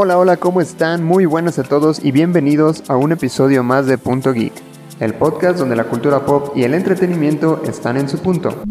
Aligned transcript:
Hola, 0.00 0.16
hola, 0.16 0.36
¿cómo 0.36 0.60
están? 0.60 1.02
Muy 1.02 1.26
buenas 1.26 1.58
a 1.58 1.64
todos 1.64 2.04
y 2.04 2.12
bienvenidos 2.12 2.84
a 2.88 2.94
un 2.94 3.10
episodio 3.10 3.64
más 3.64 3.86
de 3.86 3.98
Punto 3.98 4.32
Geek, 4.32 4.52
el 5.00 5.12
podcast 5.12 5.58
donde 5.58 5.74
la 5.74 5.82
cultura 5.82 6.24
pop 6.24 6.52
y 6.54 6.62
el 6.62 6.74
entretenimiento 6.74 7.60
están 7.64 7.96
en 7.96 8.08
su 8.08 8.20
punto. 8.20 8.62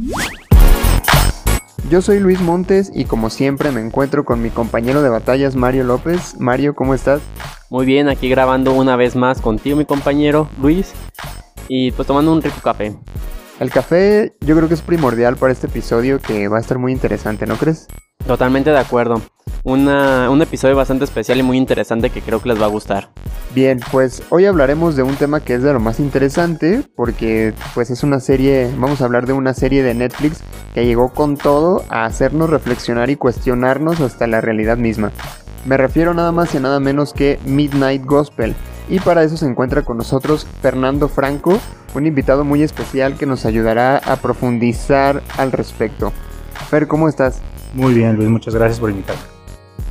Yo 1.90 2.02
soy 2.02 2.22
Luis 2.22 2.40
Montes 2.40 2.90
y 2.96 3.04
como 3.04 3.30
siempre 3.30 3.74
me 3.74 3.82
encuentro 3.82 4.24
con 4.24 4.42
mi 4.42 4.52
compañero 4.52 5.02
de 5.02 5.10
batallas 5.10 5.58
Mario 5.58 5.84
López. 5.84 6.40
Mario, 6.40 6.76
¿cómo 6.76 6.94
estás? 6.94 7.20
Muy 7.70 7.86
bien, 7.86 8.08
aquí 8.08 8.30
grabando 8.30 8.72
una 8.72 8.96
vez 8.96 9.18
más 9.18 9.42
contigo 9.42 9.76
mi 9.76 9.84
compañero 9.84 10.48
Luis 10.62 10.94
y 11.68 11.92
pues 11.92 12.08
tomando 12.08 12.32
un 12.32 12.42
rico 12.42 12.62
café. 12.64 12.96
El 13.60 13.70
café 13.70 14.34
yo 14.40 14.56
creo 14.56 14.70
que 14.70 14.76
es 14.76 14.82
primordial 14.82 15.36
para 15.36 15.52
este 15.52 15.68
episodio 15.68 16.20
que 16.20 16.48
va 16.48 16.56
a 16.56 16.62
estar 16.62 16.80
muy 16.80 16.94
interesante, 16.94 17.46
¿no 17.46 17.58
crees? 17.58 17.90
Totalmente 18.26 18.72
de 18.72 18.80
acuerdo. 18.80 19.22
un 19.64 20.42
episodio 20.42 20.76
bastante 20.76 21.06
especial 21.06 21.40
y 21.40 21.44
muy 21.44 21.58
interesante 21.58 22.10
que 22.10 22.22
creo 22.22 22.42
que 22.42 22.50
les 22.50 22.62
va 22.62 22.66
a 22.66 22.70
gustar. 22.70 23.10
Bien, 23.56 23.80
pues 23.92 24.24
hoy 24.30 24.46
hablaremos 24.46 24.96
de 24.96 25.04
un 25.04 25.16
tema 25.16 25.40
que 25.40 25.56
es 25.56 25.64
de 25.64 25.74
lo 25.74 25.80
más 25.80 26.00
interesante 26.00 26.84
porque 26.96 27.54
pues 27.74 27.90
es 27.90 28.04
una 28.04 28.20
serie, 28.20 28.70
vamos 28.78 29.02
a 29.02 29.06
hablar 29.06 29.26
de 29.26 29.34
una 29.34 29.54
serie 29.54 29.84
de 29.84 29.94
Netflix 29.94 30.42
que 30.74 30.86
llegó 30.86 31.14
con 31.14 31.38
todo 31.38 31.84
a 31.90 32.06
hacernos 32.06 32.50
reflexionar 32.50 33.10
y 33.10 33.16
cuestionarnos 33.16 34.00
hasta 34.02 34.28
la 34.28 34.42
realidad 34.42 34.78
misma. 34.78 35.12
Me 35.66 35.76
refiero 35.76 36.14
nada 36.14 36.32
más 36.32 36.54
y 36.56 36.60
nada 36.60 36.80
menos 36.80 37.14
que 37.14 37.40
Midnight 37.46 38.06
Gospel. 38.06 38.56
Y 38.90 39.00
para 39.00 39.24
eso 39.24 39.36
se 39.36 39.46
encuentra 39.46 39.82
con 39.82 39.98
nosotros 39.98 40.48
Fernando 40.62 41.10
Franco, 41.10 41.60
un 41.94 42.06
invitado 42.06 42.46
muy 42.46 42.64
especial 42.64 43.18
que 43.18 43.26
nos 43.26 43.46
ayudará 43.46 43.98
a 43.98 44.18
profundizar 44.18 45.24
al 45.38 45.52
respecto. 45.52 46.14
Fer, 46.70 46.88
¿cómo 46.88 47.10
estás? 47.10 47.42
Muy 47.74 47.94
bien, 47.94 48.16
Luis, 48.16 48.30
muchas 48.30 48.56
gracias 48.56 48.80
por 48.80 48.90
invitarme. 48.90 49.22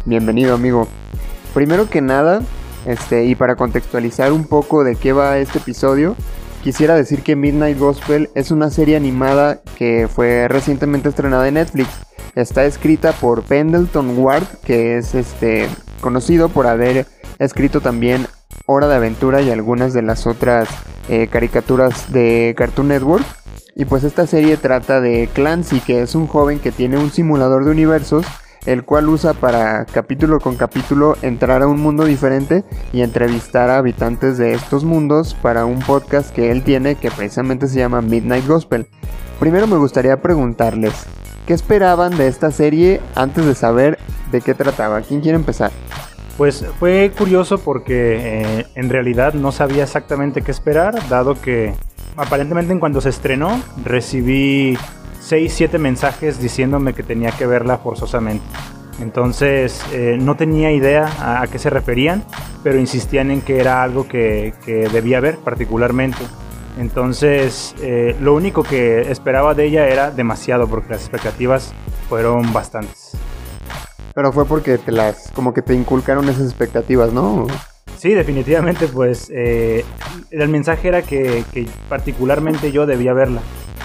Bienvenido, 0.05 0.55
amigo. 0.55 0.88
Primero 1.55 1.88
que 1.88 2.00
nada, 2.00 2.42
este, 2.86 3.24
y 3.24 3.34
para 3.34 3.56
contextualizar 3.56 4.32
un 4.32 4.44
poco 4.44 4.84
de 4.84 4.96
qué 4.96 5.12
va 5.12 5.38
este 5.38 5.58
episodio, 5.58 6.16
quisiera 6.62 6.94
decir 6.94 7.22
que 7.22 7.36
Midnight 7.36 7.78
Gospel 7.78 8.30
es 8.34 8.50
una 8.50 8.70
serie 8.70 8.97
animada 8.97 9.60
que 9.77 10.08
fue 10.08 10.48
recientemente 10.48 11.08
estrenada 11.08 11.48
en 11.48 11.54
Netflix. 11.54 11.88
Está 12.34 12.64
escrita 12.64 13.12
por 13.12 13.42
Pendleton 13.42 14.19
Ward, 14.19 14.44
que 14.64 14.98
es 14.98 15.14
este 15.14 15.69
conocido 16.00 16.48
por 16.48 16.66
haber 16.66 17.06
escrito 17.38 17.80
también 17.80 18.27
Hora 18.66 18.88
de 18.88 18.97
Aventura 18.97 19.42
y 19.42 19.50
algunas 19.50 19.92
de 19.92 20.02
las 20.02 20.27
otras 20.27 20.69
eh, 21.08 21.28
caricaturas 21.28 22.12
de 22.12 22.54
Cartoon 22.56 22.88
Network. 22.88 23.24
Y 23.78 23.84
pues 23.84 24.05
esta 24.05 24.27
serie 24.27 24.56
trata 24.56 25.02
de 25.02 25.28
Clancy, 25.34 25.80
que 25.80 26.00
es 26.00 26.14
un 26.14 26.27
joven 26.27 26.60
que 26.60 26.72
tiene 26.72 26.96
un 26.96 27.10
simulador 27.10 27.66
de 27.66 27.72
universos, 27.72 28.24
el 28.64 28.84
cual 28.84 29.06
usa 29.06 29.34
para 29.34 29.84
capítulo 29.84 30.41
con 30.41 30.56
capítulo 30.56 31.14
entrar 31.20 31.60
a 31.60 31.66
un 31.66 31.82
mundo 31.82 32.06
diferente 32.06 32.64
y 32.94 33.02
entrevistar 33.02 33.69
a 33.69 33.77
habitantes 33.77 34.38
de 34.38 34.54
estos 34.54 34.84
mundos 34.84 35.34
para 35.34 35.66
un 35.66 35.80
podcast 35.80 36.34
que 36.34 36.50
él 36.50 36.62
tiene 36.64 36.94
que 36.94 37.10
precisamente 37.10 37.69
se 37.69 37.78
llama 37.78 38.00
Midnight 38.00 38.47
Gospel. 38.47 38.86
Primero 39.38 39.66
me 39.66 39.77
gustaría 39.77 40.22
preguntarles, 40.22 40.94
¿qué 41.47 41.52
esperaban 41.52 42.16
de 42.16 42.28
esta 42.28 42.50
serie 42.52 43.02
antes 43.14 43.44
de 43.44 43.54
saber 43.54 43.98
de 44.32 44.41
qué 44.41 44.54
trataba? 44.54 45.02
¿Quién 45.02 45.20
quiere 45.20 45.36
empezar? 45.36 45.70
Pues 46.38 46.64
fue 46.80 47.12
curioso 47.16 47.58
porque 47.58 48.16
eh, 48.41 48.66
en 48.74 48.88
realidad 48.88 49.34
no 49.34 49.52
sabía 49.52 49.82
exactamente 49.82 50.41
qué 50.41 50.50
esperar, 50.50 50.94
dado 51.10 51.38
que 51.38 51.74
aparentemente 52.17 52.72
en 52.72 52.81
cuando 52.81 53.00
se 53.00 53.11
estrenó 53.11 53.61
recibí 53.84 54.77
6, 55.20 55.53
7 55.53 55.78
mensajes 55.78 56.41
diciéndome 56.41 56.95
que 56.95 57.03
tenía 57.03 57.31
que 57.33 57.47
verla 57.47 57.78
forzosamente. 57.78 58.45
Entonces 59.00 59.84
eh, 59.92 60.17
no 60.19 60.37
tenía 60.37 60.72
idea 60.72 61.41
a, 61.43 61.47
qué 61.49 61.59
se 61.59 61.69
referían, 61.69 62.25
pero 62.62 62.78
insistían 62.78 63.31
en 63.31 63.43
que 63.43 63.60
era 63.60 63.82
algo 63.82 64.09
que, 64.09 64.55
debía 64.93 65.21
ver 65.21 65.37
particularmente. 65.38 66.19
Entonces 66.78 67.75
eh, 67.81 68.16
lo 68.21 68.34
único 68.34 68.62
que 68.62 69.10
esperaba 69.10 69.55
de 69.55 69.66
ella 69.66 69.88
era 69.88 70.10
demasiado 70.10 70.66
porque 70.69 70.91
las 70.91 71.03
expectativas 71.03 71.75
fueron 72.09 72.53
bastantes. 72.53 73.12
Pero 74.15 74.32
fue 74.32 74.47
porque 74.47 74.78
te 74.78 74.93
las, 74.93 75.31
como 75.32 75.53
que 75.53 75.60
te 75.60 75.75
inculcaron 75.75 76.28
esas 76.28 76.44
expectativas, 76.44 77.12
¿no? 77.12 77.47
Sí, 77.96 78.14
definitivamente, 78.14 78.88
pues 78.88 79.30
eh, 79.34 79.84
el 80.30 80.48
mensaje 80.48 80.88
era 80.88 81.02
que, 81.02 81.44
particularmente 81.88 82.72
yo 82.72 82.86
debía 82.86 83.12
verla. 83.12 83.40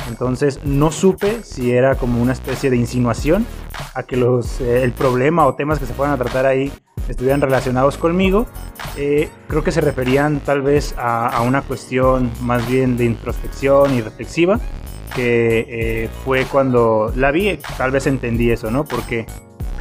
Entonces 0.09 0.59
no 0.63 0.91
supe 0.91 1.44
si 1.44 1.72
era 1.72 1.95
como 1.95 2.22
una 2.22 2.33
especie 2.33 2.69
de 2.69 2.75
insinuación 2.75 3.45
a 3.94 4.03
que 4.03 4.17
los, 4.17 4.59
eh, 4.59 4.83
el 4.83 4.91
problema 4.91 5.45
o 5.45 5.55
temas 5.55 5.79
que 5.79 5.85
se 5.85 5.94
fueran 5.94 6.16
a 6.16 6.17
tratar 6.17 6.45
ahí 6.45 6.72
estuvieran 7.07 7.39
relacionados 7.39 7.97
conmigo. 7.97 8.47
Eh, 8.97 9.29
creo 9.47 9.63
que 9.63 9.72
se 9.72 9.79
referían 9.79 10.39
tal 10.41 10.61
vez 10.61 10.93
a, 10.97 11.41
una 11.43 11.61
cuestión 11.61 12.31
más 12.41 12.67
bien 12.67 12.97
de 12.97 13.05
introspección 13.05 13.93
y 13.93 14.01
reflexiva, 14.01 14.59
que 15.16 16.09
fue 16.25 16.45
cuando 16.45 17.13
la 17.16 17.31
vi, 17.31 17.57
tal 17.78 17.91
vez 17.91 18.07
entendí 18.07 18.49
eso, 18.51 18.72
¿no? 18.72 18.83
Porque 18.83 19.25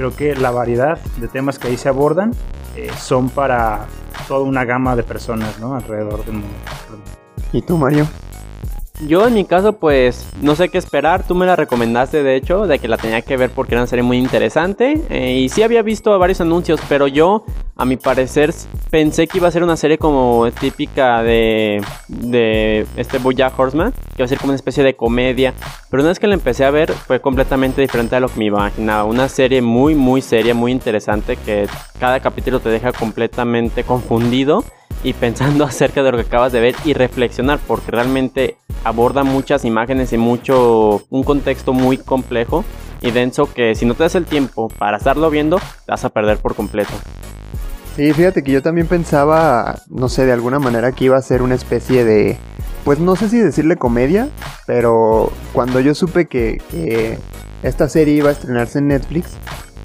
Creo 0.00 0.16
que 0.16 0.34
la 0.34 0.50
variedad 0.50 0.98
de 1.18 1.28
temas 1.28 1.58
que 1.58 1.68
ahí 1.68 1.76
se 1.76 1.90
abordan 1.90 2.32
eh, 2.74 2.88
son 2.98 3.28
para 3.28 3.86
toda 4.28 4.40
una 4.40 4.64
gama 4.64 4.96
de 4.96 5.02
personas 5.02 5.58
¿no? 5.58 5.74
alrededor 5.74 6.24
del 6.24 6.34
mundo. 6.34 6.56
¿Y 7.52 7.62
tú, 7.62 7.76
Mario? 7.76 8.06
Yo 9.06 9.26
en 9.26 9.32
mi 9.32 9.46
caso 9.46 9.72
pues 9.72 10.26
no 10.42 10.54
sé 10.54 10.68
qué 10.68 10.76
esperar, 10.76 11.26
tú 11.26 11.34
me 11.34 11.46
la 11.46 11.56
recomendaste 11.56 12.22
de 12.22 12.36
hecho, 12.36 12.66
de 12.66 12.78
que 12.78 12.86
la 12.86 12.98
tenía 12.98 13.22
que 13.22 13.36
ver 13.38 13.50
porque 13.50 13.74
era 13.74 13.82
una 13.82 13.86
serie 13.86 14.02
muy 14.02 14.18
interesante 14.18 15.00
eh, 15.08 15.38
y 15.38 15.48
sí 15.48 15.62
había 15.62 15.80
visto 15.80 16.16
varios 16.18 16.42
anuncios, 16.42 16.80
pero 16.86 17.06
yo 17.06 17.44
a 17.76 17.86
mi 17.86 17.96
parecer 17.96 18.52
pensé 18.90 19.26
que 19.26 19.38
iba 19.38 19.48
a 19.48 19.50
ser 19.50 19.62
una 19.62 19.78
serie 19.78 19.96
como 19.96 20.50
típica 20.60 21.22
de, 21.22 21.82
de 22.08 22.86
este 22.96 23.16
Boya 23.16 23.50
Horseman, 23.56 23.92
que 23.92 24.16
iba 24.18 24.26
a 24.26 24.28
ser 24.28 24.38
como 24.38 24.50
una 24.50 24.56
especie 24.56 24.84
de 24.84 24.94
comedia, 24.94 25.54
pero 25.90 26.02
una 26.02 26.10
vez 26.10 26.18
que 26.18 26.26
la 26.26 26.34
empecé 26.34 26.66
a 26.66 26.70
ver 26.70 26.92
fue 26.92 27.20
completamente 27.20 27.80
diferente 27.80 28.16
a 28.16 28.20
lo 28.20 28.28
que 28.28 28.38
me 28.38 28.44
imaginaba, 28.46 29.04
una 29.04 29.30
serie 29.30 29.62
muy 29.62 29.94
muy 29.94 30.20
seria, 30.20 30.52
muy 30.52 30.72
interesante 30.72 31.36
que 31.36 31.66
cada 31.98 32.20
capítulo 32.20 32.60
te 32.60 32.68
deja 32.68 32.92
completamente 32.92 33.82
confundido 33.82 34.62
y 35.02 35.12
pensando 35.12 35.64
acerca 35.66 36.02
de 36.02 36.12
lo 36.12 36.18
que 36.18 36.24
acabas 36.24 36.52
de 36.52 36.60
ver 36.60 36.74
y 36.84 36.92
reflexionar 36.92 37.58
porque 37.66 37.90
realmente 37.90 38.56
aborda 38.84 39.24
muchas 39.24 39.64
imágenes 39.64 40.12
y 40.12 40.18
mucho 40.18 41.02
un 41.10 41.22
contexto 41.22 41.72
muy 41.72 41.98
complejo 41.98 42.64
y 43.02 43.10
denso 43.10 43.52
que 43.52 43.74
si 43.74 43.86
no 43.86 43.94
te 43.94 44.04
das 44.04 44.14
el 44.14 44.26
tiempo 44.26 44.68
para 44.68 44.98
estarlo 44.98 45.30
viendo 45.30 45.58
te 45.58 45.92
vas 45.92 46.04
a 46.04 46.10
perder 46.10 46.38
por 46.38 46.54
completo. 46.54 46.92
Sí, 47.96 48.12
fíjate 48.12 48.42
que 48.42 48.52
yo 48.52 48.62
también 48.62 48.86
pensaba, 48.86 49.82
no 49.88 50.08
sé, 50.08 50.24
de 50.24 50.32
alguna 50.32 50.58
manera 50.58 50.92
que 50.92 51.06
iba 51.06 51.16
a 51.16 51.22
ser 51.22 51.42
una 51.42 51.56
especie 51.56 52.04
de, 52.04 52.38
pues 52.84 52.98
no 52.98 53.16
sé 53.16 53.28
si 53.28 53.38
decirle 53.38 53.76
comedia, 53.76 54.28
pero 54.66 55.32
cuando 55.52 55.80
yo 55.80 55.94
supe 55.94 56.26
que, 56.26 56.62
que 56.70 57.18
esta 57.62 57.88
serie 57.88 58.14
iba 58.14 58.30
a 58.30 58.32
estrenarse 58.32 58.78
en 58.78 58.88
Netflix, 58.88 59.36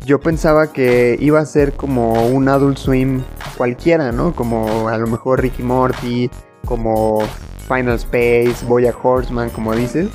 yo 0.05 0.19
pensaba 0.19 0.71
que 0.71 1.17
iba 1.19 1.39
a 1.39 1.45
ser 1.45 1.73
como 1.73 2.27
un 2.27 2.47
Adult 2.47 2.77
Swim 2.77 3.23
cualquiera, 3.57 4.11
¿no? 4.11 4.35
Como 4.35 4.87
a 4.87 4.97
lo 4.97 5.07
mejor 5.07 5.41
Ricky 5.41 5.63
Morty, 5.63 6.29
como 6.65 7.23
Final 7.67 7.95
Space, 7.95 8.63
Boya 8.67 8.93
Horseman, 9.01 9.49
como 9.49 9.75
dices. 9.75 10.09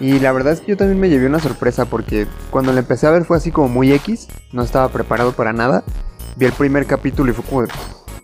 Y 0.00 0.20
la 0.20 0.30
verdad 0.30 0.52
es 0.52 0.60
que 0.60 0.68
yo 0.68 0.76
también 0.76 1.00
me 1.00 1.08
llevé 1.08 1.26
una 1.26 1.40
sorpresa 1.40 1.84
porque 1.86 2.28
cuando 2.50 2.72
la 2.72 2.78
empecé 2.78 3.08
a 3.08 3.10
ver 3.10 3.24
fue 3.24 3.36
así 3.36 3.50
como 3.50 3.68
muy 3.68 3.92
X, 3.92 4.28
no 4.52 4.62
estaba 4.62 4.88
preparado 4.88 5.32
para 5.32 5.52
nada. 5.52 5.82
Vi 6.36 6.46
el 6.46 6.52
primer 6.52 6.86
capítulo 6.86 7.32
y 7.32 7.34
fue 7.34 7.44
como, 7.44 7.66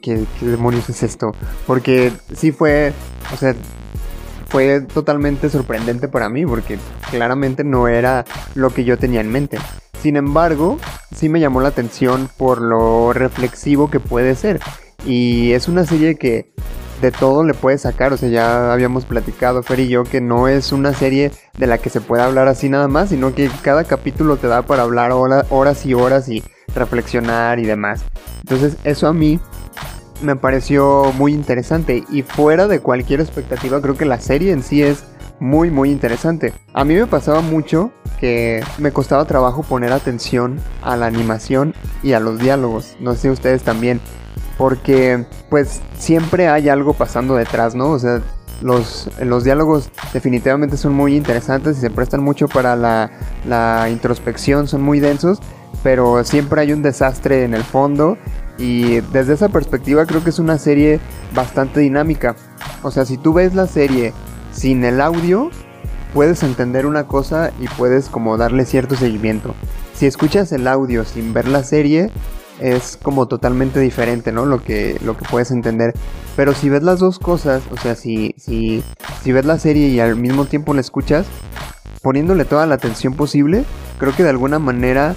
¿qué, 0.00 0.24
qué 0.38 0.46
demonios 0.46 0.88
es 0.88 1.02
esto? 1.02 1.32
Porque 1.66 2.12
sí 2.36 2.52
fue, 2.52 2.92
o 3.32 3.36
sea, 3.36 3.56
fue 4.46 4.82
totalmente 4.82 5.50
sorprendente 5.50 6.06
para 6.06 6.28
mí 6.28 6.46
porque 6.46 6.78
claramente 7.10 7.64
no 7.64 7.88
era 7.88 8.24
lo 8.54 8.70
que 8.70 8.84
yo 8.84 8.96
tenía 8.96 9.20
en 9.20 9.32
mente. 9.32 9.58
Sin 10.04 10.16
embargo, 10.16 10.76
sí 11.16 11.30
me 11.30 11.40
llamó 11.40 11.62
la 11.62 11.68
atención 11.68 12.28
por 12.36 12.60
lo 12.60 13.14
reflexivo 13.14 13.88
que 13.88 14.00
puede 14.00 14.34
ser. 14.34 14.60
Y 15.06 15.52
es 15.52 15.66
una 15.66 15.86
serie 15.86 16.16
que 16.16 16.52
de 17.00 17.10
todo 17.10 17.42
le 17.42 17.54
puede 17.54 17.78
sacar. 17.78 18.12
O 18.12 18.18
sea, 18.18 18.28
ya 18.28 18.70
habíamos 18.70 19.06
platicado, 19.06 19.62
Fer 19.62 19.80
y 19.80 19.88
yo, 19.88 20.04
que 20.04 20.20
no 20.20 20.46
es 20.46 20.72
una 20.72 20.92
serie 20.92 21.32
de 21.56 21.66
la 21.66 21.78
que 21.78 21.88
se 21.88 22.02
pueda 22.02 22.26
hablar 22.26 22.48
así 22.48 22.68
nada 22.68 22.86
más, 22.86 23.08
sino 23.08 23.34
que 23.34 23.48
cada 23.62 23.84
capítulo 23.84 24.36
te 24.36 24.46
da 24.46 24.60
para 24.60 24.82
hablar 24.82 25.10
horas 25.10 25.86
y 25.86 25.94
horas 25.94 26.28
y 26.28 26.44
reflexionar 26.74 27.58
y 27.58 27.64
demás. 27.64 28.04
Entonces, 28.40 28.76
eso 28.84 29.08
a 29.08 29.14
mí 29.14 29.40
me 30.20 30.36
pareció 30.36 31.14
muy 31.16 31.32
interesante. 31.32 32.04
Y 32.10 32.20
fuera 32.20 32.68
de 32.68 32.80
cualquier 32.80 33.22
expectativa, 33.22 33.80
creo 33.80 33.96
que 33.96 34.04
la 34.04 34.20
serie 34.20 34.52
en 34.52 34.62
sí 34.62 34.82
es 34.82 35.04
muy 35.40 35.70
muy 35.70 35.90
interesante. 35.90 36.52
A 36.72 36.84
mí 36.84 36.94
me 36.94 37.06
pasaba 37.06 37.40
mucho 37.40 37.92
que 38.20 38.62
me 38.78 38.92
costaba 38.92 39.24
trabajo 39.24 39.62
poner 39.62 39.92
atención 39.92 40.58
a 40.82 40.96
la 40.96 41.06
animación 41.06 41.74
y 42.02 42.12
a 42.12 42.20
los 42.20 42.38
diálogos. 42.38 42.96
No 43.00 43.14
sé 43.14 43.30
ustedes 43.30 43.62
también. 43.62 44.00
Porque 44.56 45.26
pues 45.50 45.80
siempre 45.98 46.48
hay 46.48 46.68
algo 46.68 46.94
pasando 46.94 47.34
detrás, 47.34 47.74
¿no? 47.74 47.90
O 47.90 47.98
sea, 47.98 48.22
los, 48.62 49.10
los 49.20 49.44
diálogos 49.44 49.90
definitivamente 50.12 50.76
son 50.76 50.94
muy 50.94 51.16
interesantes 51.16 51.78
y 51.78 51.80
se 51.80 51.90
prestan 51.90 52.22
mucho 52.22 52.46
para 52.48 52.76
la, 52.76 53.10
la 53.46 53.88
introspección, 53.90 54.68
son 54.68 54.82
muy 54.82 55.00
densos, 55.00 55.40
pero 55.82 56.22
siempre 56.24 56.60
hay 56.60 56.72
un 56.72 56.82
desastre 56.82 57.44
en 57.44 57.54
el 57.54 57.64
fondo 57.64 58.16
Y 58.56 59.00
desde 59.12 59.34
esa 59.34 59.48
perspectiva 59.48 60.06
creo 60.06 60.22
que 60.22 60.30
es 60.30 60.38
una 60.38 60.58
serie 60.58 61.00
bastante 61.34 61.80
dinámica. 61.80 62.36
O 62.82 62.90
sea, 62.90 63.04
si 63.04 63.18
tú 63.18 63.32
ves 63.32 63.54
la 63.54 63.66
serie 63.66 64.12
sin 64.54 64.84
el 64.84 65.00
audio, 65.00 65.50
puedes 66.14 66.42
entender 66.42 66.86
una 66.86 67.06
cosa 67.06 67.52
y 67.60 67.66
puedes 67.68 68.08
como 68.08 68.36
darle 68.36 68.64
cierto 68.64 68.96
seguimiento. 68.96 69.54
Si 69.94 70.06
escuchas 70.06 70.52
el 70.52 70.66
audio 70.66 71.04
sin 71.04 71.32
ver 71.32 71.48
la 71.48 71.62
serie, 71.64 72.10
es 72.60 72.96
como 72.96 73.26
totalmente 73.26 73.80
diferente, 73.80 74.32
¿no? 74.32 74.46
Lo 74.46 74.62
que, 74.62 74.98
lo 75.04 75.16
que 75.16 75.24
puedes 75.28 75.50
entender. 75.50 75.92
Pero 76.36 76.54
si 76.54 76.68
ves 76.68 76.82
las 76.82 77.00
dos 77.00 77.18
cosas, 77.18 77.62
o 77.70 77.76
sea, 77.76 77.94
si, 77.94 78.34
si, 78.38 78.82
si 79.22 79.32
ves 79.32 79.44
la 79.44 79.58
serie 79.58 79.88
y 79.88 80.00
al 80.00 80.16
mismo 80.16 80.46
tiempo 80.46 80.72
la 80.72 80.80
escuchas, 80.80 81.26
poniéndole 82.02 82.44
toda 82.44 82.66
la 82.66 82.76
atención 82.76 83.14
posible, 83.14 83.64
creo 83.98 84.14
que 84.14 84.22
de 84.22 84.30
alguna 84.30 84.58
manera 84.58 85.14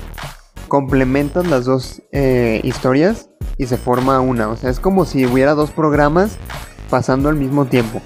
complementan 0.68 1.50
las 1.50 1.66
dos 1.66 2.02
eh, 2.12 2.60
historias 2.64 3.30
y 3.58 3.68
se 3.68 3.78
forma 3.78 4.20
una. 4.20 4.50
O 4.50 4.56
sea, 4.56 4.70
es 4.70 4.80
como 4.80 5.06
si 5.06 5.26
hubiera 5.26 5.54
dos 5.54 5.72
programas 5.72 6.38
pasando 6.90 7.30
al 7.30 7.36
mismo 7.36 7.66
tiempo. 7.66 8.02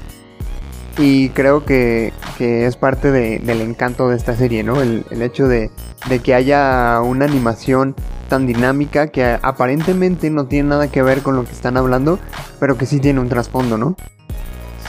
Y 0.97 1.29
creo 1.29 1.65
que, 1.65 2.11
que 2.37 2.65
es 2.65 2.75
parte 2.75 3.11
de, 3.11 3.39
del 3.39 3.61
encanto 3.61 4.09
de 4.09 4.17
esta 4.17 4.35
serie, 4.35 4.63
¿no? 4.63 4.81
El, 4.81 5.05
el 5.09 5.21
hecho 5.21 5.47
de, 5.47 5.71
de, 6.09 6.19
que 6.19 6.33
haya 6.33 6.99
una 7.01 7.25
animación 7.25 7.95
tan 8.27 8.45
dinámica 8.45 9.07
que 9.07 9.37
aparentemente 9.41 10.29
no 10.29 10.47
tiene 10.47 10.69
nada 10.69 10.89
que 10.89 11.01
ver 11.01 11.21
con 11.21 11.35
lo 11.35 11.45
que 11.45 11.51
están 11.51 11.77
hablando, 11.77 12.19
pero 12.59 12.77
que 12.77 12.85
sí 12.85 12.99
tiene 12.99 13.19
un 13.19 13.29
trasfondo, 13.29 13.77
¿no? 13.77 13.95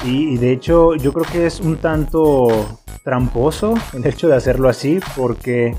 Sí, 0.03 0.33
y 0.33 0.37
de 0.39 0.53
hecho 0.53 0.95
yo 0.97 1.13
creo 1.13 1.27
que 1.31 1.47
es 1.47 1.61
un 1.61 1.77
tanto 1.77 2.81
tramposo 3.05 3.75
el 3.93 4.07
hecho 4.07 4.29
de 4.29 4.37
hacerlo 4.37 4.69
así, 4.69 5.01
porque 5.17 5.75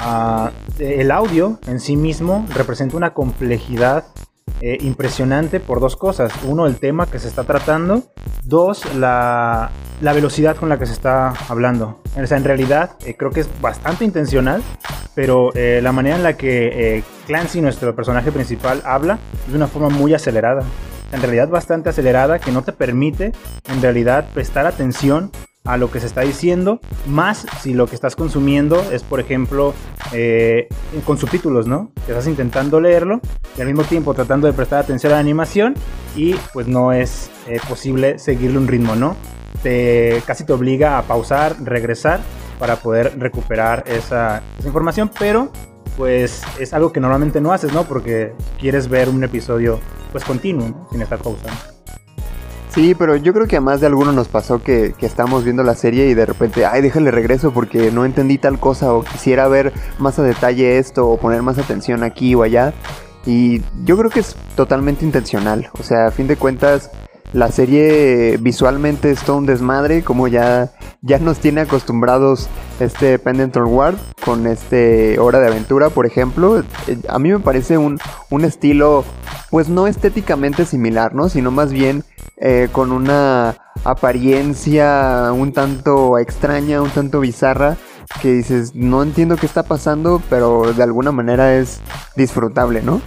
uh, 0.00 0.48
el 0.78 1.10
audio 1.10 1.58
en 1.66 1.80
sí 1.80 1.96
mismo 1.96 2.46
representa 2.54 2.96
una 2.96 3.14
complejidad 3.14 4.04
eh, 4.62 4.78
impresionante 4.80 5.58
por 5.58 5.80
dos 5.80 5.96
cosas. 5.96 6.32
Uno, 6.44 6.66
el 6.66 6.76
tema 6.76 7.06
que 7.06 7.18
se 7.18 7.26
está 7.26 7.42
tratando. 7.42 8.04
Dos, 8.44 8.94
la, 8.94 9.72
velocidad 10.00 10.56
con 10.56 10.68
la 10.68 10.78
que 10.78 10.86
se 10.86 10.92
está 10.92 11.34
hablando. 11.48 12.00
En 12.14 12.44
realidad 12.44 12.96
eh, 13.04 13.14
creo 13.16 13.32
que 13.32 13.40
es 13.40 13.60
bastante 13.60 14.04
intencional, 14.04 14.62
pero 15.16 15.52
eh, 15.54 15.80
la 15.82 15.90
manera 15.90 16.16
en 16.16 16.22
la 16.22 16.36
que 16.36 16.96
eh, 16.98 17.04
Clancy, 17.26 17.60
nuestro 17.60 17.94
personaje 17.96 18.30
principal, 18.30 18.82
habla 18.84 19.18
es 19.44 19.50
de 19.50 19.56
una 19.56 19.66
forma 19.66 19.88
muy 19.88 20.14
acelerada. 20.14 20.62
En 21.10 21.20
realidad 21.20 21.48
bastante 21.48 21.88
acelerada 21.88 22.38
que 22.38 22.52
no 22.52 22.62
te 22.62 22.72
permite 22.72 23.32
en 23.68 23.82
realidad 23.82 24.26
prestar 24.32 24.66
atención 24.66 25.32
a 25.64 25.76
lo 25.76 25.90
que 25.90 26.00
se 26.00 26.06
está 26.06 26.22
diciendo, 26.22 26.80
más 27.06 27.46
si 27.60 27.72
lo 27.72 27.86
que 27.86 27.94
estás 27.94 28.16
consumiendo 28.16 28.80
es, 28.90 29.02
por 29.02 29.20
ejemplo, 29.20 29.74
eh, 30.12 30.68
con 31.04 31.18
subtítulos, 31.18 31.66
¿no? 31.66 31.92
Que 32.04 32.12
estás 32.12 32.26
intentando 32.26 32.80
leerlo 32.80 33.20
y 33.56 33.60
al 33.60 33.68
mismo 33.68 33.84
tiempo 33.84 34.12
tratando 34.14 34.46
de 34.46 34.52
prestar 34.52 34.80
atención 34.80 35.12
a 35.12 35.16
la 35.16 35.20
animación 35.20 35.74
y 36.16 36.34
pues 36.52 36.66
no 36.66 36.92
es 36.92 37.30
eh, 37.46 37.60
posible 37.68 38.18
seguirle 38.18 38.58
un 38.58 38.66
ritmo, 38.66 38.96
¿no? 38.96 39.16
Te, 39.62 40.22
casi 40.26 40.44
te 40.44 40.52
obliga 40.52 40.98
a 40.98 41.02
pausar, 41.02 41.56
regresar 41.62 42.20
para 42.58 42.76
poder 42.76 43.18
recuperar 43.18 43.84
esa, 43.86 44.42
información, 44.64 45.10
pero 45.18 45.52
pues 45.96 46.42
es 46.58 46.72
algo 46.72 46.92
que 46.92 47.00
normalmente 47.00 47.40
no 47.40 47.52
haces, 47.52 47.72
¿no? 47.72 47.84
Porque 47.84 48.32
quieres 48.58 48.88
ver 48.88 49.08
un 49.08 49.22
episodio 49.22 49.78
pues 50.10 50.24
continuo, 50.24 50.88
sin 50.90 51.02
estar 51.02 51.18
pausando. 51.18 51.71
Sí, 52.74 52.94
pero 52.94 53.16
yo 53.16 53.34
creo 53.34 53.46
que 53.46 53.56
a 53.58 53.60
más 53.60 53.80
de 53.80 53.86
alguno 53.86 54.12
nos 54.12 54.28
pasó 54.28 54.62
que, 54.62 54.94
que 54.96 55.04
estamos 55.04 55.44
viendo 55.44 55.62
la 55.62 55.74
serie 55.74 56.06
y 56.08 56.14
de 56.14 56.24
repente, 56.24 56.64
ay, 56.64 56.80
déjale 56.80 57.10
regreso 57.10 57.52
porque 57.52 57.90
no 57.90 58.06
entendí 58.06 58.38
tal 58.38 58.58
cosa 58.58 58.94
o 58.94 59.04
quisiera 59.04 59.46
ver 59.46 59.74
más 59.98 60.18
a 60.18 60.22
detalle 60.22 60.78
esto 60.78 61.06
o 61.06 61.18
poner 61.18 61.42
más 61.42 61.58
atención 61.58 62.02
aquí 62.02 62.34
o 62.34 62.42
allá. 62.42 62.72
Y 63.26 63.60
yo 63.84 63.98
creo 63.98 64.10
que 64.10 64.20
es 64.20 64.36
totalmente 64.56 65.04
intencional. 65.04 65.68
O 65.78 65.82
sea, 65.82 66.06
a 66.06 66.10
fin 66.10 66.26
de 66.26 66.36
cuentas, 66.36 66.90
la 67.32 67.50
serie 67.50 68.36
visualmente 68.38 69.10
es 69.10 69.22
todo 69.22 69.38
un 69.38 69.46
desmadre, 69.46 70.02
como 70.02 70.28
ya, 70.28 70.70
ya 71.00 71.18
nos 71.18 71.38
tiene 71.38 71.62
acostumbrados 71.62 72.48
este 72.78 73.18
Pendleton 73.18 73.66
Ward 73.66 73.96
con 74.24 74.46
este 74.46 75.18
Hora 75.18 75.40
de 75.40 75.48
Aventura, 75.48 75.88
por 75.90 76.04
ejemplo. 76.06 76.62
A 77.08 77.18
mí 77.18 77.30
me 77.30 77.38
parece 77.38 77.78
un, 77.78 77.98
un 78.30 78.44
estilo, 78.44 79.04
pues 79.50 79.68
no 79.68 79.86
estéticamente 79.86 80.66
similar, 80.66 81.14
¿no? 81.14 81.28
Sino 81.28 81.50
más 81.50 81.72
bien 81.72 82.04
eh, 82.36 82.68
con 82.70 82.92
una 82.92 83.56
apariencia 83.84 85.30
un 85.32 85.52
tanto 85.52 86.18
extraña, 86.18 86.82
un 86.82 86.90
tanto 86.90 87.20
bizarra, 87.20 87.76
que 88.20 88.32
dices, 88.32 88.74
no 88.74 89.02
entiendo 89.02 89.36
qué 89.36 89.46
está 89.46 89.62
pasando, 89.62 90.20
pero 90.28 90.72
de 90.74 90.82
alguna 90.82 91.12
manera 91.12 91.54
es 91.54 91.80
disfrutable, 92.14 92.82
¿no? 92.82 93.00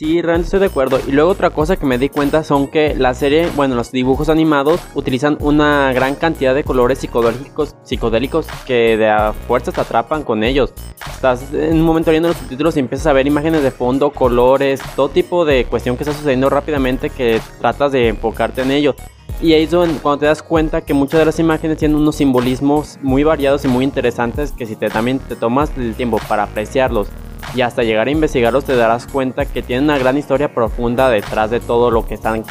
Sí, 0.00 0.22
realmente 0.22 0.46
estoy 0.46 0.60
de 0.60 0.66
acuerdo. 0.66 0.98
Y 1.06 1.12
luego 1.12 1.28
otra 1.28 1.50
cosa 1.50 1.76
que 1.76 1.84
me 1.84 1.98
di 1.98 2.08
cuenta 2.08 2.42
son 2.42 2.68
que 2.68 2.94
la 2.94 3.12
serie, 3.12 3.50
bueno, 3.54 3.74
los 3.74 3.92
dibujos 3.92 4.30
animados 4.30 4.80
utilizan 4.94 5.36
una 5.40 5.92
gran 5.92 6.14
cantidad 6.14 6.54
de 6.54 6.64
colores 6.64 7.00
psicodélicos, 7.00 7.76
psicodélicos 7.82 8.46
que 8.66 8.96
de 8.96 9.10
a 9.10 9.34
fuerza 9.34 9.72
te 9.72 9.82
atrapan 9.82 10.22
con 10.22 10.42
ellos. 10.42 10.72
Estás 11.06 11.52
en 11.52 11.74
un 11.74 11.82
momento 11.82 12.12
viendo 12.12 12.28
los 12.28 12.38
subtítulos 12.38 12.78
y 12.78 12.80
empiezas 12.80 13.08
a 13.08 13.12
ver 13.12 13.26
imágenes 13.26 13.62
de 13.62 13.70
fondo, 13.70 14.10
colores, 14.10 14.80
todo 14.96 15.10
tipo 15.10 15.44
de 15.44 15.66
cuestión 15.66 15.98
que 15.98 16.04
está 16.04 16.14
sucediendo 16.14 16.48
rápidamente 16.48 17.10
que 17.10 17.38
tratas 17.60 17.92
de 17.92 18.08
enfocarte 18.08 18.62
en 18.62 18.70
ello. 18.70 18.94
Y 19.42 19.52
ahí 19.52 19.64
es 19.64 19.70
cuando 19.70 20.16
te 20.16 20.24
das 20.24 20.42
cuenta 20.42 20.80
que 20.80 20.94
muchas 20.94 21.20
de 21.20 21.26
las 21.26 21.38
imágenes 21.38 21.76
tienen 21.76 21.98
unos 21.98 22.16
simbolismos 22.16 22.98
muy 23.02 23.22
variados 23.22 23.66
y 23.66 23.68
muy 23.68 23.84
interesantes 23.84 24.52
que 24.52 24.64
si 24.64 24.76
te, 24.76 24.88
también 24.88 25.18
te 25.18 25.36
tomas 25.36 25.70
el 25.76 25.94
tiempo 25.94 26.18
para 26.26 26.44
apreciarlos 26.44 27.08
y 27.54 27.62
hasta 27.62 27.82
llegar 27.82 28.08
a 28.08 28.10
investigarlos 28.10 28.64
te 28.64 28.76
darás 28.76 29.06
cuenta 29.06 29.46
que 29.46 29.62
tienen 29.62 29.84
una 29.84 29.98
gran 29.98 30.16
historia 30.16 30.54
profunda 30.54 31.08
detrás 31.08 31.50
de 31.50 31.60
todo 31.60 31.90
lo 31.90 32.06
que 32.06 32.14
están 32.14 32.44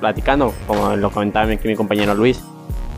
platicando, 0.00 0.54
como 0.66 0.96
lo 0.96 1.10
comentaba 1.10 1.46
mi, 1.46 1.58
mi 1.62 1.74
compañero 1.74 2.14
Luis. 2.14 2.40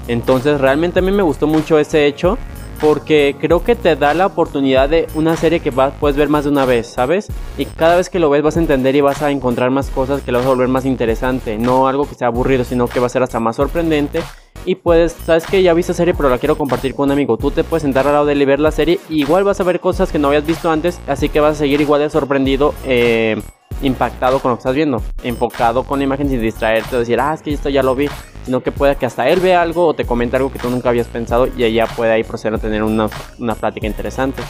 Entonces 0.08 0.60
realmente 0.60 0.98
a 0.98 1.02
mí 1.02 1.10
me 1.12 1.22
gustó 1.22 1.46
mucho 1.46 1.78
ese 1.78 2.06
hecho 2.06 2.38
porque 2.80 3.36
creo 3.38 3.62
que 3.62 3.76
te 3.76 3.96
da 3.96 4.14
la 4.14 4.26
oportunidad 4.26 4.88
de 4.88 5.06
una 5.14 5.36
serie 5.36 5.60
que 5.60 5.70
vas, 5.70 5.92
puedes 6.00 6.16
ver 6.16 6.28
más 6.28 6.44
de 6.44 6.50
una 6.50 6.64
vez, 6.64 6.86
¿sabes? 6.86 7.28
Y 7.58 7.66
cada 7.66 7.96
vez 7.96 8.08
que 8.08 8.18
lo 8.18 8.30
ves 8.30 8.42
vas 8.42 8.56
a 8.56 8.60
entender 8.60 8.96
y 8.96 9.00
vas 9.00 9.22
a 9.22 9.30
encontrar 9.30 9.70
más 9.70 9.90
cosas 9.90 10.22
que 10.22 10.32
lo 10.32 10.38
vas 10.38 10.46
a 10.46 10.50
volver 10.50 10.68
más 10.68 10.86
interesante, 10.86 11.58
no 11.58 11.88
algo 11.88 12.08
que 12.08 12.14
sea 12.14 12.28
aburrido, 12.28 12.64
sino 12.64 12.88
que 12.88 13.00
va 13.00 13.06
a 13.06 13.10
ser 13.10 13.22
hasta 13.22 13.40
más 13.40 13.56
sorprendente. 13.56 14.22
Y 14.64 14.74
puedes, 14.74 15.12
sabes 15.12 15.46
que 15.46 15.62
ya 15.62 15.72
viste 15.72 15.94
serie, 15.94 16.14
pero 16.14 16.28
la 16.28 16.38
quiero 16.38 16.56
compartir 16.56 16.94
con 16.94 17.08
un 17.08 17.12
amigo. 17.12 17.38
Tú 17.38 17.50
te 17.50 17.64
puedes 17.64 17.82
sentar 17.82 18.06
al 18.06 18.12
lado 18.12 18.26
de 18.26 18.32
él 18.32 18.42
y 18.42 18.44
ver 18.44 18.60
la 18.60 18.70
serie, 18.70 19.00
y 19.08 19.20
igual 19.20 19.44
vas 19.44 19.60
a 19.60 19.64
ver 19.64 19.80
cosas 19.80 20.12
que 20.12 20.18
no 20.18 20.28
habías 20.28 20.46
visto 20.46 20.70
antes, 20.70 21.00
así 21.06 21.28
que 21.28 21.40
vas 21.40 21.56
a 21.56 21.58
seguir 21.58 21.80
igual 21.80 22.00
de 22.00 22.10
sorprendido. 22.10 22.74
Eh, 22.84 23.40
impactado 23.82 24.40
con 24.40 24.50
lo 24.50 24.56
que 24.56 24.60
estás 24.60 24.74
viendo, 24.74 25.02
enfocado 25.22 25.84
con 25.84 26.02
imagen 26.02 26.28
sin 26.28 26.40
distraerte, 26.40 26.96
decir, 26.96 27.20
ah, 27.20 27.34
es 27.34 27.42
que 27.42 27.52
esto 27.52 27.68
ya 27.68 27.82
lo 27.82 27.94
vi, 27.94 28.08
sino 28.44 28.62
que 28.62 28.72
pueda 28.72 28.94
que 28.94 29.06
hasta 29.06 29.28
él 29.28 29.40
vea 29.40 29.62
algo 29.62 29.86
o 29.86 29.94
te 29.94 30.04
comente 30.04 30.36
algo 30.36 30.52
que 30.52 30.58
tú 30.58 30.70
nunca 30.70 30.88
habías 30.88 31.06
pensado 31.06 31.46
y 31.46 31.64
ella 31.64 31.86
puede 31.86 32.12
ahí 32.12 32.24
proceder 32.24 32.54
a 32.54 32.58
tener 32.58 32.82
una, 32.82 33.08
una 33.38 33.54
plática 33.54 33.86
interesante. 33.86 34.42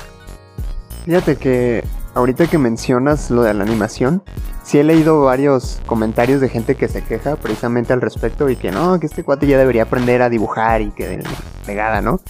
Fíjate 1.04 1.36
que 1.36 1.84
ahorita 2.14 2.46
que 2.46 2.58
mencionas 2.58 3.30
lo 3.30 3.42
de 3.42 3.54
la 3.54 3.64
animación, 3.64 4.22
sí 4.62 4.78
he 4.78 4.84
leído 4.84 5.22
varios 5.22 5.80
comentarios 5.86 6.40
de 6.40 6.48
gente 6.48 6.74
que 6.74 6.88
se 6.88 7.02
queja 7.02 7.36
precisamente 7.36 7.92
al 7.92 8.00
respecto 8.00 8.48
y 8.50 8.56
que 8.56 8.70
no, 8.70 8.98
que 9.00 9.06
este 9.06 9.24
cuate 9.24 9.46
ya 9.46 9.58
debería 9.58 9.84
aprender 9.84 10.22
a 10.22 10.28
dibujar 10.28 10.82
y 10.82 10.90
que 10.90 11.22
pegada, 11.66 12.00
¿no? 12.00 12.20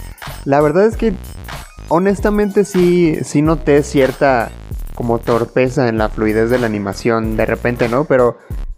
La 0.45 0.61
verdad 0.61 0.85
es 0.85 0.97
que 0.97 1.13
honestamente 1.89 2.63
sí, 2.63 3.17
sí 3.23 3.41
noté 3.41 3.83
cierta 3.83 4.49
como 4.95 5.19
torpeza 5.19 5.87
en 5.87 5.97
la 5.97 6.09
fluidez 6.09 6.49
de 6.49 6.59
la 6.59 6.67
animación 6.67 7.37
de 7.37 7.45
repente, 7.45 7.89
¿no? 7.89 8.05
Pero 8.05 8.37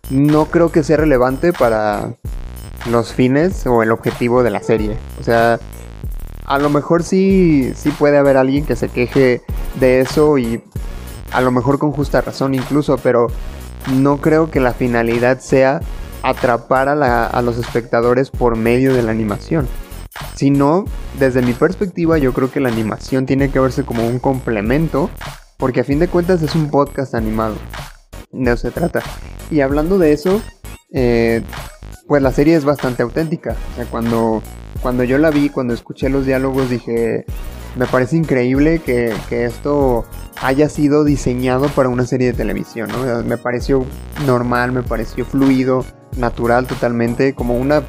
no 0.09 0.45
creo 0.45 0.71
que 0.71 0.83
sea 0.83 0.97
relevante 0.97 1.53
para 1.53 2.15
los 2.89 3.13
fines 3.13 3.65
o 3.65 3.83
el 3.83 3.91
objetivo 3.91 4.43
de 4.43 4.51
la 4.51 4.61
serie. 4.61 4.97
O 5.19 5.23
sea, 5.23 5.59
a 6.45 6.59
lo 6.59 6.69
mejor 6.69 7.03
sí, 7.03 7.73
sí 7.75 7.89
puede 7.91 8.17
haber 8.17 8.37
alguien 8.37 8.65
que 8.65 8.75
se 8.75 8.89
queje 8.89 9.41
de 9.79 10.01
eso 10.01 10.37
y 10.37 10.61
a 11.31 11.41
lo 11.41 11.51
mejor 11.51 11.79
con 11.79 11.91
justa 11.91 12.21
razón 12.21 12.53
incluso, 12.53 12.97
pero 12.97 13.27
no 13.93 14.17
creo 14.17 14.51
que 14.51 14.59
la 14.59 14.73
finalidad 14.73 15.39
sea 15.39 15.81
atrapar 16.21 16.89
a, 16.89 16.95
la, 16.95 17.25
a 17.25 17.41
los 17.41 17.57
espectadores 17.57 18.29
por 18.29 18.55
medio 18.55 18.93
de 18.93 19.03
la 19.03 19.11
animación. 19.11 19.67
Sino, 20.35 20.85
desde 21.19 21.41
mi 21.41 21.53
perspectiva, 21.53 22.17
yo 22.17 22.33
creo 22.33 22.51
que 22.51 22.59
la 22.59 22.69
animación 22.69 23.25
tiene 23.25 23.49
que 23.49 23.59
verse 23.59 23.83
como 23.83 24.05
un 24.07 24.19
complemento 24.19 25.09
porque 25.63 25.79
a 25.79 25.85
fin 25.85 25.97
de 25.97 26.09
cuentas 26.09 26.41
es 26.41 26.55
un 26.55 26.69
podcast 26.69 27.15
animado. 27.15 27.55
De 28.33 28.51
eso 28.51 28.63
se 28.63 28.71
trata. 28.71 29.01
Y 29.49 29.61
hablando 29.61 29.97
de 29.97 30.11
eso, 30.11 30.41
eh, 30.91 31.41
pues 32.05 32.21
la 32.21 32.33
serie 32.33 32.57
es 32.57 32.65
bastante 32.65 33.01
auténtica. 33.01 33.55
O 33.71 33.75
sea, 33.77 33.85
cuando, 33.85 34.43
cuando 34.81 35.05
yo 35.05 35.17
la 35.19 35.29
vi, 35.29 35.47
cuando 35.47 35.73
escuché 35.73 36.09
los 36.09 36.25
diálogos, 36.25 36.69
dije, 36.69 37.23
me 37.77 37.85
parece 37.85 38.17
increíble 38.17 38.79
que, 38.79 39.13
que 39.29 39.45
esto 39.45 40.03
haya 40.41 40.67
sido 40.67 41.05
diseñado 41.05 41.69
para 41.69 41.87
una 41.87 42.05
serie 42.05 42.27
de 42.27 42.33
televisión. 42.33 42.89
¿no? 42.91 43.23
Me 43.23 43.37
pareció 43.37 43.85
normal, 44.27 44.73
me 44.73 44.83
pareció 44.83 45.23
fluido, 45.23 45.85
natural 46.17 46.67
totalmente, 46.67 47.35
como 47.35 47.55
una 47.55 47.83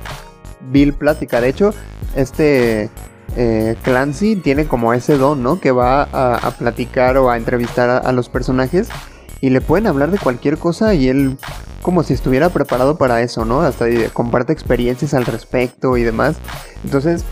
vil 0.71 0.93
plática. 0.93 1.40
De 1.40 1.49
hecho, 1.49 1.75
este 2.14 2.88
eh, 3.37 3.76
Clancy 3.83 4.37
tiene 4.37 4.67
como 4.67 4.95
ese 4.95 5.17
don, 5.17 5.43
¿no? 5.43 5.61
Que 5.61 5.73
va 5.73 6.03
a, 6.03 6.50
platicar 6.53 7.17
o 7.17 7.31
a 7.31 7.37
entrevistar 7.37 7.91
a, 7.91 7.99
a, 7.99 8.12
los 8.12 8.29
personajes 8.29 8.88
y 9.41 9.50
le 9.50 9.61
pueden 9.61 9.87
hablar 9.87 10.11
de 10.11 10.19
cualquier 10.19 10.59
cosa 10.59 10.95
y 10.95 11.09
él 11.09 11.37
como 11.83 12.03
si 12.03 12.14
estuviera 12.14 12.49
preparado 12.49 12.97
para 12.97 13.21
eso, 13.21 13.45
¿no? 13.45 13.61
Hasta 13.61 13.87
comparte 14.12 14.53
experiencias 14.53 15.12
al 15.14 15.26
respecto 15.26 15.97
y 15.97 16.03
demás. 16.03 16.37
Entonces, 16.85 17.25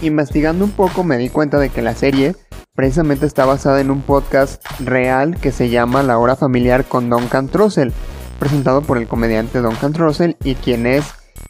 investigando 0.00 0.64
un 0.64 0.72
poco 0.72 1.04
me 1.04 1.18
di 1.18 1.28
cuenta 1.28 1.58
de 1.58 1.68
que 1.68 1.82
la 1.82 1.94
serie 1.94 2.34
precisamente 2.74 3.26
está 3.26 3.44
basada 3.44 3.80
en 3.80 3.90
un 3.90 4.02
podcast 4.02 4.64
real 4.80 5.36
que 5.36 5.52
se 5.52 5.68
llama 5.68 6.02
La 6.02 6.18
Hora 6.18 6.34
Familiar 6.34 6.84
con 6.84 7.10
Duncan 7.10 7.48
Trussell, 7.48 7.92
presentado 8.38 8.82
por 8.82 8.96
el 8.96 9.06
comediante 9.06 9.60
Duncan 9.60 9.92
Trussell 9.92 10.36
y 10.42 10.54
quien 10.54 10.86
es 10.86 11.04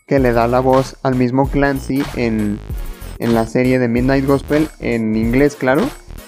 que 0.07 0.19
le 0.19 0.33
da 0.33 0.49
la 0.49 0.61
voz 0.61 0.97
al 1.03 1.15
mismo 1.15 1.49
Clancy 1.49 2.03
en, 2.17 2.59
en 3.21 3.35
la 3.35 3.47
serie 3.47 3.79
de 3.79 3.87
Midnight 3.87 4.27
Gospel 4.27 4.69
en 4.81 5.15
inglés, 5.15 5.55
claro. 5.55 5.83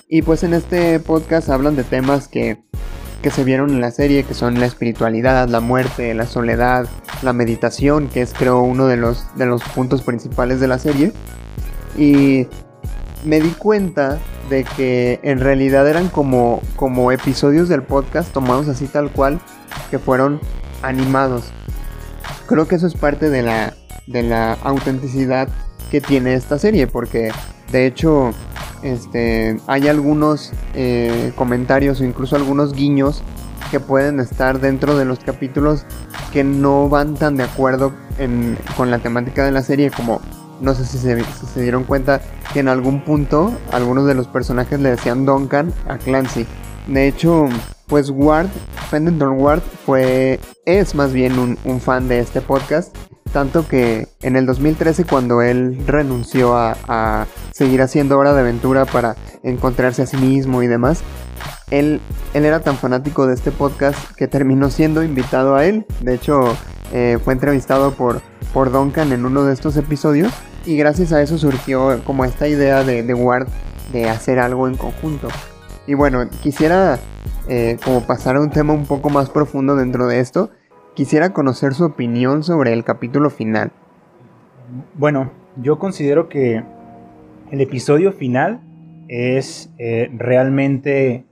Y 0.09 0.23
pues 0.23 0.45
en 0.45 0.53
este 0.55 1.01
podcast 1.01 1.49
hablan 1.49 1.75
de 1.75 1.85
temas 1.85 2.29
que, 2.29 2.63
que 3.23 3.31
se 3.31 3.45
vieron 3.45 3.71
en 3.71 3.81
la 3.81 3.91
serie, 3.91 4.25
que 4.25 4.35
son 4.35 4.61
la 4.61 4.67
espiritualidad, 4.67 5.49
la 5.49 5.61
muerte, 5.61 6.15
la 6.15 6.27
soledad, 6.27 6.87
la 7.23 7.33
meditación, 7.33 8.09
que 8.09 8.21
es 8.21 8.35
creo 8.35 8.61
uno 8.61 8.87
de 8.87 8.99
los, 8.99 9.25
de 9.37 9.47
los 9.47 9.63
puntos 9.63 10.03
principales 10.03 10.61
de 10.61 10.69
la 10.69 10.79
serie. 10.79 11.13
Y 11.97 12.47
me 13.25 13.41
di 13.41 13.51
cuenta 13.51 14.19
de 14.51 14.65
que 14.65 15.19
en 15.23 15.41
realidad 15.41 15.89
eran 15.89 16.09
como, 16.09 16.61
como 16.77 17.11
episodios 17.11 17.71
del 17.71 17.83
podcast 17.83 18.33
tomados 18.33 18.69
así 18.69 18.87
tal 18.87 19.11
cual, 19.11 19.41
que 19.91 19.99
fueron 19.99 20.41
animados. 20.83 21.51
Creo 22.47 22.69
que 22.69 22.75
eso 22.75 22.87
es 22.87 22.95
parte 22.95 23.31
de 23.31 23.41
la, 23.41 23.73
de 24.07 24.23
la 24.23 24.55
autenticidad 24.63 25.49
que 25.93 26.01
tiene 26.01 26.33
esta 26.33 26.59
serie, 26.59 26.87
porque 26.87 27.31
de 27.71 27.87
hecho 27.87 28.33
este, 28.83 29.59
hay 29.67 29.89
algunos 29.89 30.51
eh, 30.75 31.33
comentarios 31.37 32.01
o 32.01 32.05
incluso 32.05 32.35
algunos 32.35 32.73
guiños 32.73 33.23
que 33.71 33.79
pueden 33.79 34.19
estar 34.19 34.59
dentro 34.59 34.97
de 34.97 35.05
los 35.05 35.19
capítulos 35.19 35.85
que 36.33 36.45
no 36.45 36.89
van 36.89 37.15
tan 37.15 37.37
de 37.37 37.45
acuerdo 37.45 37.93
con 38.75 38.91
la 38.91 39.01
temática 39.01 39.45
de 39.45 39.53
la 39.53 39.61
serie 39.63 39.91
como 39.91 40.23
no 40.63 40.75
sé 40.75 40.87
si 40.87 40.97
se, 40.97 41.61
dieron 41.61 41.85
cuenta 41.85 42.23
que 42.55 42.61
en 42.61 42.69
algún 42.69 43.05
punto 43.05 43.53
algunos 43.71 44.07
de 44.07 44.15
los 44.15 44.29
personajes 44.29 44.81
le 44.81 44.91
decían 44.91 45.27
Duncan 45.27 45.75
a 45.89 45.99
Clancy. 45.99 46.47
De 46.87 47.07
hecho, 47.07 47.49
pues 47.87 48.11
Ward, 48.11 48.49
Pendleton 48.91 49.41
Ward, 49.41 49.61
fue, 49.85 50.41
es 50.65 50.95
más 50.95 51.13
bien 51.13 51.39
un, 51.39 51.81
fan 51.81 52.09
de 52.09 52.21
este 52.21 52.41
podcast. 52.41 52.97
Tanto 53.33 53.67
que 53.67 54.09
en 54.21 54.37
el 54.37 54.45
2013 54.47 55.05
cuando 55.05 55.43
él 55.43 55.79
renunció 55.87 56.57
a, 56.57 57.27
seguir 57.53 57.83
haciendo 57.83 58.19
Hora 58.19 58.35
de 58.35 58.41
Aventura 58.41 58.85
para 58.85 59.17
encontrarse 59.43 60.03
a 60.03 60.07
sí 60.07 60.17
mismo 60.17 60.63
y 60.63 60.67
demás, 60.67 61.03
él, 61.71 62.01
él 62.35 62.45
era 62.45 62.61
tan 62.61 62.77
fanático 62.77 63.27
de 63.27 63.35
este 63.35 63.51
podcast 63.51 63.99
que 64.17 64.29
terminó 64.29 64.71
siendo 64.71 65.03
invitado 65.03 65.55
a 65.55 65.65
él. 65.65 65.87
De 66.01 66.15
hecho, 66.15 66.57
eh, 66.93 67.19
fue 67.25 67.33
entrevistado 67.33 67.93
por, 67.93 68.21
por 68.53 68.71
Duncan 68.71 69.13
en 69.13 69.25
uno 69.25 69.45
de 69.45 69.55
estos 69.55 69.77
episodios 69.77 70.33
y 70.67 70.77
gracias 70.77 71.13
a 71.13 71.23
eso 71.23 71.39
surgió 71.39 72.03
como 72.05 72.25
esta 72.25 72.49
idea 72.49 72.85
de, 72.85 73.03
de 73.03 73.15
Ward 73.15 73.49
de 73.93 74.09
hacer 74.09 74.39
algo 74.39 74.69
en 74.69 74.77
conjunto. 74.77 75.29
Y 75.87 75.95
bueno, 75.95 76.29
quisiera 76.43 76.99
eh, 77.49 77.79
como 77.85 78.07
pasar 78.07 78.37
a 78.37 78.41
un 78.41 78.51
tema 78.51 78.73
un 78.73 78.87
poco 78.87 79.11
más 79.11 79.31
profundo 79.31 79.75
dentro 79.77 80.07
de 80.07 80.21
esto. 80.21 80.51
Quisiera 80.95 81.33
conocer 81.33 81.73
su 81.73 81.85
opinión 81.85 82.43
sobre 82.43 82.75
el 82.75 82.85
capítulo 82.85 83.31
final. 83.31 83.73
Bueno, 84.95 85.31
yo 85.57 85.79
considero 85.79 86.29
que 86.29 86.63
el 87.51 87.61
episodio 87.63 88.13
final 88.13 88.61
es 89.09 89.73
eh, 89.79 90.11
realmente 90.15 91.25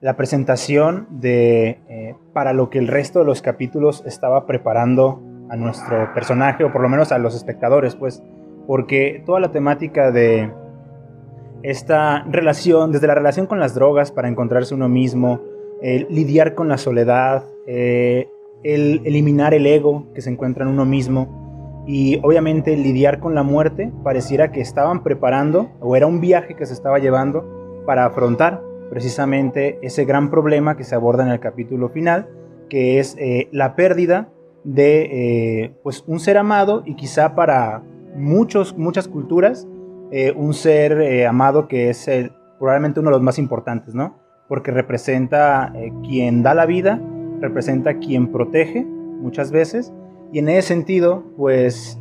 la 0.00 0.16
presentación 0.16 1.06
de 1.10 1.78
eh, 1.88 2.14
para 2.34 2.52
lo 2.52 2.68
que 2.68 2.78
el 2.78 2.88
resto 2.88 3.20
de 3.20 3.24
los 3.24 3.40
capítulos 3.40 4.02
estaba 4.06 4.46
preparando 4.46 5.22
a 5.48 5.56
nuestro 5.56 6.12
personaje 6.12 6.64
o 6.64 6.72
por 6.72 6.82
lo 6.82 6.90
menos 6.90 7.10
a 7.10 7.18
los 7.18 7.34
espectadores, 7.34 7.96
pues 7.96 8.22
porque 8.66 9.22
toda 9.24 9.40
la 9.40 9.50
temática 9.50 10.10
de 10.10 10.52
esta 11.62 12.22
relación, 12.24 12.92
desde 12.92 13.06
la 13.06 13.14
relación 13.14 13.46
con 13.46 13.60
las 13.60 13.74
drogas 13.74 14.12
para 14.12 14.28
encontrarse 14.28 14.74
uno 14.74 14.88
mismo, 14.88 15.40
el 15.82 16.06
lidiar 16.10 16.54
con 16.54 16.68
la 16.68 16.76
soledad, 16.76 17.44
eh, 17.66 18.28
el 18.62 19.02
eliminar 19.04 19.54
el 19.54 19.66
ego 19.66 20.06
que 20.14 20.20
se 20.20 20.30
encuentra 20.30 20.64
en 20.64 20.70
uno 20.70 20.84
mismo 20.84 21.40
y 21.86 22.20
obviamente 22.22 22.76
lidiar 22.76 23.20
con 23.20 23.34
la 23.34 23.42
muerte, 23.42 23.92
pareciera 24.04 24.52
que 24.52 24.60
estaban 24.60 25.02
preparando 25.02 25.70
o 25.80 25.96
era 25.96 26.06
un 26.06 26.20
viaje 26.20 26.54
que 26.54 26.66
se 26.66 26.74
estaba 26.74 26.98
llevando 26.98 27.82
para 27.86 28.04
afrontar 28.04 28.62
precisamente 28.90 29.78
ese 29.82 30.04
gran 30.04 30.30
problema 30.30 30.76
que 30.76 30.84
se 30.84 30.94
aborda 30.94 31.24
en 31.24 31.30
el 31.30 31.40
capítulo 31.40 31.88
final, 31.88 32.28
que 32.68 32.98
es 32.98 33.16
eh, 33.18 33.48
la 33.52 33.76
pérdida 33.76 34.28
de 34.64 35.64
eh, 35.64 35.74
pues 35.82 36.04
un 36.06 36.20
ser 36.20 36.36
amado 36.36 36.82
y 36.84 36.96
quizá 36.96 37.34
para 37.34 37.82
muchos, 38.14 38.76
muchas 38.76 39.08
culturas 39.08 39.66
eh, 40.12 40.32
un 40.36 40.54
ser 40.54 41.26
amado 41.26 41.68
que 41.68 41.88
es 41.88 42.10
probablemente 42.58 43.00
uno 43.00 43.10
de 43.10 43.16
los 43.16 43.22
más 43.22 43.38
importantes, 43.38 43.94
¿no? 43.94 44.18
Porque 44.48 44.72
representa 44.72 45.72
quien 46.02 46.42
da 46.42 46.52
la 46.54 46.66
vida, 46.66 47.00
representa 47.40 47.98
quien 47.98 48.30
protege 48.30 48.84
muchas 48.84 49.50
veces, 49.50 49.92
y 50.32 50.38
en 50.38 50.48
ese 50.48 50.68
sentido, 50.68 51.24
pues 51.36 51.98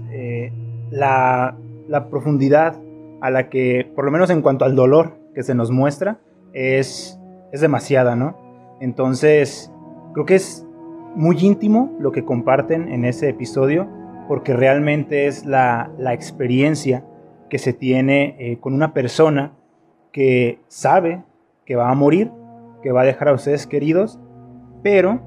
la, 0.91 1.58
la, 1.88 2.10
profundidad 2.10 2.75
a 3.22 3.29
la 3.29 3.50
que, 3.50 3.91
por 3.96 4.05
lo 4.05 4.12
menos 4.12 4.29
en 4.29 4.41
cuanto 4.41 4.65
al 4.65 4.75
dolor 4.75 5.17
que 5.34 5.43
se 5.43 5.55
nos 5.55 5.72
muestra, 5.72 6.19
es, 6.53 7.19
es 7.51 7.62
demasiada, 7.62 8.15
¿no? 8.15 8.38
Entonces, 8.79 9.72
creo 10.13 10.25
que 10.25 10.36
es 10.36 10.65
muy 11.15 11.38
íntimo 11.39 11.96
lo 12.00 12.12
que 12.12 12.24
comparten 12.24 12.88
en 12.89 13.05
ese 13.05 13.29
episodio 13.29 13.88
porque 14.27 14.53
realmente 14.53 15.27
es 15.27 15.46
la, 15.46 15.91
experiencia 16.13 17.03
que 17.50 17.58
se 17.58 17.74
tiene 17.74 18.36
eh, 18.38 18.60
con 18.60 18.74
una 18.74 18.93
persona 18.93 19.53
que 20.12 20.60
sabe 20.67 21.24
que 21.65 21.75
va 21.75 21.89
a 21.89 21.96
morir, 21.96 22.31
que 22.84 22.91
va 22.91 23.01
a 23.01 23.05
dejar 23.05 23.29
a 23.29 23.34
ustedes 23.34 23.65
queridos, 23.65 24.19
pero 24.84 25.19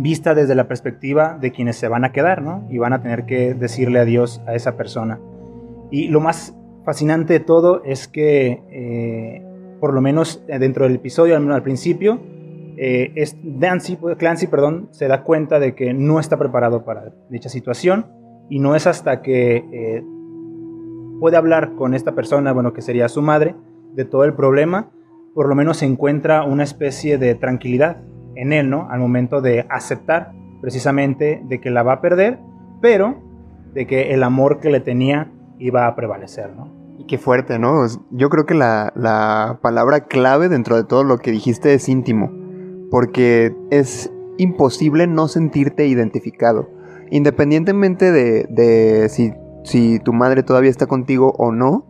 vista 0.00 0.34
desde 0.34 0.54
la 0.54 0.66
perspectiva 0.66 1.36
de 1.40 1.52
quienes 1.52 1.76
se 1.76 1.88
van 1.88 2.04
a 2.04 2.12
quedar, 2.12 2.42
¿no? 2.42 2.66
Y 2.70 2.78
van 2.78 2.92
a 2.92 3.02
tener 3.02 3.26
que 3.26 3.54
decirle 3.54 4.00
adiós 4.00 4.40
a 4.46 4.54
esa 4.54 4.76
persona. 4.76 5.20
Y 5.90 6.08
lo 6.08 6.20
más 6.20 6.56
fascinante 6.84 7.34
de 7.34 7.40
todo 7.40 7.82
es 7.84 8.08
que, 8.08 8.62
eh, 8.70 9.44
por 9.78 9.92
lo 9.92 10.00
menos 10.00 10.42
dentro 10.46 10.84
del 10.84 10.96
episodio, 10.96 11.36
al 11.36 11.42
menos 11.42 11.56
al 11.56 11.62
principio, 11.62 12.20
eh, 12.76 13.12
Clancy 14.18 14.46
perdón, 14.46 14.88
se 14.90 15.06
da 15.06 15.22
cuenta 15.22 15.58
de 15.58 15.74
que 15.74 15.92
no 15.92 16.18
está 16.18 16.38
preparado 16.38 16.84
para 16.84 17.12
dicha 17.28 17.50
situación 17.50 18.06
y 18.48 18.58
no 18.58 18.74
es 18.74 18.86
hasta 18.86 19.20
que 19.20 19.56
eh, 19.70 20.02
puede 21.20 21.36
hablar 21.36 21.74
con 21.74 21.92
esta 21.92 22.14
persona, 22.14 22.52
bueno, 22.52 22.72
que 22.72 22.80
sería 22.80 23.08
su 23.10 23.20
madre, 23.20 23.54
de 23.92 24.04
todo 24.04 24.24
el 24.24 24.32
problema, 24.32 24.90
por 25.34 25.48
lo 25.48 25.54
menos 25.54 25.78
se 25.78 25.84
encuentra 25.84 26.44
una 26.44 26.62
especie 26.62 27.18
de 27.18 27.34
tranquilidad 27.34 27.98
en 28.34 28.52
él, 28.52 28.70
¿no? 28.70 28.88
Al 28.90 29.00
momento 29.00 29.40
de 29.40 29.66
aceptar 29.68 30.32
precisamente 30.60 31.42
de 31.44 31.60
que 31.60 31.70
la 31.70 31.82
va 31.82 31.94
a 31.94 32.00
perder, 32.00 32.38
pero 32.80 33.16
de 33.74 33.86
que 33.86 34.12
el 34.14 34.22
amor 34.22 34.60
que 34.60 34.70
le 34.70 34.80
tenía 34.80 35.30
iba 35.58 35.86
a 35.86 35.94
prevalecer, 35.94 36.50
¿no? 36.54 36.68
Y 36.98 37.06
qué 37.06 37.18
fuerte, 37.18 37.58
¿no? 37.58 37.86
Yo 38.10 38.28
creo 38.28 38.46
que 38.46 38.54
la, 38.54 38.92
la 38.94 39.58
palabra 39.62 40.00
clave 40.04 40.48
dentro 40.48 40.76
de 40.76 40.84
todo 40.84 41.04
lo 41.04 41.18
que 41.18 41.30
dijiste 41.30 41.74
es 41.74 41.88
íntimo, 41.88 42.30
porque 42.90 43.54
es 43.70 44.12
imposible 44.38 45.06
no 45.06 45.28
sentirte 45.28 45.86
identificado 45.86 46.80
independientemente 47.10 48.12
de, 48.12 49.08
si, 49.64 49.98
tu 49.98 50.12
madre 50.12 50.42
todavía 50.42 50.70
está 50.70 50.86
contigo 50.86 51.34
o 51.36 51.52
no, 51.52 51.86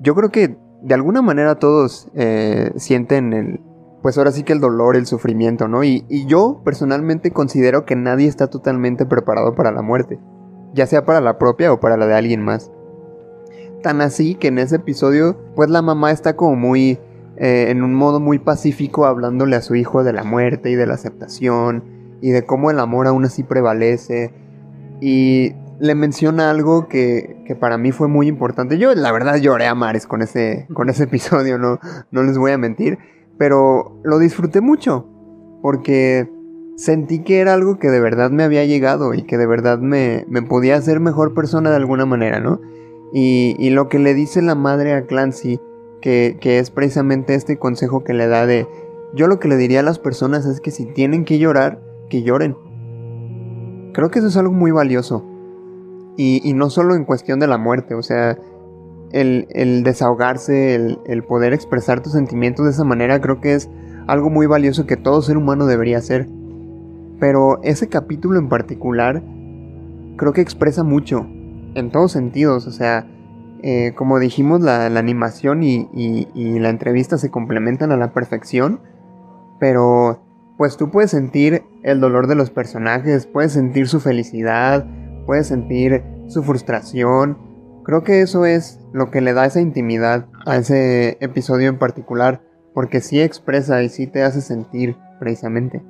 yo 0.00 0.14
creo 0.14 0.30
que 0.30 0.56
de 0.82 0.94
alguna 0.94 1.20
manera 1.20 1.56
todos 1.56 2.08
eh, 2.14 2.72
sienten 2.76 3.32
el, 3.32 3.60
pues 4.02 4.16
ahora 4.16 4.32
sí 4.32 4.42
que 4.42 4.52
el 4.52 4.60
dolor, 4.60 4.96
el 4.96 5.06
sufrimiento, 5.06 5.68
¿no? 5.68 5.84
Y, 5.84 6.04
y, 6.08 6.26
yo 6.26 6.60
personalmente 6.64 7.30
considero 7.30 7.84
que 7.84 7.96
nadie 7.96 8.28
está 8.28 8.48
totalmente 8.48 9.06
preparado 9.06 9.54
para 9.54 9.72
la 9.72 9.82
muerte, 9.82 10.18
ya 10.74 10.86
sea 10.86 11.04
para 11.04 11.20
la 11.20 11.38
propia 11.38 11.72
o 11.72 11.80
para 11.80 11.96
la 11.96 12.06
de 12.06 12.14
alguien 12.14 12.42
más. 12.42 12.70
Tan 13.82 14.00
así 14.00 14.34
que 14.34 14.48
en 14.48 14.58
ese 14.58 14.76
episodio, 14.76 15.36
pues 15.54 15.70
la 15.70 15.82
mamá 15.82 16.10
está 16.10 16.36
como 16.36 16.56
muy, 16.56 16.98
eh, 17.36 17.66
en 17.68 17.82
un 17.82 17.94
modo 17.94 18.20
muy 18.20 18.38
pacífico, 18.38 19.06
hablándole 19.06 19.56
a 19.56 19.62
su 19.62 19.74
hijo 19.74 20.04
de 20.04 20.12
la 20.12 20.24
muerte 20.24 20.70
y 20.70 20.74
de 20.74 20.86
la 20.86 20.94
aceptación 20.94 21.84
y 22.20 22.30
de 22.30 22.44
cómo 22.44 22.70
el 22.70 22.78
amor 22.78 23.06
aún 23.06 23.24
así 23.24 23.42
prevalece 23.42 24.32
y 25.00 25.54
le 25.78 25.94
menciona 25.94 26.50
algo 26.50 26.88
que, 26.88 27.42
que, 27.46 27.56
para 27.56 27.78
mí 27.78 27.90
fue 27.90 28.06
muy 28.06 28.28
importante. 28.28 28.76
Yo 28.76 28.94
la 28.94 29.12
verdad 29.12 29.36
lloré 29.36 29.66
a 29.66 29.74
mares 29.74 30.06
con 30.06 30.20
ese, 30.20 30.66
con 30.74 30.90
ese 30.90 31.04
episodio, 31.04 31.56
no, 31.58 31.80
no 32.10 32.22
les 32.22 32.36
voy 32.36 32.52
a 32.52 32.58
mentir, 32.58 32.98
pero 33.40 33.98
lo 34.04 34.18
disfruté 34.18 34.60
mucho 34.60 35.06
porque 35.62 36.30
sentí 36.76 37.20
que 37.20 37.40
era 37.40 37.54
algo 37.54 37.78
que 37.78 37.88
de 37.88 37.98
verdad 37.98 38.30
me 38.30 38.42
había 38.42 38.66
llegado 38.66 39.14
y 39.14 39.22
que 39.22 39.38
de 39.38 39.46
verdad 39.46 39.78
me, 39.78 40.26
me 40.28 40.42
podía 40.42 40.76
hacer 40.76 41.00
mejor 41.00 41.32
persona 41.32 41.70
de 41.70 41.76
alguna 41.76 42.04
manera, 42.04 42.38
¿no? 42.38 42.60
Y, 43.14 43.56
y, 43.58 43.70
lo 43.70 43.88
que 43.88 43.98
le 43.98 44.12
dice 44.12 44.42
la 44.42 44.54
madre 44.54 44.92
a 44.92 45.06
Clancy, 45.06 45.58
que, 46.02 46.36
que 46.38 46.58
es 46.58 46.70
precisamente 46.70 47.34
este 47.34 47.56
consejo 47.56 48.04
que 48.04 48.12
le 48.12 48.26
da 48.26 48.44
de 48.44 48.68
yo 49.14 49.26
lo 49.26 49.40
que 49.40 49.48
le 49.48 49.56
diría 49.56 49.80
a 49.80 49.84
las 49.84 49.98
personas 49.98 50.44
es 50.44 50.60
que 50.60 50.70
si 50.70 50.84
tienen 50.84 51.24
que 51.24 51.38
llorar, 51.38 51.80
que 52.10 52.22
lloren. 52.22 52.58
Creo 53.94 54.10
que 54.10 54.18
eso 54.18 54.28
es 54.28 54.36
algo 54.36 54.52
muy 54.52 54.70
valioso. 54.70 55.24
Y, 56.18 56.52
no 56.52 56.68
solo 56.68 56.94
en 56.94 57.06
cuestión 57.06 57.40
de 57.40 57.46
la 57.46 57.56
muerte, 57.56 57.94
o 57.94 58.02
sea, 58.02 58.36
el, 59.12 59.82
desahogarse, 59.82 60.74
el, 60.74 61.24
poder 61.24 61.52
expresar 61.52 62.02
tus 62.02 62.12
sentimientos 62.12 62.64
de 62.64 62.72
esa 62.72 62.84
manera, 62.84 63.20
creo 63.20 63.40
que 63.40 63.54
es 63.54 63.68
algo 64.06 64.30
muy 64.30 64.46
valioso 64.46 64.86
que 64.86 64.96
todo 64.96 65.22
ser 65.22 65.36
humano 65.36 65.66
debería 65.66 65.98
hacer. 65.98 66.28
Pero 67.18 67.60
ese 67.62 67.88
capítulo 67.88 68.38
en 68.38 68.48
particular, 68.48 69.22
creo 70.16 70.32
que 70.32 70.40
expresa 70.40 70.82
mucho, 70.84 71.26
en 71.74 71.90
todos 71.90 72.12
sentidos, 72.12 72.66
o 72.66 72.72
sea, 72.72 73.06
eh, 73.62 73.92
como 73.94 74.18
dijimos, 74.18 74.62
la, 74.62 74.86
animación 74.86 75.62
y, 75.62 76.26
la 76.34 76.70
entrevista 76.70 77.18
se 77.18 77.30
complementan 77.30 77.92
a 77.92 77.96
la 77.96 78.12
perfección, 78.12 78.80
pero 79.58 80.22
pues 80.56 80.76
tú 80.76 80.90
puedes 80.90 81.10
sentir 81.10 81.62
el 81.82 82.00
dolor 82.00 82.26
de 82.26 82.34
los 82.34 82.50
personajes, 82.50 83.26
puedes 83.26 83.52
sentir 83.52 83.88
su 83.88 84.00
felicidad, 84.00 84.86
puedes 85.26 85.46
sentir 85.46 86.02
su 86.28 86.42
frustración. 86.42 87.49
Creo 87.84 88.02
que 88.02 88.20
eso 88.20 88.44
es 88.44 88.78
lo 88.92 89.10
que 89.10 89.20
le 89.20 89.32
da 89.32 89.46
esa 89.46 89.60
intimidad 89.60 90.26
a 90.46 90.56
ese 90.56 91.16
episodio 91.20 91.68
en 91.68 91.78
particular, 91.78 92.42
porque 92.74 93.00
sí 93.00 93.20
expresa 93.20 93.82
y 93.82 93.88
sí 93.88 94.06
te 94.06 94.22
hace 94.22 94.40
sentir 94.40 94.96
precisamente. 95.18 95.82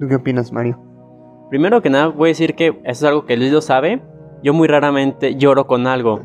¿Tú 0.00 0.08
qué 0.08 0.16
opinas, 0.16 0.52
Mario? 0.52 0.78
Primero 1.50 1.80
que 1.80 1.90
nada, 1.90 2.08
voy 2.08 2.28
a 2.28 2.32
decir 2.32 2.54
que 2.54 2.68
eso 2.68 2.80
es 2.84 3.04
algo 3.04 3.24
que 3.24 3.36
Luis 3.36 3.52
lo 3.52 3.60
sabe. 3.60 4.02
Yo 4.42 4.52
muy 4.52 4.68
raramente 4.68 5.36
lloro 5.36 5.66
con 5.66 5.86
algo. 5.86 6.20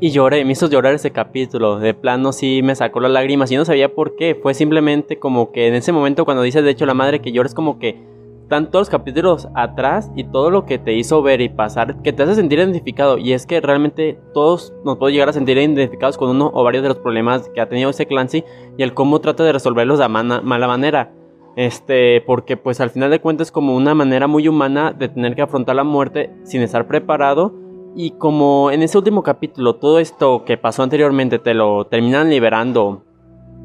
Y 0.00 0.10
lloré, 0.10 0.44
me 0.44 0.52
hizo 0.52 0.68
llorar 0.68 0.94
ese 0.94 1.10
capítulo. 1.10 1.80
De 1.80 1.92
plano 1.94 2.32
sí 2.32 2.60
me 2.62 2.76
sacó 2.76 3.00
las 3.00 3.10
lágrimas 3.10 3.50
y 3.50 3.56
no 3.56 3.64
sabía 3.64 3.94
por 3.94 4.14
qué. 4.14 4.38
Fue 4.40 4.54
simplemente 4.54 5.18
como 5.18 5.50
que 5.50 5.66
en 5.66 5.74
ese 5.74 5.90
momento 5.90 6.24
cuando 6.24 6.42
dices 6.42 6.62
de 6.62 6.70
hecho 6.70 6.86
la 6.86 6.94
madre 6.94 7.20
que 7.20 7.32
llores 7.32 7.54
como 7.54 7.78
que 7.78 8.00
están 8.48 8.70
todos 8.70 8.86
los 8.86 8.88
capítulos 8.88 9.46
atrás 9.54 10.10
y 10.16 10.24
todo 10.24 10.50
lo 10.50 10.64
que 10.64 10.78
te 10.78 10.94
hizo 10.94 11.20
ver 11.20 11.42
y 11.42 11.50
pasar 11.50 12.00
que 12.00 12.14
te 12.14 12.22
hace 12.22 12.34
sentir 12.34 12.58
identificado. 12.58 13.18
Y 13.18 13.34
es 13.34 13.44
que 13.44 13.60
realmente 13.60 14.18
todos 14.32 14.72
nos 14.86 14.96
podemos 14.96 15.12
llegar 15.12 15.28
a 15.28 15.34
sentir 15.34 15.58
identificados 15.58 16.16
con 16.16 16.30
uno 16.30 16.50
o 16.54 16.64
varios 16.64 16.82
de 16.82 16.88
los 16.88 16.98
problemas 16.98 17.50
que 17.50 17.60
ha 17.60 17.68
tenido 17.68 17.90
ese 17.90 18.06
Clancy 18.06 18.44
y 18.78 18.82
el 18.82 18.94
cómo 18.94 19.20
trata 19.20 19.44
de 19.44 19.52
resolverlos 19.52 19.98
de 19.98 20.08
mala 20.08 20.66
manera. 20.66 21.12
Este, 21.56 22.22
porque 22.22 22.56
pues 22.56 22.80
al 22.80 22.88
final 22.88 23.10
de 23.10 23.20
cuentas 23.20 23.48
es 23.48 23.52
como 23.52 23.76
una 23.76 23.94
manera 23.94 24.26
muy 24.28 24.48
humana 24.48 24.94
de 24.94 25.10
tener 25.10 25.34
que 25.34 25.42
afrontar 25.42 25.76
la 25.76 25.84
muerte 25.84 26.32
sin 26.44 26.62
estar 26.62 26.86
preparado 26.86 27.52
y 27.94 28.12
como 28.12 28.70
en 28.70 28.82
ese 28.82 28.96
último 28.96 29.22
capítulo 29.22 29.76
todo 29.76 29.98
esto 29.98 30.44
que 30.46 30.56
pasó 30.56 30.82
anteriormente 30.84 31.38
te 31.38 31.52
lo 31.52 31.86
terminan 31.86 32.30
liberando, 32.30 33.04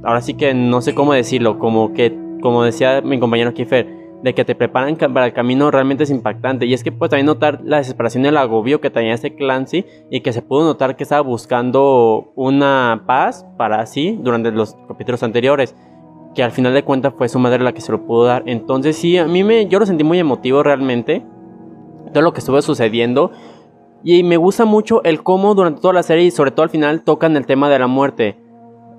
ahora 0.04 0.20
sí 0.20 0.34
que 0.34 0.54
no 0.54 0.82
sé 0.82 0.94
cómo 0.94 1.14
decirlo, 1.14 1.60
como 1.60 1.94
que, 1.94 2.18
como 2.42 2.64
decía 2.64 3.02
mi 3.02 3.20
compañero 3.20 3.54
Kiefer, 3.54 4.03
de 4.24 4.34
que 4.34 4.46
te 4.46 4.56
preparan 4.56 4.96
para 4.96 5.26
el 5.26 5.34
camino 5.34 5.70
realmente 5.70 6.06
es 6.06 6.10
impactante. 6.10 6.66
Y 6.66 6.74
es 6.74 6.84
que 6.84 6.92
puedes 6.92 7.12
también 7.12 7.26
notar 7.26 7.60
la 7.64 7.78
desesperación 7.78 8.24
y 8.24 8.30
el 8.30 8.38
agobio 8.38 8.80
que 8.80 8.90
tenía 8.90 9.14
este 9.14 9.36
Clancy 9.36 9.86
y 10.10 10.22
que 10.22 10.32
se 10.32 10.42
pudo 10.42 10.64
notar 10.64 10.96
que 10.96 11.04
estaba 11.04 11.22
buscando 11.22 12.32
una 12.36 13.04
paz 13.06 13.46
para 13.58 13.86
sí 13.86 14.18
durante 14.22 14.52
los 14.52 14.76
capítulos 14.88 15.22
anteriores. 15.24 15.76
Que 16.34 16.42
al 16.42 16.52
final 16.52 16.74
de 16.74 16.84
cuentas 16.84 17.14
fue 17.16 17.28
su 17.28 17.38
madre 17.38 17.64
la 17.64 17.74
que 17.74 17.82
se 17.82 17.92
lo 17.92 18.06
pudo 18.06 18.24
dar. 18.24 18.44
Entonces 18.46 18.96
sí, 18.96 19.18
a 19.18 19.26
mí 19.26 19.44
me, 19.44 19.68
yo 19.68 19.78
lo 19.78 19.86
sentí 19.86 20.06
muy 20.06 20.20
emotivo 20.20 20.64
realmente. 20.64 21.24
Todo 22.14 22.24
lo 22.24 22.32
que 22.32 22.40
estuvo 22.40 22.62
sucediendo. 22.62 23.32
Y 24.06 24.24
me 24.24 24.38
gusta 24.38 24.64
mucho 24.64 25.04
el 25.04 25.22
cómo 25.22 25.54
durante 25.54 25.82
toda 25.82 25.94
la 25.94 26.04
serie 26.04 26.26
y 26.26 26.32
sobre 26.32 26.52
todo 26.52 26.64
al 26.64 26.70
final 26.70 27.04
tocan 27.04 27.36
el 27.36 27.46
tema 27.46 27.70
de 27.70 27.80
la 27.80 27.88
muerte. 27.88 28.38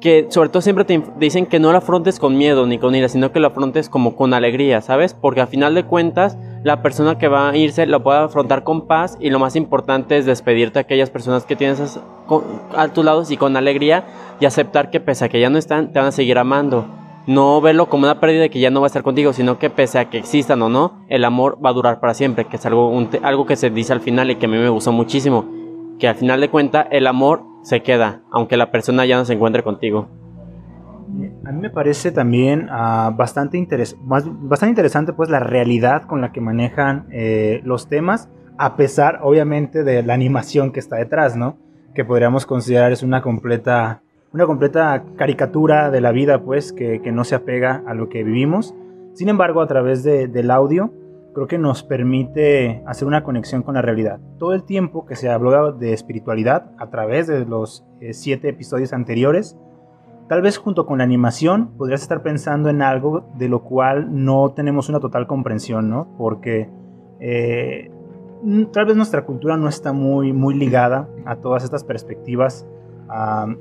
Que 0.04 0.26
sobre 0.28 0.50
todo 0.50 0.60
siempre 0.60 0.84
te 0.84 1.02
dicen 1.18 1.46
que 1.46 1.58
no 1.58 1.72
la 1.72 1.78
afrontes 1.78 2.18
con 2.18 2.36
miedo 2.36 2.66
ni 2.66 2.76
con 2.76 2.94
ira, 2.94 3.08
sino 3.08 3.32
que 3.32 3.40
la 3.40 3.48
afrontes 3.48 3.88
como 3.88 4.16
con 4.16 4.34
alegría, 4.34 4.82
¿sabes? 4.82 5.14
Porque 5.14 5.40
al 5.40 5.48
final 5.48 5.74
de 5.74 5.84
cuentas, 5.84 6.36
la 6.62 6.82
persona 6.82 7.16
que 7.16 7.28
va 7.28 7.48
a 7.48 7.56
irse 7.56 7.86
lo 7.86 8.02
puede 8.02 8.18
afrontar 8.18 8.64
con 8.64 8.86
paz 8.86 9.16
y 9.18 9.30
lo 9.30 9.38
más 9.38 9.56
importante 9.56 10.18
es 10.18 10.26
despedirte 10.26 10.78
a 10.78 10.82
aquellas 10.82 11.08
personas 11.08 11.46
que 11.46 11.56
tienes 11.56 11.98
a 12.76 12.88
tus 12.88 13.02
lados 13.02 13.30
y 13.30 13.38
con 13.38 13.56
alegría 13.56 14.04
y 14.40 14.44
aceptar 14.44 14.90
que 14.90 15.00
pese 15.00 15.24
a 15.24 15.28
que 15.30 15.40
ya 15.40 15.48
no 15.48 15.56
están, 15.56 15.90
te 15.90 15.98
van 15.98 16.08
a 16.08 16.12
seguir 16.12 16.36
amando 16.36 16.84
no 17.26 17.60
verlo 17.62 17.88
como 17.88 18.04
una 18.04 18.20
pérdida 18.20 18.42
de 18.42 18.50
que 18.50 18.60
ya 18.60 18.68
no 18.68 18.82
va 18.82 18.86
a 18.86 18.88
estar 18.88 19.02
contigo, 19.02 19.32
sino 19.32 19.58
que 19.58 19.70
pese 19.70 19.98
a 19.98 20.10
que 20.10 20.18
existan 20.18 20.60
o 20.60 20.68
no, 20.68 21.04
el 21.08 21.24
amor 21.24 21.58
va 21.64 21.70
a 21.70 21.72
durar 21.72 21.98
para 21.98 22.12
siempre, 22.12 22.44
que 22.44 22.56
es 22.56 22.66
algo, 22.66 22.92
algo 23.22 23.46
que 23.46 23.56
se 23.56 23.70
dice 23.70 23.94
al 23.94 24.00
final 24.00 24.30
y 24.30 24.36
que 24.36 24.44
a 24.44 24.48
mí 24.50 24.58
me 24.58 24.68
gustó 24.68 24.92
muchísimo, 24.92 25.63
que 25.98 26.08
al 26.08 26.14
final 26.16 26.40
de 26.40 26.50
cuentas 26.50 26.86
el 26.90 27.06
amor 27.06 27.44
se 27.62 27.82
queda, 27.82 28.22
aunque 28.30 28.56
la 28.56 28.70
persona 28.70 29.06
ya 29.06 29.16
no 29.16 29.24
se 29.24 29.34
encuentre 29.34 29.62
contigo. 29.62 30.08
A 31.46 31.52
mí 31.52 31.60
me 31.60 31.70
parece 31.70 32.12
también 32.12 32.68
uh, 32.68 33.14
bastante, 33.14 33.56
interes 33.56 33.96
bastante 34.00 34.70
interesante 34.70 35.12
pues 35.12 35.30
la 35.30 35.38
realidad 35.38 36.02
con 36.02 36.20
la 36.20 36.32
que 36.32 36.40
manejan 36.40 37.06
eh, 37.12 37.60
los 37.64 37.88
temas, 37.88 38.28
a 38.58 38.76
pesar 38.76 39.20
obviamente 39.22 39.84
de 39.84 40.02
la 40.02 40.14
animación 40.14 40.72
que 40.72 40.80
está 40.80 40.96
detrás, 40.96 41.36
¿no? 41.36 41.56
Que 41.94 42.04
podríamos 42.04 42.46
considerar 42.46 42.90
es 42.90 43.02
una 43.02 43.22
completa 43.22 44.02
una 44.34 44.46
completa 44.46 45.04
caricatura 45.16 45.92
de 45.92 46.00
la 46.00 46.10
vida, 46.10 46.42
pues, 46.42 46.72
que, 46.72 47.00
no 47.12 47.22
se 47.22 47.36
apega 47.36 47.84
a 47.86 47.94
lo 47.94 48.08
que 48.08 48.24
vivimos. 48.24 48.74
Sin 49.12 49.28
embargo, 49.28 49.62
a 49.62 49.68
través 49.68 50.02
del 50.02 50.50
audio, 50.50 50.92
creo 51.34 51.46
que 51.46 51.58
nos 51.58 51.82
permite 51.82 52.82
hacer 52.86 53.06
una 53.06 53.24
conexión 53.24 53.62
con 53.62 53.74
la 53.74 53.82
realidad. 53.82 54.20
Todo 54.38 54.54
el 54.54 54.62
tiempo 54.62 55.04
que 55.04 55.16
se 55.16 55.28
habló 55.28 55.72
de 55.72 55.92
espiritualidad 55.92 56.70
a 56.78 56.88
través 56.90 57.26
de 57.26 57.44
los 57.44 57.84
eh, 58.00 58.14
siete 58.14 58.48
episodios 58.48 58.92
anteriores, 58.92 59.58
tal 60.28 60.42
vez 60.42 60.56
junto 60.56 60.86
con 60.86 60.98
la 60.98 61.04
animación 61.04 61.76
podrías 61.76 62.02
estar 62.02 62.22
pensando 62.22 62.70
en 62.70 62.80
algo 62.80 63.26
de 63.36 63.48
lo 63.48 63.62
cual 63.62 64.24
no 64.24 64.52
tenemos 64.52 64.88
una 64.88 65.00
total 65.00 65.26
comprensión, 65.26 65.90
¿no? 65.90 66.08
Porque 66.16 66.70
eh, 67.20 67.90
tal 68.72 68.86
vez 68.86 68.96
nuestra 68.96 69.24
cultura 69.24 69.56
no 69.56 69.68
está 69.68 69.92
muy, 69.92 70.32
muy 70.32 70.54
ligada 70.54 71.08
a 71.26 71.36
todas 71.36 71.64
estas 71.64 71.84
perspectivas 71.84 72.66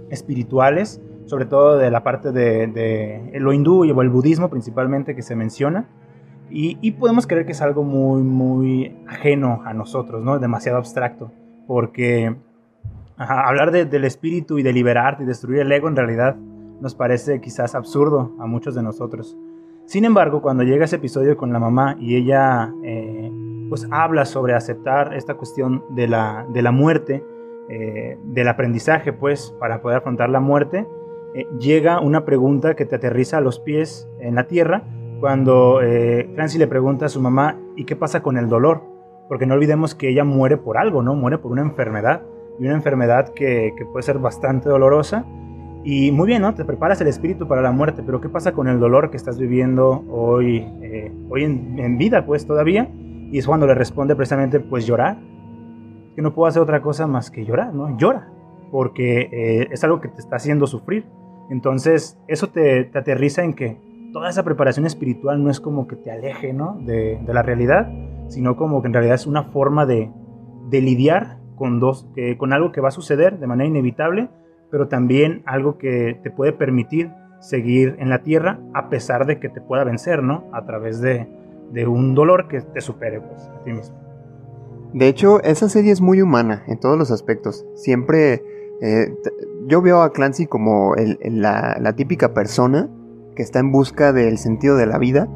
espirituales, 0.09 1.01
sobre 1.25 1.45
todo 1.45 1.77
de 1.77 1.91
la 1.91 2.03
parte 2.03 2.31
de, 2.31 3.29
lo 3.39 3.53
hindú 3.53 3.85
y 3.85 3.89
el 3.89 4.09
budismo 4.09 4.49
principalmente 4.49 5.15
que 5.15 5.21
se 5.21 5.35
menciona. 5.35 5.85
Y, 6.55 6.91
podemos 6.91 7.25
creer 7.25 7.47
que 7.47 7.53
es 7.53 7.63
algo 7.63 7.81
muy, 7.81 8.21
muy 8.21 8.95
ajeno 9.07 9.63
a 9.65 9.73
nosotros, 9.73 10.23
¿no? 10.23 10.37
Demasiado 10.37 10.77
abstracto, 10.77 11.31
porque 11.65 12.35
hablar 13.17 13.71
del 13.71 14.03
espíritu 14.03 14.59
y 14.59 14.63
de 14.63 14.71
liberarte 14.71 15.23
y 15.23 15.25
destruir 15.25 15.61
el 15.61 15.71
ego 15.71 15.87
en 15.87 15.95
realidad 15.95 16.35
nos 16.79 16.93
parece 16.93 17.41
quizás 17.41 17.73
absurdo 17.73 18.35
a 18.39 18.45
muchos 18.45 18.75
de 18.75 18.83
nosotros. 18.83 19.35
Sin 19.85 20.05
embargo, 20.05 20.43
cuando 20.43 20.61
llega 20.61 20.85
ese 20.85 20.97
episodio 20.97 21.37
con 21.37 21.51
la 21.51 21.59
mamá 21.59 21.97
y 21.99 22.15
ella 22.15 22.71
eh, 22.83 23.31
pues 23.69 23.87
habla 23.89 24.25
sobre 24.25 24.53
aceptar 24.53 25.15
esta 25.15 25.33
cuestión 25.33 25.83
de 25.89 26.07
la, 26.07 26.45
de 26.53 26.61
la 26.61 26.71
muerte, 26.71 27.25
eh, 27.67 28.19
del 28.25 28.47
aprendizaje, 28.47 29.11
pues, 29.11 29.55
para 29.59 29.81
poder 29.81 29.97
afrontar 29.97 30.29
la 30.29 30.39
muerte, 30.39 30.85
eh, 31.33 31.47
llega 31.59 31.99
una 31.99 32.25
pregunta 32.25 32.75
que 32.75 32.85
te 32.85 32.97
aterriza 32.97 33.37
a 33.37 33.41
los 33.41 33.59
pies 33.59 34.07
en 34.19 34.35
la 34.35 34.45
tierra 34.45 34.83
cuando 35.23 35.79
eh, 35.81 36.27
le 36.35 36.67
pregunta 36.67 37.05
a 37.05 37.09
su 37.09 37.21
mamá, 37.21 37.57
¿y 37.77 37.85
qué 37.85 37.95
pasa 37.95 38.21
con 38.21 38.37
el 38.37 38.49
dolor? 38.49 38.81
Porque 39.29 39.45
no 39.45 39.53
olvidemos 39.53 39.95
que 39.95 40.09
ella 40.09 40.25
muere 40.25 40.57
por 40.57 40.77
algo, 40.77 41.01
¿no? 41.01 41.15
Muere 41.15 41.37
por 41.37 41.53
una 41.53 41.61
enfermedad, 41.61 42.23
y 42.59 42.65
una 42.65 42.75
enfermedad 42.75 43.29
que, 43.29 43.73
puede 43.93 44.03
ser 44.03 44.19
bastante 44.19 44.67
dolorosa. 44.67 45.23
Y 45.85 46.11
muy 46.11 46.27
bien, 46.27 46.41
¿no? 46.41 46.53
Te 46.53 46.65
preparas 46.65 46.99
el 46.99 47.07
espíritu 47.07 47.47
para 47.47 47.61
la 47.61 47.71
muerte, 47.71 48.03
pero 48.05 48.19
¿qué 48.19 48.27
pasa 48.27 48.51
con 48.51 48.67
el 48.67 48.81
dolor 48.81 49.11
que 49.11 49.15
estás 49.15 49.39
viviendo 49.39 50.03
hoy, 50.09 50.67
hoy 51.29 51.43
en, 51.45 51.79
en 51.79 51.97
vida, 51.97 52.25
pues, 52.25 52.45
todavía? 52.45 52.89
Y 53.31 53.37
es 53.37 53.47
cuando 53.47 53.65
le 53.65 53.75
responde 53.75 54.17
precisamente, 54.17 54.59
pues, 54.59 54.85
llorar 54.85 55.19
que 56.17 56.21
no 56.21 56.33
puedo 56.33 56.49
hacer 56.49 56.61
otra 56.61 56.81
cosa 56.81 57.07
más 57.07 57.31
que 57.31 57.45
llorar, 57.45 57.73
¿no? 57.73 57.97
Llora, 57.97 58.27
porque 58.71 59.29
eh, 59.31 59.69
es 59.71 59.85
algo 59.85 60.01
que 60.01 60.09
te 60.09 60.19
está 60.19 60.35
haciendo 60.35 60.67
sufrir. 60.67 61.05
Entonces, 61.49 62.19
eso 62.27 62.49
te, 62.49 62.91
aterriza 62.93 63.41
en 63.45 63.53
que 63.53 63.92
toda 64.13 64.29
esa 64.29 64.43
preparación 64.43 64.85
espiritual 64.85 65.43
no 65.43 65.49
es 65.49 65.59
como 65.59 65.87
que 65.87 65.97
te 65.97 66.11
aleje, 66.11 66.53
¿no? 66.53 66.77
De, 66.85 67.19
la 67.27 67.41
realidad, 67.41 67.91
sino 68.29 68.55
como 68.55 68.81
que 68.81 68.87
en 68.87 68.93
realidad 68.93 69.15
es 69.15 69.27
una 69.27 69.43
forma 69.45 69.85
de, 69.85 70.09
lidiar 70.71 71.39
con, 71.55 71.79
dos, 71.79 72.07
con 72.37 72.53
algo 72.53 72.71
que 72.71 72.79
va 72.81 72.87
a 72.87 72.91
suceder 72.91 73.39
de 73.39 73.47
manera 73.47 73.67
inevitable, 73.67 74.29
pero 74.71 74.87
también 74.87 75.43
algo 75.45 75.77
que 75.77 76.19
te 76.23 76.31
puede 76.31 76.53
permitir 76.53 77.11
seguir 77.41 77.95
en 77.99 78.09
la 78.09 78.23
tierra 78.23 78.59
a 78.73 78.89
pesar 78.89 79.25
de 79.25 79.39
que 79.39 79.49
te 79.49 79.59
pueda 79.59 79.83
vencer, 79.83 80.23
¿no? 80.23 80.45
A 80.53 80.65
través 80.65 81.01
de, 81.01 81.27
un 81.87 82.15
dolor 82.15 82.47
que 82.47 82.61
te 82.61 82.81
supere, 82.81 83.19
pues, 83.19 83.49
a 83.49 83.63
ti 83.63 83.73
mismo. 83.73 83.95
De 84.93 85.07
hecho, 85.07 85.41
esa 85.43 85.69
serie 85.69 85.91
es 85.91 86.01
muy 86.01 86.21
humana 86.21 86.63
en 86.67 86.79
todos 86.79 86.97
los 86.97 87.09
aspectos. 87.09 87.65
Siempre 87.73 88.43
eh, 88.81 89.15
yo 89.67 89.81
veo 89.81 90.01
a 90.01 90.11
Clancy 90.13 90.45
como 90.45 90.93
la, 90.95 91.93
típica 91.95 92.33
persona 92.33 92.89
que 93.35 93.43
está 93.43 93.59
en 93.59 93.71
busca 93.71 94.13
del 94.13 94.37
sentido 94.37 94.77
de 94.77 94.85
la 94.85 94.97
vida. 94.97 95.27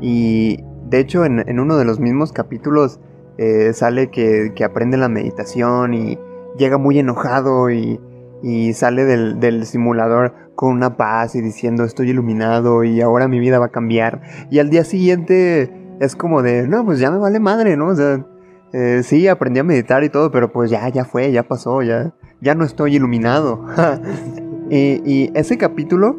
Y 0.00 0.64
de 0.88 1.00
hecho, 1.00 1.24
en, 1.24 1.58
uno 1.58 1.76
de 1.76 1.84
los 1.84 2.00
mismos 2.00 2.32
capítulos 2.32 3.00
eh, 3.36 3.72
sale 3.72 4.10
que, 4.10 4.52
aprende 4.64 4.96
la 4.96 5.08
meditación 5.08 5.94
y 5.94 6.18
llega 6.56 6.78
muy 6.78 6.98
enojado 6.98 7.70
y, 7.70 8.00
y 8.42 8.72
sale 8.72 9.04
del, 9.04 9.40
del, 9.40 9.66
simulador 9.66 10.34
con 10.54 10.72
una 10.72 10.96
paz 10.96 11.36
y 11.36 11.40
diciendo 11.40 11.84
estoy 11.84 12.10
iluminado 12.10 12.82
y 12.82 13.00
ahora 13.00 13.28
mi 13.28 13.38
vida 13.38 13.58
va 13.58 13.66
a 13.66 13.70
cambiar. 13.70 14.22
Y 14.50 14.58
al 14.58 14.70
día 14.70 14.84
siguiente 14.84 15.72
es 16.00 16.16
como 16.16 16.42
de, 16.42 16.66
no, 16.66 16.84
pues 16.84 16.98
ya 16.98 17.10
me 17.10 17.18
vale 17.18 17.40
madre, 17.40 17.76
¿no? 17.76 17.88
O 17.88 17.94
sea, 17.94 18.24
eh, 18.72 19.02
sí, 19.02 19.26
aprendí 19.28 19.60
a 19.60 19.64
meditar 19.64 20.04
y 20.04 20.10
todo, 20.10 20.30
pero 20.30 20.52
pues 20.52 20.70
ya, 20.70 20.88
ya 20.88 21.04
fue, 21.04 21.32
ya 21.32 21.42
pasó, 21.42 21.82
ya, 21.82 22.12
ya 22.40 22.54
no 22.54 22.64
estoy 22.64 22.96
iluminado. 22.96 23.64
y, 24.70 25.30
ese 25.34 25.58
capítulo 25.58 26.16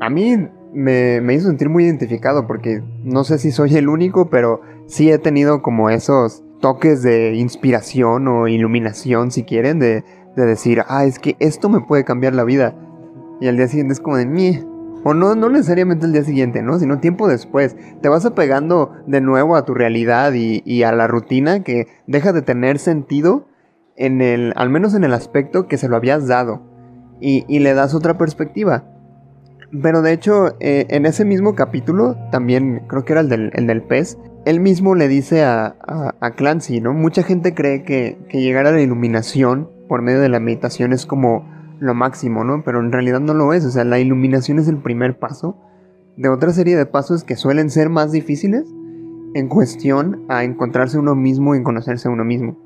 a 0.00 0.10
mí 0.10 0.48
me, 0.72 1.20
me 1.20 1.34
hizo 1.34 1.48
sentir 1.48 1.68
muy 1.68 1.84
identificado 1.84 2.46
porque 2.46 2.82
no 3.02 3.24
sé 3.24 3.38
si 3.38 3.50
soy 3.50 3.76
el 3.76 3.88
único, 3.88 4.30
pero 4.30 4.60
sí 4.86 5.10
he 5.10 5.18
tenido 5.18 5.62
como 5.62 5.90
esos 5.90 6.44
toques 6.60 7.02
de 7.02 7.34
inspiración 7.34 8.28
o 8.28 8.48
iluminación, 8.48 9.30
si 9.30 9.44
quieren, 9.44 9.78
de, 9.78 10.04
de 10.36 10.46
decir, 10.46 10.82
ah, 10.88 11.04
es 11.04 11.18
que 11.18 11.36
esto 11.40 11.68
me 11.68 11.80
puede 11.80 12.04
cambiar 12.04 12.34
la 12.34 12.44
vida. 12.44 12.74
Y 13.40 13.48
al 13.48 13.56
día 13.56 13.68
siguiente 13.68 13.92
es 13.92 14.00
como 14.00 14.16
de, 14.16 14.26
mí. 14.26 14.60
O 15.04 15.14
no, 15.14 15.36
no 15.36 15.48
necesariamente 15.48 16.06
el 16.06 16.12
día 16.12 16.24
siguiente, 16.24 16.62
¿no? 16.62 16.78
Sino 16.78 16.98
tiempo 16.98 17.28
después. 17.28 17.76
Te 18.02 18.08
vas 18.08 18.26
apegando 18.26 18.92
de 19.06 19.20
nuevo 19.20 19.54
a 19.54 19.64
tu 19.64 19.74
realidad 19.74 20.32
y, 20.34 20.62
y, 20.64 20.82
a 20.82 20.92
la 20.92 21.06
rutina 21.06 21.62
que 21.62 21.86
deja 22.06 22.32
de 22.32 22.42
tener 22.42 22.78
sentido 22.80 23.46
en 23.96 24.20
el, 24.20 24.52
al 24.56 24.70
menos 24.70 24.94
en 24.94 25.04
el 25.04 25.14
aspecto 25.14 25.68
que 25.68 25.78
se 25.78 25.88
lo 25.88 25.96
habías 25.96 26.26
dado. 26.26 26.62
Y, 27.20 27.44
y 27.48 27.60
le 27.60 27.74
das 27.74 27.94
otra 27.94 28.18
perspectiva. 28.18 28.84
Pero 29.82 30.02
de 30.02 30.12
hecho, 30.12 30.56
eh, 30.60 30.86
en 30.88 31.04
ese 31.04 31.24
mismo 31.24 31.54
capítulo, 31.54 32.16
también 32.30 32.82
creo 32.88 33.04
que 33.04 33.12
era 33.12 33.20
el 33.20 33.28
del, 33.28 33.50
el 33.54 33.66
del 33.66 33.82
pez, 33.82 34.18
él 34.46 34.60
mismo 34.60 34.94
le 34.94 35.08
dice 35.08 35.44
a, 35.44 35.76
a, 36.20 36.30
Clancy, 36.30 36.80
¿no? 36.80 36.94
Mucha 36.94 37.22
gente 37.22 37.54
cree 37.54 37.82
que, 37.82 38.18
que 38.30 38.40
llegar 38.40 38.66
a 38.66 38.72
la 38.72 38.80
iluminación 38.80 39.68
por 39.88 40.00
medio 40.00 40.20
de 40.20 40.30
la 40.30 40.40
meditación 40.40 40.92
es 40.94 41.04
como 41.04 41.46
lo 41.80 41.94
máximo, 41.94 42.44
¿no? 42.44 42.62
Pero 42.64 42.80
en 42.80 42.92
realidad 42.92 43.20
no 43.20 43.34
lo 43.34 43.52
es, 43.52 43.64
o 43.66 43.70
sea, 43.70 43.84
la 43.84 43.98
iluminación 43.98 44.58
es 44.58 44.68
el 44.68 44.78
primer 44.78 45.18
paso 45.18 45.58
de 46.16 46.28
otra 46.28 46.52
serie 46.52 46.76
de 46.76 46.86
pasos 46.86 47.22
que 47.22 47.36
suelen 47.36 47.70
ser 47.70 47.90
más 47.90 48.10
difíciles 48.10 48.64
en 49.34 49.48
cuestión 49.48 50.24
a 50.28 50.44
encontrarse 50.44 50.98
uno 50.98 51.14
mismo 51.14 51.54
y 51.54 51.62
conocerse 51.62 52.08
a 52.08 52.10
uno 52.10 52.24
mismo. 52.24 52.56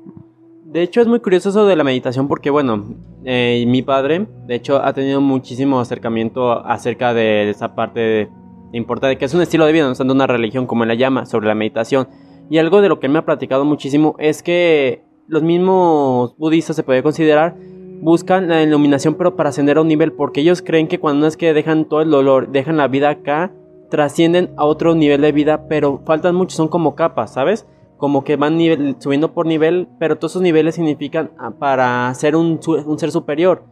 De 0.73 0.81
hecho 0.81 1.01
es 1.01 1.07
muy 1.07 1.19
curioso 1.19 1.49
eso 1.49 1.67
de 1.67 1.75
la 1.75 1.83
meditación 1.83 2.27
porque 2.27 2.49
bueno, 2.49 2.83
eh, 3.25 3.63
mi 3.67 3.83
padre 3.83 4.25
de 4.47 4.55
hecho 4.55 4.83
ha 4.83 4.91
tenido 4.93 5.21
muchísimo 5.21 5.79
acercamiento 5.79 6.51
acerca 6.65 7.13
de 7.13 7.47
esa 7.51 7.75
parte 7.75 8.27
importante 8.71 9.19
que 9.19 9.25
es 9.25 9.35
un 9.35 9.43
estilo 9.43 9.67
de 9.67 9.71
vida, 9.71 9.93
no 9.93 10.13
una 10.13 10.25
religión 10.25 10.65
como 10.65 10.81
él 10.81 10.87
la 10.87 10.95
llama, 10.95 11.27
sobre 11.27 11.45
la 11.45 11.53
meditación. 11.53 12.07
Y 12.49 12.57
algo 12.57 12.81
de 12.81 12.89
lo 12.89 12.99
que 12.99 13.05
él 13.05 13.13
me 13.13 13.19
ha 13.19 13.25
platicado 13.25 13.65
muchísimo 13.65 14.15
es 14.17 14.41
que 14.41 15.03
los 15.27 15.43
mismos 15.43 16.35
budistas 16.39 16.75
se 16.75 16.81
puede 16.81 17.03
considerar 17.03 17.55
buscan 18.01 18.47
la 18.47 18.63
iluminación 18.63 19.13
pero 19.13 19.35
para 19.35 19.49
ascender 19.49 19.77
a 19.77 19.81
un 19.81 19.87
nivel 19.87 20.11
porque 20.11 20.41
ellos 20.41 20.63
creen 20.63 20.87
que 20.87 20.99
cuando 20.99 21.27
es 21.27 21.37
que 21.37 21.53
dejan 21.53 21.85
todo 21.85 22.01
el 22.01 22.09
dolor, 22.09 22.51
dejan 22.51 22.77
la 22.77 22.87
vida 22.87 23.11
acá, 23.11 23.53
trascienden 23.91 24.49
a 24.57 24.65
otro 24.65 24.95
nivel 24.95 25.21
de 25.21 25.33
vida, 25.33 25.67
pero 25.69 26.01
faltan 26.03 26.33
mucho, 26.33 26.57
son 26.57 26.67
como 26.67 26.95
capas, 26.95 27.31
¿sabes? 27.31 27.67
Como 28.03 28.25
que 28.25 28.35
van 28.35 28.57
nivel, 28.57 28.97
subiendo 28.99 29.31
por 29.31 29.45
nivel, 29.45 29.87
pero 29.97 30.17
todos 30.17 30.33
esos 30.33 30.41
niveles 30.41 30.75
significan 30.75 31.31
ah, 31.37 31.51
para 31.51 32.13
ser 32.15 32.35
un, 32.35 32.59
un 32.85 32.99
ser 32.99 33.11
superior. 33.11 33.63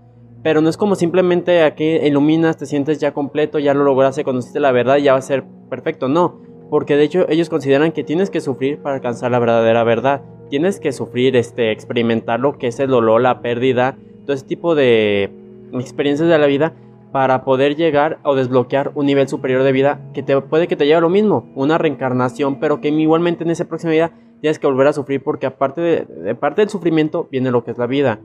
Pero 0.42 0.62
no 0.62 0.70
es 0.70 0.78
como 0.78 0.96
simplemente 0.96 1.64
aquí 1.64 1.84
iluminas, 1.84 2.56
te 2.56 2.66
sientes 2.66 2.98
ya 2.98 3.14
completo, 3.14 3.60
ya 3.60 3.74
lo 3.74 3.84
lograste, 3.84 4.24
conociste 4.24 4.62
la 4.62 4.72
verdad 4.72 4.96
y 4.96 5.04
ya 5.04 5.12
va 5.12 5.20
a 5.20 5.22
ser 5.22 5.44
perfecto. 5.70 6.08
No, 6.08 6.40
porque 6.70 6.96
de 6.96 7.04
hecho 7.04 7.28
ellos 7.28 7.50
consideran 7.50 7.92
que 7.92 8.06
tienes 8.06 8.30
que 8.30 8.40
sufrir 8.40 8.82
para 8.82 8.96
alcanzar 8.96 9.32
la 9.32 9.40
verdadera 9.40 9.84
verdad. 9.84 10.22
Tienes 10.50 10.80
que 10.80 10.94
sufrir, 10.94 11.36
este, 11.36 11.74
experimentar 11.74 12.40
lo 12.40 12.58
que 12.58 12.68
es 12.68 12.80
el 12.80 12.88
dolor, 12.88 13.20
la 13.20 13.42
pérdida, 13.42 13.98
todo 14.24 14.34
ese 14.34 14.46
tipo 14.46 14.76
de 14.76 15.30
experiencias 15.74 16.30
de 16.30 16.38
la 16.38 16.48
vida 16.48 16.74
para 17.12 17.44
poder 17.44 17.76
llegar 17.76 18.20
o 18.24 18.36
desbloquear 18.36 18.92
un 18.96 19.06
nivel 19.06 19.28
superior 19.28 19.64
de 19.64 19.72
vida 19.72 20.02
que 20.14 20.24
te 20.24 20.40
puede 20.42 20.68
que 20.68 20.76
te 20.76 20.86
lleve 20.86 21.02
lo 21.02 21.10
mismo, 21.10 21.50
una 21.56 21.78
reencarnación, 21.78 22.60
pero 22.60 22.82
que 22.82 22.90
igualmente 22.90 23.44
en 23.44 23.52
esa 23.52 23.66
próxima 23.66 23.92
vida 23.92 24.12
tienes 24.40 24.60
que 24.60 24.68
volver 24.68 24.88
a 24.88 24.94
sufrir 24.94 25.22
porque 25.24 25.46
aparte 25.46 25.82
de, 25.82 26.06
de, 26.06 26.36
parte 26.36 26.62
del 26.62 26.70
sufrimiento 26.70 27.28
viene 27.32 27.52
lo 27.52 27.64
que 27.64 27.72
es 27.72 27.78
la 27.78 27.88
vida, 27.88 28.20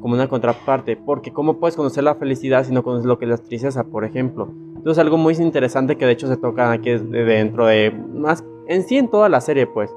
como 0.00 0.14
una 0.14 0.28
contraparte, 0.28 0.96
porque 0.96 1.32
cómo 1.32 1.58
puedes 1.60 1.76
conocer 1.76 2.04
la 2.04 2.14
felicidad 2.14 2.64
si 2.64 2.72
no 2.72 2.82
conoces 2.82 3.06
lo 3.06 3.18
que 3.18 3.26
es 3.26 3.30
la 3.30 3.38
tristeza, 3.38 3.84
por 3.84 4.04
ejemplo. 4.04 4.48
Entonces 4.76 4.98
algo 4.98 5.18
muy 5.18 5.34
interesante 5.34 5.96
que 5.96 6.06
de 6.06 6.12
hecho 6.12 6.26
se 6.26 6.38
toca 6.38 6.72
aquí 6.72 6.90
dentro 6.90 7.66
de 7.66 7.92
más 8.14 8.44
en 8.66 8.84
sí 8.84 8.96
en 8.96 9.08
toda 9.08 9.28
la 9.28 9.40
serie, 9.40 9.66
pues 9.66 9.94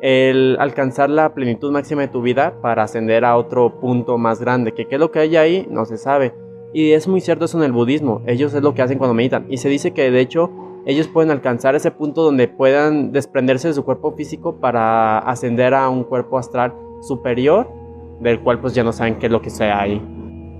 el 0.00 0.56
alcanzar 0.60 1.08
la 1.08 1.32
plenitud 1.32 1.70
máxima 1.70 2.02
de 2.02 2.08
tu 2.08 2.20
vida 2.22 2.60
para 2.60 2.82
ascender 2.82 3.24
a 3.24 3.36
otro 3.36 3.80
punto 3.80 4.18
más 4.18 4.40
grande, 4.40 4.72
que 4.72 4.86
qué 4.86 4.96
es 4.96 5.00
lo 5.00 5.10
que 5.10 5.20
hay 5.20 5.36
ahí 5.36 5.66
no 5.70 5.84
se 5.86 5.96
sabe. 5.96 6.34
Y 6.76 6.92
es 6.92 7.08
muy 7.08 7.22
cierto 7.22 7.46
eso 7.46 7.56
en 7.56 7.64
el 7.64 7.72
budismo, 7.72 8.20
ellos 8.26 8.52
es 8.52 8.62
lo 8.62 8.74
que 8.74 8.82
hacen 8.82 8.98
cuando 8.98 9.14
meditan. 9.14 9.46
Y 9.48 9.56
se 9.56 9.70
dice 9.70 9.92
que 9.92 10.10
de 10.10 10.20
hecho 10.20 10.50
ellos 10.84 11.08
pueden 11.08 11.30
alcanzar 11.30 11.74
ese 11.74 11.90
punto 11.90 12.22
donde 12.22 12.48
puedan 12.48 13.12
desprenderse 13.12 13.68
de 13.68 13.72
su 13.72 13.82
cuerpo 13.82 14.12
físico 14.12 14.56
para 14.56 15.20
ascender 15.20 15.72
a 15.72 15.88
un 15.88 16.04
cuerpo 16.04 16.36
astral 16.36 16.74
superior, 17.00 17.66
del 18.20 18.40
cual 18.40 18.60
pues 18.60 18.74
ya 18.74 18.84
no 18.84 18.92
saben 18.92 19.16
qué 19.16 19.24
es 19.24 19.32
lo 19.32 19.40
que 19.40 19.48
sea 19.48 19.80
ahí. 19.80 20.02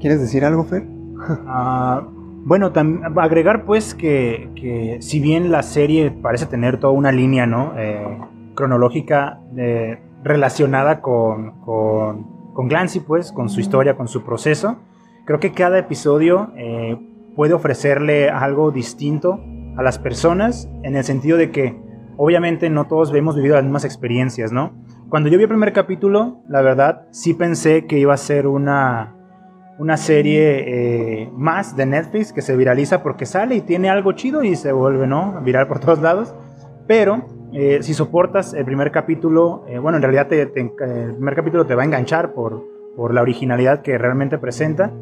¿Quieres 0.00 0.18
decir 0.18 0.42
algo, 0.46 0.64
Fer? 0.64 0.84
uh, 0.86 2.06
bueno, 2.46 2.72
agregar 3.16 3.66
pues 3.66 3.94
que, 3.94 4.48
que, 4.56 4.96
si 5.02 5.20
bien 5.20 5.52
la 5.52 5.62
serie 5.62 6.12
parece 6.12 6.46
tener 6.46 6.80
toda 6.80 6.94
una 6.94 7.12
línea, 7.12 7.44
¿no? 7.44 7.74
Eh, 7.76 8.18
cronológica 8.54 9.40
eh, 9.54 9.98
relacionada 10.24 11.02
con, 11.02 11.60
con, 11.60 12.54
con, 12.54 12.68
Clancy, 12.68 13.00
pues, 13.00 13.32
con 13.32 13.50
su 13.50 13.60
historia, 13.60 13.98
con 13.98 14.08
su 14.08 14.22
proceso. 14.22 14.78
Creo 15.26 15.40
que 15.40 15.52
cada 15.52 15.78
episodio 15.78 16.52
eh, 16.56 16.96
puede 17.34 17.52
ofrecerle 17.52 18.30
algo 18.30 18.70
distinto 18.70 19.40
a 19.76 19.82
las 19.82 19.98
personas 19.98 20.70
en 20.84 20.94
el 20.94 21.02
sentido 21.02 21.36
de 21.36 21.50
que 21.50 21.76
obviamente 22.16 22.70
no 22.70 22.86
todos 22.86 23.12
hemos 23.12 23.34
vivido 23.34 23.56
las 23.56 23.64
mismas 23.64 23.84
experiencias, 23.84 24.52
¿no? 24.52 24.72
Cuando 25.08 25.28
yo 25.28 25.36
vi 25.36 25.42
el 25.42 25.48
primer 25.48 25.72
capítulo, 25.72 26.42
la 26.48 26.62
verdad, 26.62 27.08
sí 27.10 27.34
pensé 27.34 27.86
que 27.86 27.98
iba 27.98 28.14
a 28.14 28.16
ser 28.16 28.46
una, 28.46 29.16
una 29.80 29.96
serie 29.96 31.22
eh, 31.24 31.30
más 31.32 31.76
de 31.76 31.86
Netflix 31.86 32.32
que 32.32 32.40
se 32.40 32.56
viraliza 32.56 33.02
porque 33.02 33.26
sale 33.26 33.56
y 33.56 33.60
tiene 33.62 33.90
algo 33.90 34.12
chido 34.12 34.44
y 34.44 34.54
se 34.54 34.70
vuelve, 34.70 35.08
¿no? 35.08 35.40
Viral 35.42 35.66
por 35.66 35.80
todos 35.80 36.00
lados. 36.00 36.36
Pero 36.86 37.26
eh, 37.52 37.78
si 37.82 37.94
soportas 37.94 38.54
el 38.54 38.64
primer 38.64 38.92
capítulo, 38.92 39.64
eh, 39.68 39.80
bueno, 39.80 39.96
en 39.96 40.02
realidad 40.02 40.28
te, 40.28 40.46
te, 40.46 40.60
el 40.60 41.14
primer 41.14 41.34
capítulo 41.34 41.66
te 41.66 41.74
va 41.74 41.82
a 41.82 41.84
enganchar 41.84 42.32
por, 42.32 42.64
por 42.96 43.12
la 43.12 43.22
originalidad 43.22 43.82
que 43.82 43.98
realmente 43.98 44.38
presenta, 44.38 44.92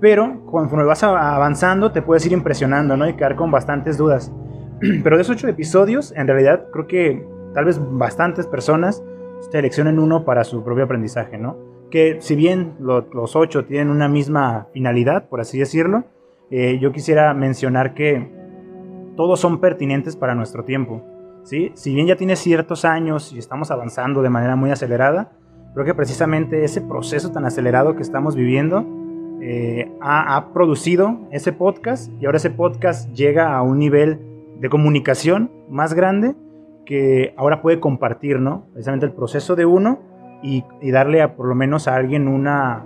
pero 0.00 0.44
conforme 0.46 0.84
vas 0.84 1.02
avanzando 1.02 1.92
te 1.92 2.02
puedes 2.02 2.24
ir 2.26 2.32
impresionando, 2.32 2.96
¿no? 2.96 3.08
Y 3.08 3.14
quedar 3.14 3.36
con 3.36 3.50
bastantes 3.50 3.98
dudas. 3.98 4.32
Pero 5.02 5.16
de 5.16 5.22
esos 5.22 5.36
ocho 5.36 5.46
episodios, 5.46 6.12
en 6.16 6.26
realidad 6.26 6.68
creo 6.72 6.86
que 6.86 7.28
tal 7.52 7.66
vez 7.66 7.78
bastantes 7.78 8.46
personas 8.46 9.04
seleccionen 9.50 9.98
uno 9.98 10.24
para 10.24 10.42
su 10.44 10.64
propio 10.64 10.84
aprendizaje, 10.84 11.36
¿no? 11.36 11.58
Que 11.90 12.16
si 12.20 12.34
bien 12.34 12.76
lo, 12.80 13.06
los 13.12 13.36
ocho 13.36 13.66
tienen 13.66 13.90
una 13.90 14.08
misma 14.08 14.68
finalidad, 14.72 15.28
por 15.28 15.40
así 15.40 15.58
decirlo, 15.58 16.04
eh, 16.50 16.78
yo 16.80 16.92
quisiera 16.92 17.32
mencionar 17.34 17.94
que 17.94 18.28
todos 19.16 19.38
son 19.38 19.60
pertinentes 19.60 20.16
para 20.16 20.34
nuestro 20.34 20.64
tiempo. 20.64 21.02
¿sí? 21.44 21.72
Si 21.74 21.94
bien 21.94 22.06
ya 22.06 22.16
tiene 22.16 22.36
ciertos 22.36 22.84
años 22.84 23.32
y 23.32 23.38
estamos 23.38 23.70
avanzando 23.70 24.22
de 24.22 24.30
manera 24.30 24.56
muy 24.56 24.70
acelerada, 24.70 25.32
creo 25.74 25.84
que 25.84 25.94
precisamente 25.94 26.64
ese 26.64 26.80
proceso 26.80 27.30
tan 27.30 27.44
acelerado 27.44 27.94
que 27.94 28.02
estamos 28.02 28.34
viviendo 28.34 28.86
eh, 29.40 29.90
ha, 30.00 30.52
producido 30.52 31.18
ese 31.30 31.52
podcast 31.52 32.12
y 32.20 32.26
ahora 32.26 32.36
ese 32.36 32.50
podcast 32.50 33.12
llega 33.12 33.56
a 33.56 33.62
un 33.62 33.78
nivel 33.78 34.18
de 34.58 34.68
comunicación 34.68 35.50
más 35.68 35.94
grande 35.94 36.34
que 36.84 37.34
ahora 37.36 37.62
puede 37.62 37.80
compartir, 37.80 38.40
¿no? 38.40 38.66
Precisamente 38.72 39.06
el 39.06 39.12
proceso 39.12 39.56
de 39.56 39.64
uno 39.64 40.00
y, 40.42 40.64
y 40.80 40.90
darle 40.90 41.22
a, 41.22 41.36
por 41.36 41.46
lo 41.46 41.54
menos 41.54 41.88
a 41.88 41.96
alguien 41.96 42.28
una, 42.28 42.84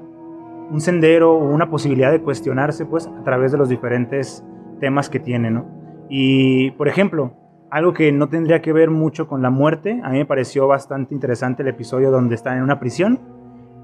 un 0.70 0.80
sendero 0.80 1.32
o 1.34 1.44
una 1.44 1.70
posibilidad 1.70 2.12
de 2.12 2.20
cuestionarse 2.20 2.86
pues 2.86 3.06
a 3.06 3.24
través 3.24 3.52
de 3.52 3.58
los 3.58 3.68
diferentes 3.68 4.44
temas 4.80 5.08
que 5.08 5.20
tiene, 5.20 5.50
¿no? 5.50 5.66
Y, 6.08 6.72
por 6.72 6.88
ejemplo, 6.88 7.32
algo 7.70 7.92
que 7.92 8.12
no 8.12 8.28
tendría 8.28 8.62
que 8.62 8.72
ver 8.72 8.90
mucho 8.90 9.26
con 9.26 9.42
la 9.42 9.50
muerte. 9.50 10.00
A 10.04 10.10
mí 10.10 10.18
me 10.18 10.26
pareció 10.26 10.68
bastante 10.68 11.14
interesante 11.14 11.62
el 11.62 11.68
episodio 11.68 12.10
donde 12.10 12.34
están 12.34 12.58
en 12.58 12.62
una 12.62 12.78
prisión 12.78 13.20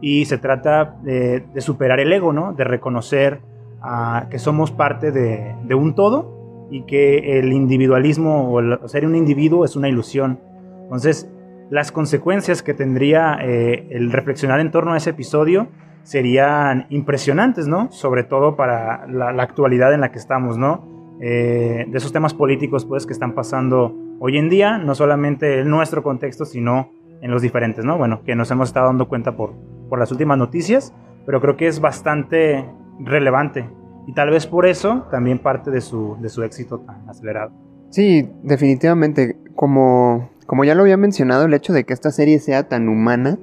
y 0.01 0.25
se 0.25 0.39
trata 0.39 0.97
de, 1.03 1.41
de 1.41 1.61
superar 1.61 2.01
el 2.01 2.13
ego, 2.13 2.33
¿no? 2.33 2.53
De 2.53 2.65
reconocer 2.65 3.41
uh, 3.83 4.29
que 4.29 4.39
somos 4.39 4.71
parte 4.71 5.13
de, 5.13 5.55
de, 5.65 5.75
un 5.75 5.95
todo 5.95 6.69
y 6.71 6.83
que 6.83 7.39
el 7.39 7.53
individualismo 7.53 8.51
o 8.51 8.61
el 8.61 8.79
ser 8.87 9.07
un 9.07 9.17
individuo 9.17 9.65
es 9.65 9.77
una 9.77 9.89
ilusión. 9.89 10.39
Entonces, 10.85 11.29
las 11.71 11.93
consecuencias 11.93 12.63
que 12.63 12.75
tendría 12.75 13.39
eh, 13.43 13.87
el 13.91 14.11
reflexionar 14.11 14.61
en 14.61 14.71
torno 14.71 14.93
a 14.93 14.97
ese 14.97 15.11
episodio 15.11 15.69
serían 16.03 16.87
impresionantes, 16.91 17.69
¿no? 17.69 17.93
Sobre 17.93 18.25
todo 18.25 18.57
para 18.57 19.07
la, 19.07 19.33
la 19.33 19.43
actualidad 19.43 19.93
en 19.93 20.01
la 20.01 20.11
que 20.11 20.19
estamos, 20.19 20.57
¿no? 20.57 20.91
eh, 21.21 21.85
de 21.87 21.99
esos 21.99 22.13
temas 22.13 22.35
políticos 22.35 22.85
pues, 22.87 23.07
que 23.07 23.13
están 23.13 23.35
pasando 23.35 23.95
hoy 24.19 24.39
en 24.39 24.49
día, 24.49 24.79
no 24.79 24.95
solamente 24.95 25.61
en 25.61 25.69
nuestro 25.69 26.03
contexto, 26.03 26.45
sino 26.45 26.91
en 27.21 27.31
los 27.31 27.43
diferentes, 27.43 27.85
¿no? 27.85 27.99
Bueno, 27.99 28.23
que 28.25 28.35
nos 28.35 28.51
hemos 28.51 28.71
estado 28.71 28.87
dando 28.87 29.07
cuenta 29.07 29.37
por, 29.37 29.53
por 29.91 29.99
las 29.99 30.11
últimas 30.11 30.39
noticias, 30.39 30.95
pero 31.27 31.43
creo 31.43 31.59
que 31.59 31.67
es 31.67 31.81
bastante 31.81 32.65
relevante. 33.01 33.69
Y 34.07 34.15
tal 34.15 34.31
vez 34.31 34.47
por 34.47 34.67
eso 34.67 35.07
también 35.11 35.39
parte 35.39 35.71
de 35.71 35.83
su, 35.83 36.17
de 36.21 36.31
su 36.31 36.43
éxito 36.43 36.79
tan 36.79 37.07
acelerado. 37.09 37.53
Sí, 37.91 38.31
definitivamente. 38.43 39.37
Como, 39.55 40.31
como 40.47 40.65
ya 40.65 40.75
lo 40.75 40.83
había 40.83 40.97
mencionado, 40.97 41.45
el 41.45 41.53
hecho 41.53 41.75
de 41.75 41.85
que 41.85 41.93
esta 41.93 42.11
serie 42.11 42.39
sea 42.39 42.69
tan 42.69 42.89
humana, 42.89 43.39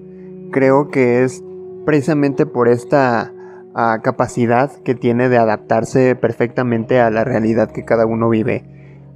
creo 0.52 0.90
que 0.90 1.24
es 1.24 1.44
precisamente 1.86 2.46
por 2.46 2.68
esta 2.68 3.32
ah, 3.76 4.00
capacidad 4.02 4.72
que 4.84 4.96
tiene 4.96 5.30
de 5.30 5.38
adaptarse 5.38 6.16
perfectamente 6.16 7.00
a 7.00 7.10
la 7.10 7.24
realidad 7.24 7.72
que 7.72 7.86
cada 7.86 8.06
uno 8.06 8.30
vive. 8.30 8.64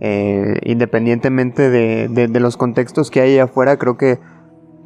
Eh, 0.04 0.58
independientemente 0.64 1.70
de, 1.70 2.08
de, 2.08 2.40
los 2.40 2.58
contextos 2.58 3.12
que 3.12 3.22
hay 3.22 3.38
afuera, 3.38 3.78
creo 3.78 3.98
que 3.98 4.18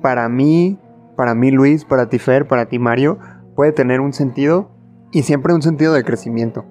para 0.01 0.27
mí, 0.27 0.77
para 1.15 1.36
mí 1.36 1.51
Luis, 1.51 1.86
para 1.86 2.10
ti 2.10 2.19
Fer, 2.19 2.47
para 2.47 2.67
ti 2.67 2.80
Mario, 2.80 3.19
puede 3.56 3.71
tener 3.71 4.01
un 4.01 4.13
sentido 4.13 4.71
y 5.12 5.23
siempre 5.23 5.54
un 5.54 5.62
sentido 5.62 5.93
de 5.93 6.04
crecimiento. 6.04 6.65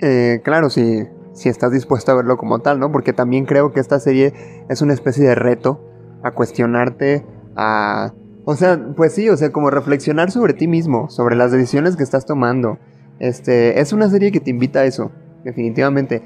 Eh, 0.00 0.40
claro, 0.44 0.70
si, 0.70 1.04
si 1.32 1.48
estás 1.48 1.72
dispuesto 1.72 2.12
a 2.12 2.16
verlo 2.16 2.36
como 2.36 2.60
tal, 2.60 2.78
¿no? 2.78 2.90
Porque 2.92 3.12
también 3.12 3.44
creo 3.44 3.72
que 3.72 3.80
esta 3.80 3.98
serie 3.98 4.32
es 4.68 4.82
una 4.82 4.92
especie 4.92 5.26
de 5.26 5.34
reto 5.34 5.84
a 6.22 6.32
cuestionarte, 6.32 7.24
a... 7.56 8.12
O 8.44 8.56
sea, 8.56 8.80
pues 8.96 9.12
sí, 9.12 9.28
o 9.28 9.36
sea, 9.36 9.52
como 9.52 9.70
reflexionar 9.70 10.30
sobre 10.30 10.54
ti 10.54 10.66
mismo, 10.66 11.10
sobre 11.10 11.36
las 11.36 11.52
decisiones 11.52 11.96
que 11.96 12.02
estás 12.02 12.24
tomando. 12.24 12.78
Este, 13.18 13.80
es 13.80 13.92
una 13.92 14.08
serie 14.08 14.32
que 14.32 14.40
te 14.40 14.50
invita 14.50 14.80
a 14.80 14.84
eso, 14.86 15.12
definitivamente. 15.44 16.22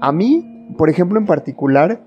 A 0.00 0.10
mí, 0.10 0.74
por 0.76 0.90
ejemplo, 0.90 1.18
en 1.18 1.26
particular, 1.26 2.04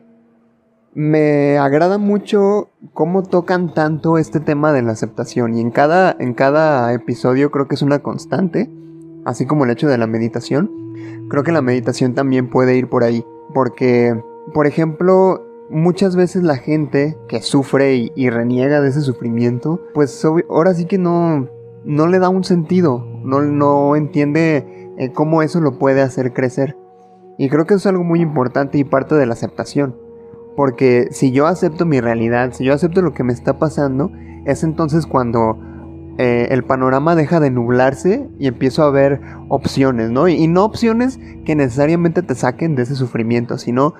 me 0.95 1.57
agrada 1.57 1.97
mucho 1.97 2.69
cómo 2.93 3.21
tocan 3.21 3.73
tanto 3.73 4.17
este 4.17 4.39
tema 4.39 4.71
de 4.71 4.81
la 4.81 4.93
aceptación 4.93 5.53
y 5.53 5.59
en 5.59 5.69
cada, 5.69 6.15
en 6.17 6.33
cada 6.33 6.93
episodio 6.93 7.51
creo 7.51 7.67
que 7.67 7.75
es 7.75 7.81
una 7.81 7.99
constante, 7.99 8.71
así 9.25 9.45
como 9.45 9.65
el 9.65 9.71
hecho 9.71 9.89
de 9.89 9.97
la 9.97 10.07
meditación. 10.07 10.71
Creo 11.29 11.43
que 11.43 11.51
la 11.51 11.61
meditación 11.61 12.15
también 12.15 12.49
puede 12.49 12.77
ir 12.77 12.87
por 12.87 13.03
ahí, 13.03 13.25
porque, 13.53 14.17
por 14.53 14.67
ejemplo, 14.67 15.43
muchas 15.69 16.15
veces 16.15 16.43
la 16.43 16.55
gente 16.55 17.17
que 17.27 17.41
sufre 17.41 18.11
y, 18.15 18.29
reniega 18.29 18.79
de 18.79 18.87
ese 18.87 19.01
sufrimiento, 19.01 19.81
pues 19.93 20.23
ahora 20.49 20.73
sí 20.73 20.85
que 20.85 20.97
no, 20.97 21.49
no 21.83 22.07
le 22.07 22.19
da 22.19 22.29
un 22.29 22.45
sentido, 22.45 23.05
no, 23.21 23.41
no 23.41 23.97
entiende 23.97 24.93
eh, 24.97 25.11
cómo 25.11 25.41
eso 25.41 25.59
lo 25.59 25.77
puede 25.77 26.01
hacer 26.01 26.31
crecer. 26.31 26.77
Y 27.37 27.49
creo 27.49 27.65
que 27.65 27.73
eso 27.73 27.89
es 27.89 27.93
algo 27.93 28.05
muy 28.05 28.21
importante 28.21 28.77
y 28.77 28.85
parte 28.85 29.15
de 29.15 29.25
la 29.25 29.33
aceptación. 29.33 30.04
Porque 30.55 31.09
si 31.11 31.31
yo 31.31 31.47
acepto 31.47 31.85
mi 31.85 31.99
realidad, 31.99 32.53
si 32.53 32.63
yo 32.63 32.73
acepto 32.73 33.01
lo 33.01 33.13
que 33.13 33.23
me 33.23 33.33
está 33.33 33.59
pasando, 33.59 34.11
es 34.45 34.63
entonces 34.63 35.05
cuando 35.05 35.59
eh, 36.17 36.47
el 36.51 36.63
panorama 36.63 37.13
deja 37.13 37.41
de 37.41 37.51
nublarse 37.51 38.29
y 38.39 38.47
empiezo 38.47 38.83
a 38.83 38.91
ver 38.91 39.19
opciones, 39.49 40.11
¿no? 40.11 40.29
Y, 40.29 40.47
no 40.47 40.63
opciones 40.63 41.19
que 41.43 41.55
necesariamente 41.55 42.21
te 42.21 42.35
saquen 42.35 42.75
de 42.75 42.83
ese 42.83 42.95
sufrimiento, 42.95 43.57
sino 43.57 43.95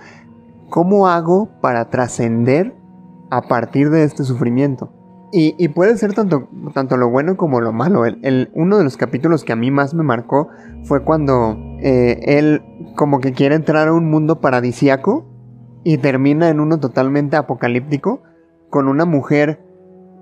cómo 0.70 1.10
hago 1.10 1.50
para 1.60 1.90
trascender 1.90 2.74
a 3.32 3.42
partir 3.42 3.90
de 3.90 4.04
este 4.04 4.24
sufrimiento. 4.24 4.94
Y, 5.38 5.68
puede 5.70 5.98
ser 5.98 6.14
tanto, 6.14 6.48
tanto 6.74 6.96
lo 6.96 7.10
bueno 7.10 7.36
como 7.36 7.60
lo 7.60 7.74
malo. 7.74 8.06
El, 8.06 8.50
uno 8.54 8.78
de 8.78 8.86
los 8.86 8.96
capítulos 8.96 9.44
que 9.44 9.52
a 9.52 9.58
mí 9.58 9.70
más 9.70 9.94
me 9.94 10.04
marcó 10.04 10.48
fue 10.86 11.04
cuando 11.04 11.58
eh, 11.82 12.22
él 12.24 12.62
como 12.96 13.20
que 13.20 13.34
quiere 13.34 13.56
entrar 13.56 13.90
a 13.90 13.94
un 13.94 14.10
mundo 14.10 14.40
paradisiaco 14.40 15.26
y 15.86 16.00
termina 16.00 16.50
en 16.50 16.60
uno 16.60 16.80
totalmente 16.80 17.38
apocalíptico 17.38 18.24
con 18.70 18.90
una 18.90 19.06
mujer, 19.06 19.62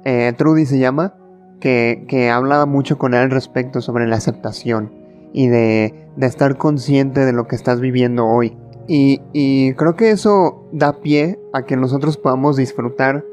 eh, 0.03 0.33
Trudy 0.37 0.65
se 0.65 0.77
llama, 0.77 1.15
que, 1.61 2.05
que 2.09 2.31
mucho 2.67 2.97
con 2.97 3.13
él 3.13 3.21
al 3.21 3.31
respecto 3.31 3.79
sobre 3.81 4.05
la 4.05 4.17
aceptación 4.17 4.91
y 5.31 5.47
de, 5.47 6.09
de 6.17 6.27
estar 6.27 6.57
consciente 6.57 7.21
de 7.21 7.31
lo 7.31 7.47
que 7.47 7.55
estás 7.55 7.79
viviendo 7.79 8.27
hoy. 8.27 8.57
Y, 8.89 9.21
y, 9.31 9.73
creo 9.75 9.95
que 9.95 10.11
eso 10.11 10.67
da 10.73 10.99
pie 10.99 11.39
a 11.53 11.63
que 11.63 11.77
nosotros 11.77 12.17
podamos 12.17 12.57
disfrutar 12.57 13.23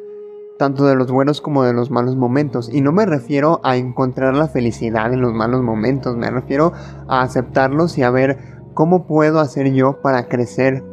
tanto 0.57 0.87
de 0.87 0.95
los 0.95 1.11
buenos 1.11 1.41
como 1.41 1.65
de 1.65 1.73
los 1.73 1.91
malos 1.91 2.15
momentos. 2.15 2.73
Y 2.73 2.81
no 2.81 2.93
me 2.93 3.07
refiero 3.07 3.61
a 3.65 3.77
encontrar 3.77 4.37
la 4.37 4.47
felicidad 4.47 5.13
en 5.13 5.21
los 5.21 5.33
malos 5.33 5.63
momentos, 5.63 6.17
me 6.17 6.31
refiero 6.31 6.73
a 7.09 7.23
aceptarlos 7.23 7.99
y 7.99 8.05
a 8.05 8.11
ver 8.11 8.39
cómo 8.73 9.09
puedo 9.09 9.41
hacer 9.41 9.73
yo 9.73 10.01
para 10.01 10.29
crecer 10.29 10.85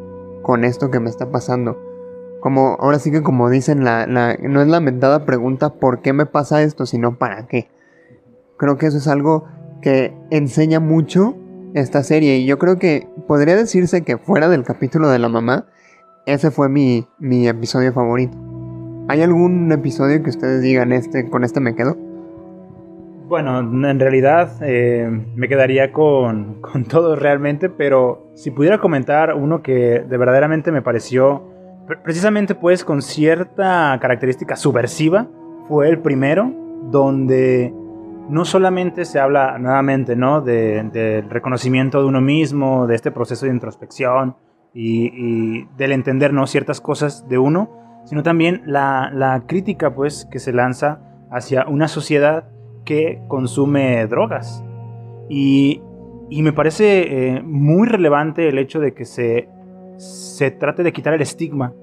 con 0.47 0.63
esto 0.63 0.89
que 0.89 1.01
me 1.01 1.09
está 1.09 1.29
pasando. 1.29 1.77
Como, 2.39 2.77
ahora 2.79 2.99
sí 2.99 3.11
que 3.11 3.21
como 3.21 3.49
dicen, 3.49 3.83
la, 3.83 4.07
no 4.07 4.61
es 4.61 4.67
la 4.69 4.79
mentada 4.79 5.25
pregunta 5.25 5.73
por 5.73 6.01
qué 6.01 6.13
me 6.13 6.25
pasa 6.25 6.63
esto, 6.63 6.85
sino 6.85 7.17
para 7.17 7.47
qué. 7.47 7.67
Creo 8.55 8.77
que 8.77 8.85
eso 8.85 8.97
es 8.97 9.09
algo 9.09 9.43
que 9.81 10.15
enseña 10.29 10.79
mucho 10.79 11.35
esta 11.73 12.01
serie. 12.01 12.37
Y 12.37 12.45
yo 12.45 12.57
creo 12.59 12.79
que 12.79 13.09
podría 13.27 13.57
decirse 13.57 14.03
que 14.03 14.17
fuera 14.17 14.47
del 14.47 14.63
capítulo 14.63 15.09
de 15.09 15.19
la 15.19 15.27
mamá, 15.27 15.65
ese 16.25 16.49
fue 16.49 16.69
mi, 16.69 17.05
mi 17.19 17.45
episodio 17.49 17.91
favorito. 17.91 18.37
¿Hay 19.09 19.23
algún 19.23 19.69
episodio 19.73 20.23
que 20.23 20.29
ustedes 20.29 20.61
digan 20.61 20.93
este, 20.93 21.29
con 21.29 21.43
este 21.43 21.59
me 21.59 21.75
quedo? 21.75 21.97
Bueno, 23.27 23.59
en 23.59 23.99
realidad 23.99 24.53
eh, 24.61 25.05
me 25.35 25.49
quedaría 25.49 25.91
con, 25.91 26.61
con 26.61 26.85
todos 26.87 27.19
realmente, 27.19 27.69
pero 27.69 28.31
si 28.35 28.51
pudiera 28.51 28.77
comentar 28.77 29.33
uno 29.33 29.61
que 29.61 29.99
de 29.99 30.17
verdaderamente 30.17 30.71
me 30.71 30.81
pareció 30.81 31.43
precisamente 32.03 32.55
pues 32.55 32.85
con 32.85 33.01
cierta 33.01 33.97
característica 34.01 34.55
subversiva, 34.55 35.27
fue 35.67 35.89
el 35.89 35.99
primero, 35.99 36.53
donde 36.89 37.73
no 38.29 38.45
solamente 38.45 39.03
se 39.03 39.19
habla 39.19 39.57
nuevamente 39.57 40.15
¿no? 40.15 40.39
del 40.39 41.29
reconocimiento 41.29 41.99
de 41.99 42.07
uno 42.07 42.21
mismo, 42.21 42.87
de 42.87 42.95
este 42.95 43.11
proceso 43.11 43.45
de 43.45 43.51
introspección 43.51 44.37
y, 44.73 45.65
del 45.75 45.91
entender 45.91 46.31
¿no? 46.31 46.47
ciertas 46.47 46.79
cosas 46.79 47.27
de 47.27 47.37
uno, 47.37 48.03
sino 48.05 48.23
también 48.23 48.61
la, 48.65 49.11
la 49.13 49.43
crítica 49.47 49.93
pues 49.93 50.25
que 50.31 50.39
se 50.39 50.53
lanza 50.53 51.01
hacia 51.29 51.67
una 51.67 51.89
sociedad 51.89 52.49
que 52.87 53.21
consume 53.27 54.07
drogas. 54.07 54.63
Y, 55.29 55.83
me 56.31 56.53
parece 56.53 57.35
eh, 57.35 57.41
muy 57.43 57.87
relevante 57.87 58.49
el 58.49 58.57
hecho 58.57 58.79
de 58.79 58.93
que 58.93 59.05
se, 59.05 59.47
se 59.97 60.51
trate 60.51 60.83
de 60.83 60.91
quitar 60.91 61.13
el 61.13 61.21
estigma 61.21 61.73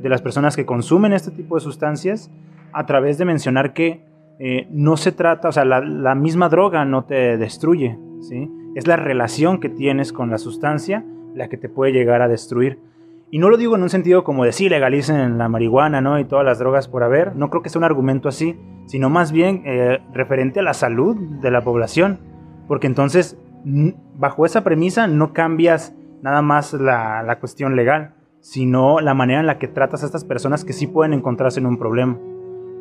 de 0.00 0.08
las 0.08 0.22
personas 0.22 0.56
que 0.56 0.64
consumen 0.64 1.12
este 1.12 1.30
tipo 1.30 1.56
de 1.56 1.60
sustancias 1.60 2.30
a 2.72 2.86
través 2.86 3.18
de 3.18 3.24
mencionar 3.24 3.74
que 3.74 4.04
eh, 4.38 4.66
no 4.70 4.96
se 4.96 5.12
trata, 5.12 5.48
o 5.48 5.52
sea, 5.52 5.64
la, 5.64 6.14
misma 6.14 6.48
droga 6.48 6.84
no 6.84 7.04
te 7.04 7.36
destruye, 7.36 7.98
¿sí? 8.20 8.50
Es 8.74 8.86
la 8.86 8.96
relación 8.96 9.60
que 9.60 9.68
tienes 9.68 10.12
con 10.12 10.30
la 10.30 10.38
sustancia 10.38 11.04
la 11.34 11.48
que 11.48 11.56
te 11.56 11.68
puede 11.68 11.92
llegar 11.92 12.22
a 12.22 12.28
destruir. 12.28 12.78
Y 13.34 13.38
no 13.38 13.48
lo 13.48 13.56
digo 13.56 13.76
en 13.76 13.82
un 13.82 13.88
sentido 13.88 14.24
como 14.24 14.44
de 14.44 14.52
sí, 14.52 14.68
legalicen 14.68 15.38
la 15.38 15.48
marihuana, 15.48 16.02
¿no? 16.02 16.20
Y 16.20 16.26
todas 16.26 16.44
las 16.44 16.58
drogas 16.58 16.86
por 16.86 17.02
haber. 17.02 17.34
No 17.34 17.48
creo 17.48 17.62
que 17.62 17.70
sea 17.70 17.78
un 17.78 17.84
argumento 17.84 18.28
así, 18.28 18.60
sino 18.84 19.08
más 19.08 19.32
bien 19.32 19.62
eh, 19.64 20.00
referente 20.12 20.60
a 20.60 20.62
la 20.62 20.74
salud 20.74 21.16
de 21.40 21.50
la 21.50 21.64
población. 21.64 22.20
Porque 22.68 22.88
entonces, 22.88 23.38
bajo 23.64 24.44
esa 24.44 24.62
premisa, 24.64 25.06
no 25.06 25.32
cambias 25.32 25.96
nada 26.20 26.42
más 26.42 26.74
la, 26.74 27.22
la, 27.22 27.38
cuestión 27.38 27.74
legal, 27.74 28.12
sino 28.40 29.00
la 29.00 29.14
manera 29.14 29.40
en 29.40 29.46
la 29.46 29.58
que 29.58 29.66
tratas 29.66 30.02
a 30.02 30.06
estas 30.06 30.26
personas 30.26 30.66
que 30.66 30.74
sí 30.74 30.86
pueden 30.86 31.14
encontrarse 31.14 31.58
en 31.58 31.64
un 31.64 31.78
problema. 31.78 32.18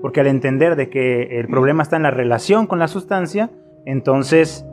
Porque 0.02 0.20
al 0.20 0.28
entender 0.28 0.76
de 0.76 0.90
que 0.90 1.40
el 1.40 1.48
problema 1.48 1.82
está 1.82 1.96
en 1.96 2.04
la 2.04 2.12
relación 2.12 2.68
con 2.68 2.78
la 2.78 2.90
sustancia, 2.90 3.52
entonces 3.86 4.66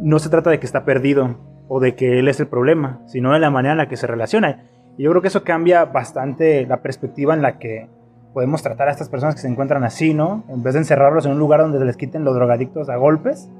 no 0.00 0.18
se 0.18 0.28
trata 0.28 0.50
de 0.50 0.58
que 0.58 0.66
está 0.66 0.84
perdido 0.84 1.36
o 1.68 1.78
de 1.78 1.94
que 1.94 2.18
él 2.18 2.26
es 2.26 2.40
el 2.40 2.48
problema, 2.48 3.00
sino 3.06 3.32
de 3.32 3.38
la 3.38 3.50
manera 3.50 3.74
en 3.74 3.78
la 3.78 3.88
que 3.88 3.96
se 3.96 4.08
relaciona. 4.08 4.64
Y 5.00 5.04
yo 5.04 5.10
creo 5.12 5.22
que 5.22 5.28
eso 5.28 5.44
cambia 5.44 5.86
bastante 5.86 6.66
la 6.66 6.82
perspectiva 6.82 7.32
en 7.32 7.40
la 7.40 7.58
que 7.58 7.88
podemos 8.34 8.62
tratar 8.62 8.88
a 8.88 8.90
estas 8.90 9.08
personas 9.08 9.34
que 9.34 9.40
se 9.40 9.48
encuentran 9.48 9.82
así, 9.82 10.12
¿no? 10.12 10.44
En 10.50 10.62
vez 10.62 10.74
de 10.74 10.80
encerrarlos 10.80 11.24
en 11.24 11.32
un 11.32 11.38
lugar 11.38 11.60
donde 11.60 11.82
les 11.82 11.96
quiten 11.96 12.22
los 12.22 12.34
drogadictos 12.34 12.90
a 12.90 12.96
golpes, 12.96 13.50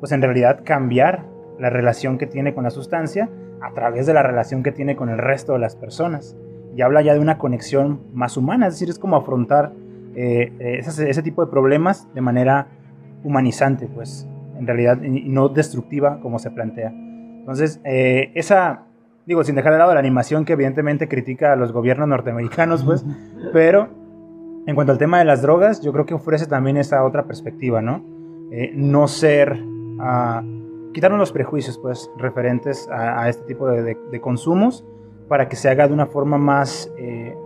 pues 0.00 0.10
en 0.10 0.22
realidad 0.22 0.62
cambiar 0.64 1.24
la 1.60 1.70
relación 1.70 2.18
que 2.18 2.26
tiene 2.26 2.52
con 2.52 2.64
la 2.64 2.70
sustancia 2.70 3.30
a 3.62 3.72
través 3.74 4.06
de 4.06 4.12
la 4.12 4.24
relación 4.24 4.64
que 4.64 4.72
tiene 4.72 4.96
con 4.96 5.08
el 5.08 5.18
resto 5.18 5.52
de 5.52 5.60
las 5.60 5.76
personas. 5.76 6.36
Y 6.74 6.82
habla 6.82 7.00
ya 7.00 7.14
de 7.14 7.20
una 7.20 7.38
conexión 7.38 8.00
más 8.12 8.36
humana, 8.36 8.66
es 8.66 8.74
decir, 8.74 8.88
es 8.88 8.98
como 8.98 9.14
afrontar 9.14 9.70
eh, 10.16 10.52
ese, 10.58 11.22
tipo 11.22 11.44
de 11.44 11.48
problemas 11.52 12.12
de 12.12 12.22
manera 12.22 12.66
humanizante, 13.22 13.86
pues, 13.86 14.26
en 14.58 14.66
realidad, 14.66 15.00
y 15.00 15.28
no 15.28 15.48
destructiva 15.48 16.18
como 16.18 16.40
se 16.40 16.50
plantea. 16.50 16.88
Entonces, 16.88 17.80
eh, 17.84 18.32
esa, 18.34 18.87
digo, 19.28 19.44
sin 19.44 19.54
dejar 19.54 19.74
de 19.74 19.78
lado 19.78 19.92
la 19.92 20.00
animación 20.00 20.46
que 20.46 20.54
evidentemente 20.54 21.06
critica 21.06 21.52
a 21.52 21.56
los 21.56 21.70
gobiernos 21.70 22.08
norteamericanos, 22.08 22.82
pues, 22.82 23.04
pero 23.52 23.88
en 24.66 24.74
cuanto 24.74 24.90
al 24.90 24.98
tema 24.98 25.18
de 25.18 25.26
las 25.26 25.42
drogas, 25.42 25.82
yo 25.82 25.92
creo 25.92 26.06
que 26.06 26.14
ofrece 26.14 26.46
también 26.46 26.78
esa 26.78 27.04
otra 27.04 27.24
perspectiva, 27.24 27.82
¿no? 27.82 28.02
Eh, 28.50 28.72
no 28.74 29.06
ser, 29.06 29.52
uh, 29.52 30.92
quitarnos 30.92 31.20
los 31.20 31.30
prejuicios, 31.30 31.76
pues, 31.76 32.10
referentes 32.16 32.88
a, 32.90 33.28
este 33.28 33.44
tipo 33.44 33.68
de, 33.68 34.20
consumos 34.22 34.86
para 35.28 35.46
que 35.46 35.56
se 35.56 35.68
haga 35.68 35.86
de 35.86 35.92
una 35.92 36.06
forma 36.06 36.38
más 36.38 36.90
eh, 36.96 37.36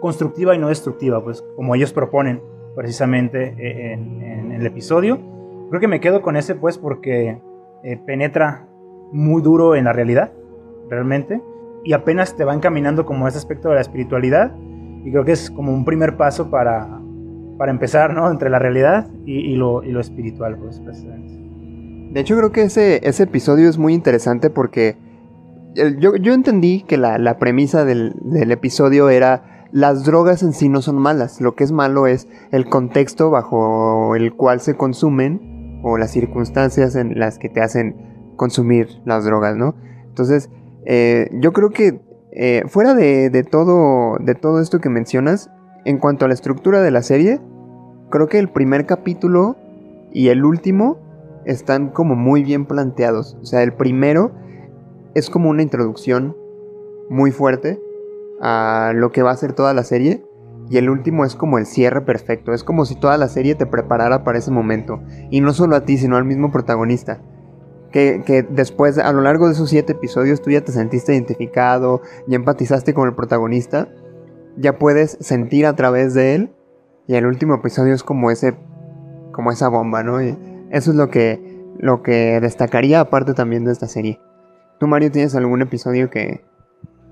constructiva 0.00 0.54
y 0.54 0.58
no 0.58 0.68
destructiva, 0.68 1.22
pues, 1.24 1.44
como 1.56 1.74
ellos 1.74 1.92
proponen 1.92 2.40
precisamente 2.76 3.56
eh, 3.58 3.92
en, 3.94 4.52
el 4.52 4.64
episodio. 4.64 5.18
Creo 5.68 5.80
que 5.80 5.88
me 5.88 5.98
quedo 5.98 6.22
con 6.22 6.36
ese, 6.36 6.54
pues, 6.54 6.78
porque 6.78 7.40
eh, 7.82 7.96
penetra 8.06 8.68
muy 9.10 9.42
duro 9.42 9.74
en 9.74 9.84
la 9.84 9.92
realidad, 9.92 10.30
realmente, 10.88 11.42
y 11.84 11.92
apenas 11.92 12.36
te 12.36 12.44
va 12.44 12.54
encaminando 12.54 13.04
como 13.04 13.28
ese 13.28 13.38
aspecto 13.38 13.68
de 13.68 13.76
la 13.76 13.80
espiritualidad, 13.80 14.54
y 15.04 15.10
creo 15.10 15.24
que 15.24 15.32
es 15.32 15.50
como 15.50 15.72
un 15.72 15.84
primer 15.84 16.16
paso 16.16 16.50
para, 16.50 17.00
para 17.58 17.70
empezar, 17.70 18.14
¿no? 18.14 18.30
Entre 18.30 18.50
la 18.50 18.58
realidad 18.58 19.06
y, 19.26 19.54
lo, 19.54 19.82
y 19.82 19.92
lo, 19.92 20.00
espiritual, 20.00 20.56
pues, 20.56 20.82
De 20.84 22.20
hecho, 22.20 22.36
creo 22.36 22.52
que 22.52 22.62
ese, 22.62 23.06
ese 23.06 23.24
episodio 23.24 23.68
es 23.68 23.78
muy 23.78 23.92
interesante 23.92 24.50
porque 24.50 24.96
yo, 25.74 26.16
yo 26.16 26.32
entendí 26.32 26.82
que 26.82 26.96
la, 26.96 27.18
la 27.18 27.38
premisa 27.38 27.84
del, 27.84 28.14
del, 28.22 28.52
episodio 28.52 29.10
era 29.10 29.66
las 29.72 30.04
drogas 30.04 30.42
en 30.42 30.52
sí 30.52 30.68
no 30.68 30.82
son 30.82 30.96
malas, 30.96 31.40
lo 31.40 31.54
que 31.54 31.64
es 31.64 31.72
malo 31.72 32.06
es 32.06 32.28
el 32.52 32.66
contexto 32.66 33.30
bajo 33.30 34.14
el 34.14 34.34
cual 34.34 34.60
se 34.60 34.76
consumen 34.76 35.80
o 35.82 35.98
las 35.98 36.12
circunstancias 36.12 36.94
en 36.94 37.18
las 37.18 37.38
que 37.38 37.48
te 37.48 37.60
hacen 37.60 38.32
consumir 38.36 38.88
las 39.04 39.24
drogas, 39.24 39.56
¿no? 39.56 39.74
Entonces, 40.06 40.48
eh, 40.86 41.28
yo 41.32 41.52
creo 41.52 41.70
que 41.70 42.00
eh, 42.32 42.62
fuera 42.66 42.94
de, 42.94 43.30
de, 43.30 43.44
todo, 43.44 44.16
de 44.18 44.34
todo 44.34 44.60
esto 44.60 44.80
que 44.80 44.88
mencionas, 44.88 45.50
en 45.84 45.98
cuanto 45.98 46.24
a 46.24 46.28
la 46.28 46.34
estructura 46.34 46.82
de 46.82 46.90
la 46.90 47.02
serie, 47.02 47.40
creo 48.10 48.28
que 48.28 48.38
el 48.38 48.48
primer 48.48 48.86
capítulo 48.86 49.56
y 50.12 50.28
el 50.28 50.44
último 50.44 50.98
están 51.44 51.88
como 51.90 52.14
muy 52.14 52.42
bien 52.42 52.66
planteados. 52.66 53.36
O 53.40 53.44
sea, 53.44 53.62
el 53.62 53.72
primero 53.72 54.32
es 55.14 55.30
como 55.30 55.50
una 55.50 55.62
introducción 55.62 56.36
muy 57.08 57.30
fuerte 57.30 57.80
a 58.40 58.92
lo 58.94 59.12
que 59.12 59.22
va 59.22 59.30
a 59.30 59.36
ser 59.36 59.52
toda 59.52 59.74
la 59.74 59.84
serie. 59.84 60.24
Y 60.70 60.78
el 60.78 60.88
último 60.88 61.26
es 61.26 61.34
como 61.34 61.58
el 61.58 61.66
cierre 61.66 62.00
perfecto. 62.00 62.52
Es 62.52 62.64
como 62.64 62.86
si 62.86 62.94
toda 62.94 63.18
la 63.18 63.28
serie 63.28 63.54
te 63.54 63.66
preparara 63.66 64.24
para 64.24 64.38
ese 64.38 64.50
momento. 64.50 65.02
Y 65.30 65.40
no 65.40 65.52
solo 65.52 65.76
a 65.76 65.84
ti, 65.84 65.98
sino 65.98 66.16
al 66.16 66.24
mismo 66.24 66.50
protagonista. 66.50 67.20
Que, 67.94 68.44
después, 68.50 68.98
a 68.98 69.12
lo 69.12 69.20
largo 69.22 69.46
de 69.46 69.52
esos 69.52 69.70
siete 69.70 69.92
episodios, 69.92 70.42
tú 70.42 70.50
ya 70.50 70.62
te 70.62 70.72
sentiste 70.72 71.14
identificado, 71.14 72.02
ya 72.26 72.34
empatizaste 72.34 72.92
con 72.92 73.08
el 73.08 73.14
protagonista 73.14 73.88
ya 74.56 74.78
puedes 74.78 75.16
sentir 75.20 75.66
a 75.66 75.74
través 75.76 76.14
de 76.14 76.34
él. 76.34 76.50
Y 77.06 77.14
el 77.14 77.26
último 77.26 77.54
episodio 77.54 77.94
es 77.94 78.02
como 78.02 78.30
ese, 78.30 78.56
como 79.32 79.50
esa 79.50 79.68
bomba, 79.68 80.02
¿no? 80.02 80.22
Y 80.22 80.36
eso 80.70 80.90
es 80.90 80.96
lo 80.96 81.08
que, 81.10 81.62
lo 81.78 82.02
que 82.02 82.40
destacaría 82.40 83.00
aparte 83.00 83.34
también 83.34 83.64
de 83.64 83.72
esta 83.72 83.88
serie. 83.88 84.20
¿Tú, 84.80 84.86
Mario, 84.86 85.10
tienes 85.10 85.34
algún 85.34 85.60
episodio 85.60 86.08
que, 86.08 86.42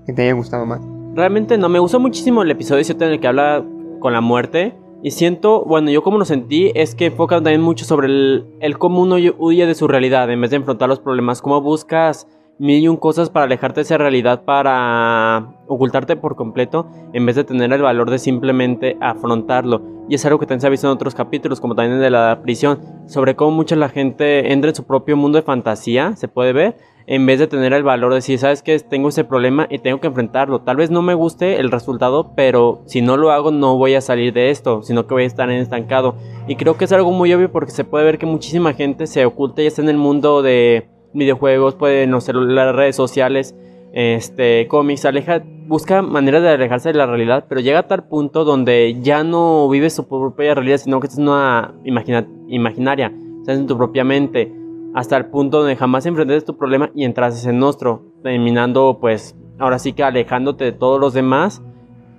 que 0.05 0.13
te 0.13 0.23
haya 0.23 0.33
gustado 0.33 0.65
más? 0.65 0.81
Realmente 1.15 1.57
no, 1.57 1.69
me 1.69 1.79
gustó 1.79 1.99
muchísimo 1.99 2.41
el 2.41 2.49
episodio 2.49 2.83
7 2.83 3.05
en 3.05 3.11
el 3.11 3.19
que 3.19 3.27
habla 3.27 3.63
con 3.99 4.13
la 4.13 4.21
muerte. 4.21 4.75
Y 5.03 5.11
siento, 5.11 5.65
bueno, 5.65 5.91
yo 5.91 6.01
como 6.01 6.17
lo 6.17 6.23
sentí 6.23 6.71
es 6.75 6.95
que 6.95 7.07
enfoca 7.07 7.35
también 7.35 7.61
mucho 7.61 7.83
sobre 7.83 8.07
el, 8.07 8.45
el 8.61 8.77
cómo 8.77 9.01
uno 9.01 9.17
huye 9.37 9.65
de 9.65 9.75
su 9.75 9.89
realidad 9.89 10.31
en 10.31 10.39
vez 10.39 10.51
de 10.51 10.55
enfrentar 10.55 10.87
los 10.87 11.01
problemas. 11.01 11.41
Cómo 11.41 11.59
buscas 11.59 12.25
mil 12.57 12.81
y 12.81 12.87
un 12.87 12.95
cosas 12.95 13.29
para 13.29 13.43
alejarte 13.43 13.81
de 13.81 13.83
esa 13.83 13.97
realidad, 13.97 14.45
para 14.45 15.57
ocultarte 15.67 16.15
por 16.15 16.37
completo, 16.37 16.87
en 17.11 17.25
vez 17.25 17.35
de 17.35 17.43
tener 17.43 17.73
el 17.73 17.81
valor 17.81 18.09
de 18.09 18.17
simplemente 18.17 18.95
afrontarlo. 19.01 19.81
Y 20.07 20.15
es 20.15 20.25
algo 20.25 20.39
que 20.39 20.45
también 20.45 20.61
se 20.61 20.67
ha 20.67 20.69
visto 20.69 20.87
en 20.87 20.93
otros 20.93 21.15
capítulos, 21.15 21.59
como 21.59 21.75
también 21.75 21.99
de 21.99 22.09
la 22.09 22.39
prisión, 22.41 22.79
sobre 23.05 23.35
cómo 23.35 23.51
mucha 23.51 23.75
la 23.75 23.89
gente 23.89 24.53
entra 24.53 24.69
en 24.69 24.75
su 24.75 24.85
propio 24.85 25.17
mundo 25.17 25.37
de 25.37 25.41
fantasía, 25.41 26.15
se 26.15 26.29
puede 26.29 26.53
ver, 26.53 26.77
en 27.05 27.25
vez 27.25 27.39
de 27.39 27.47
tener 27.47 27.73
el 27.73 27.83
valor 27.83 28.11
de 28.11 28.17
decir, 28.17 28.39
sabes 28.39 28.63
que 28.63 28.77
tengo 28.79 29.09
ese 29.09 29.23
problema 29.23 29.67
y 29.69 29.79
tengo 29.79 29.99
que 29.99 30.07
enfrentarlo. 30.07 30.61
Tal 30.61 30.77
vez 30.77 30.89
no 30.89 31.01
me 31.01 31.13
guste 31.13 31.59
el 31.59 31.71
resultado, 31.71 32.33
pero 32.35 32.81
si 32.85 33.01
no 33.01 33.17
lo 33.17 33.31
hago 33.31 33.51
no 33.51 33.77
voy 33.77 33.95
a 33.95 34.01
salir 34.01 34.33
de 34.33 34.49
esto, 34.49 34.83
sino 34.83 35.05
que 35.05 35.13
voy 35.13 35.23
a 35.23 35.27
estar 35.27 35.49
en 35.49 35.57
estancado. 35.57 36.15
Y 36.47 36.55
creo 36.55 36.77
que 36.77 36.85
es 36.85 36.91
algo 36.91 37.11
muy 37.11 37.33
obvio 37.33 37.51
porque 37.51 37.71
se 37.71 37.83
puede 37.83 38.05
ver 38.05 38.17
que 38.17 38.25
muchísima 38.25 38.73
gente 38.73 39.07
se 39.07 39.25
oculta 39.25 39.61
y 39.61 39.67
está 39.67 39.81
en 39.81 39.89
el 39.89 39.97
mundo 39.97 40.41
de 40.41 40.87
videojuegos, 41.13 41.75
puede, 41.75 42.07
no 42.07 42.21
sé, 42.21 42.33
las 42.33 42.75
redes 42.75 42.95
sociales, 42.95 43.55
este, 43.93 44.67
cómics, 44.67 45.05
aleja, 45.05 45.43
busca 45.67 46.01
maneras 46.01 46.41
de 46.41 46.49
alejarse 46.49 46.89
de 46.89 46.97
la 46.97 47.05
realidad, 47.05 47.45
pero 47.47 47.61
llega 47.61 47.79
a 47.79 47.87
tal 47.87 48.05
punto 48.05 48.43
donde 48.43 48.99
ya 49.01 49.23
no 49.23 49.69
vives 49.69 49.93
su 49.93 50.07
propia 50.07 50.55
realidad, 50.55 50.77
sino 50.77 50.99
que 50.99 51.07
es 51.07 51.17
una 51.17 51.75
imaginaria, 51.83 53.13
estás 53.39 53.59
en 53.59 53.67
tu 53.67 53.77
propia 53.77 54.03
mente, 54.03 54.51
hasta 54.93 55.17
el 55.17 55.25
punto 55.27 55.59
donde 55.59 55.75
jamás 55.75 56.05
enfrentes 56.05 56.45
tu 56.45 56.57
problema 56.57 56.91
y 56.93 57.05
entras 57.05 57.45
en 57.45 57.59
nuestro, 57.59 58.05
terminando 58.23 58.97
pues 58.99 59.35
ahora 59.59 59.79
sí 59.79 59.93
que 59.93 60.03
alejándote 60.03 60.65
de 60.65 60.71
todos 60.71 60.99
los 60.99 61.13
demás 61.13 61.61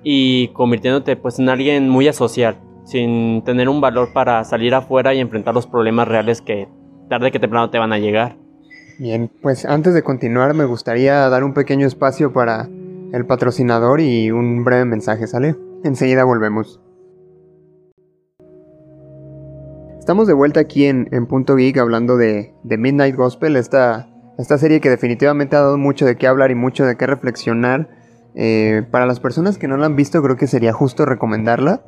y 0.03 0.49
convirtiéndote 0.49 1.17
pues 1.17 1.39
en 1.39 1.49
alguien 1.49 1.89
muy 1.89 2.09
asocial, 2.09 2.59
sin 2.85 3.43
tener 3.45 3.69
un 3.69 3.81
valor 3.81 4.13
para 4.13 4.45
salir 4.45 4.75
afuera 4.75 5.15
y 5.15 5.21
enfrentar 5.21 5.55
los 5.55 5.67
problemas 5.67 6.09
reales 6.09 6.41
que 6.41 6.69
tarde 7.09 7.31
que 7.31 7.39
temprano 7.39 7.71
te 7.71 7.79
van 7.79 7.93
a 7.93 7.99
llegar. 7.99 8.37
Bien, 8.99 9.31
pues 9.43 9.65
antes 9.65 9.95
de 9.95 10.03
continuar 10.03 10.55
me 10.55 10.65
gustaría 10.65 11.29
dar 11.29 11.45
un 11.45 11.55
pequeño 11.55 11.87
espacio 11.87 12.33
para 12.33 12.69
el 13.13 13.27
patrocinador 13.27 14.01
y 14.01 14.31
un 14.31 14.65
breve 14.65 14.85
mensaje, 14.85 15.27
¿sale? 15.27 15.57
Enseguida 15.85 16.25
volvemos. 16.25 16.81
Estamos 20.05 20.27
de 20.27 20.35
vuelta 20.35 20.61
aquí 20.61 20.85
en, 20.85 21.09
Punto 21.29 21.57
Geek 21.57 21.79
hablando 21.79 22.19
de, 22.19 22.53
Midnight 22.63 23.17
Gospel, 23.17 23.57
esta, 23.57 24.07
esta 24.37 24.59
serie 24.59 24.83
que 24.83 24.91
definitivamente 24.91 25.57
ha 25.57 25.61
dado 25.61 25.79
mucho 25.79 26.05
de 26.05 26.17
qué 26.17 26.27
hablar 26.27 26.51
y 26.51 26.55
mucho 26.55 26.85
de 26.85 26.99
qué 26.99 27.07
reflexionar. 27.07 27.89
Eh, 28.35 28.83
para 28.91 29.07
las 29.07 29.19
personas 29.19 29.57
que 29.57 29.67
no 29.67 29.79
la 29.79 29.87
han 29.87 29.97
visto 29.97 30.23
creo 30.23 30.37
que 30.37 30.47
sería 30.47 30.75
justo 30.75 31.07
recomendarla, 31.07 31.85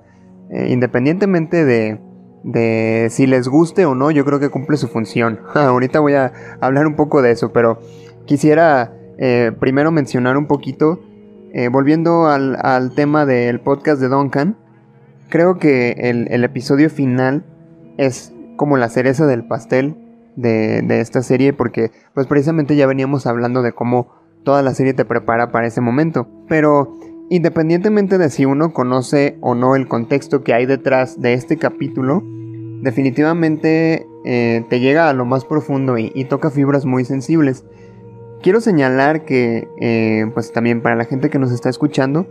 eh, 0.49 0.69
independientemente 0.71 1.67
de, 1.67 2.01
de 2.43 3.09
si 3.11 3.27
les 3.27 3.49
guste 3.49 3.85
o 3.85 3.95
no, 3.95 4.11
yo 4.11 4.25
creo 4.25 4.41
que 4.41 4.49
cumple 4.49 4.79
su 4.79 4.89
función. 4.89 5.41
Ahorita 5.55 6.01
voy 6.01 6.15
a 6.15 6.33
hablar 6.63 6.87
un 6.87 6.97
poco 6.97 7.21
de 7.21 7.33
eso, 7.33 7.53
pero 7.53 7.81
quisiera 8.25 8.95
eh, 9.19 9.53
primero 9.61 9.93
mencionar 9.93 10.39
un 10.39 10.47
poquito, 10.47 11.03
volviendo 11.71 12.29
al, 12.29 12.93
tema 12.95 13.27
del 13.27 13.61
podcast 13.61 14.01
de 14.01 14.09
Duncan, 14.09 14.57
creo 15.29 15.59
que 15.59 15.91
el, 15.99 16.45
episodio 16.45 16.89
final 16.89 17.45
es 17.99 18.33
como 18.57 18.77
la 18.77 18.89
cereza 18.89 19.27
del 19.27 19.45
pastel 19.47 19.97
de, 20.37 20.83
de, 20.83 21.01
esta 21.01 21.23
serie, 21.23 21.53
porque 21.53 21.91
pues 22.15 22.27
precisamente 22.27 22.77
ya 22.77 22.87
veníamos 22.87 23.27
hablando 23.27 23.63
de 23.63 23.73
cómo 23.73 24.09
toda 24.45 24.63
la 24.63 24.75
serie 24.75 24.95
te 24.95 25.05
prepara 25.05 25.51
para 25.51 25.67
ese 25.67 25.81
momento, 25.81 26.29
pero 26.49 26.93
Independientemente 27.29 28.19
de 28.19 28.31
si 28.31 28.45
uno 28.45 28.73
conoce 28.73 29.37
o 29.41 29.57
no 29.57 29.75
el 29.75 29.89
contexto 29.89 30.45
que 30.45 30.55
hay 30.55 30.65
detrás 30.65 31.21
de 31.21 31.33
este 31.33 31.57
capítulo, 31.57 32.23
definitivamente 32.83 34.07
eh, 34.25 34.65
te 34.69 34.79
llega 34.79 35.09
a 35.09 35.13
lo 35.13 35.25
más 35.25 35.45
profundo 35.45 35.99
y, 35.99 36.25
toca 36.27 36.51
fibras 36.51 36.85
muy 36.85 37.05
sensibles. 37.05 37.65
Quiero 38.43 38.61
señalar 38.61 39.25
que, 39.25 39.67
eh, 39.81 40.31
pues 40.35 40.53
también 40.53 40.83
para 40.83 40.95
la 40.95 41.05
gente 41.05 41.29
que 41.29 41.41
nos 41.41 41.51
está 41.51 41.69
escuchando, 41.69 42.29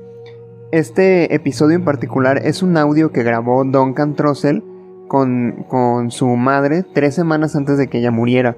este 0.72 1.36
episodio 1.36 1.76
en 1.76 1.84
particular 1.84 2.40
es 2.46 2.64
un 2.64 2.78
audio 2.78 3.12
que 3.12 3.24
grabó 3.24 3.66
Duncan 3.66 4.16
Trussell 4.16 4.64
con, 5.08 5.66
con 5.68 6.12
su 6.12 6.28
madre 6.28 6.84
tres 6.94 7.16
semanas 7.16 7.56
antes 7.56 7.78
de 7.78 7.88
que 7.88 8.00
ella 8.00 8.12
muriera. 8.12 8.58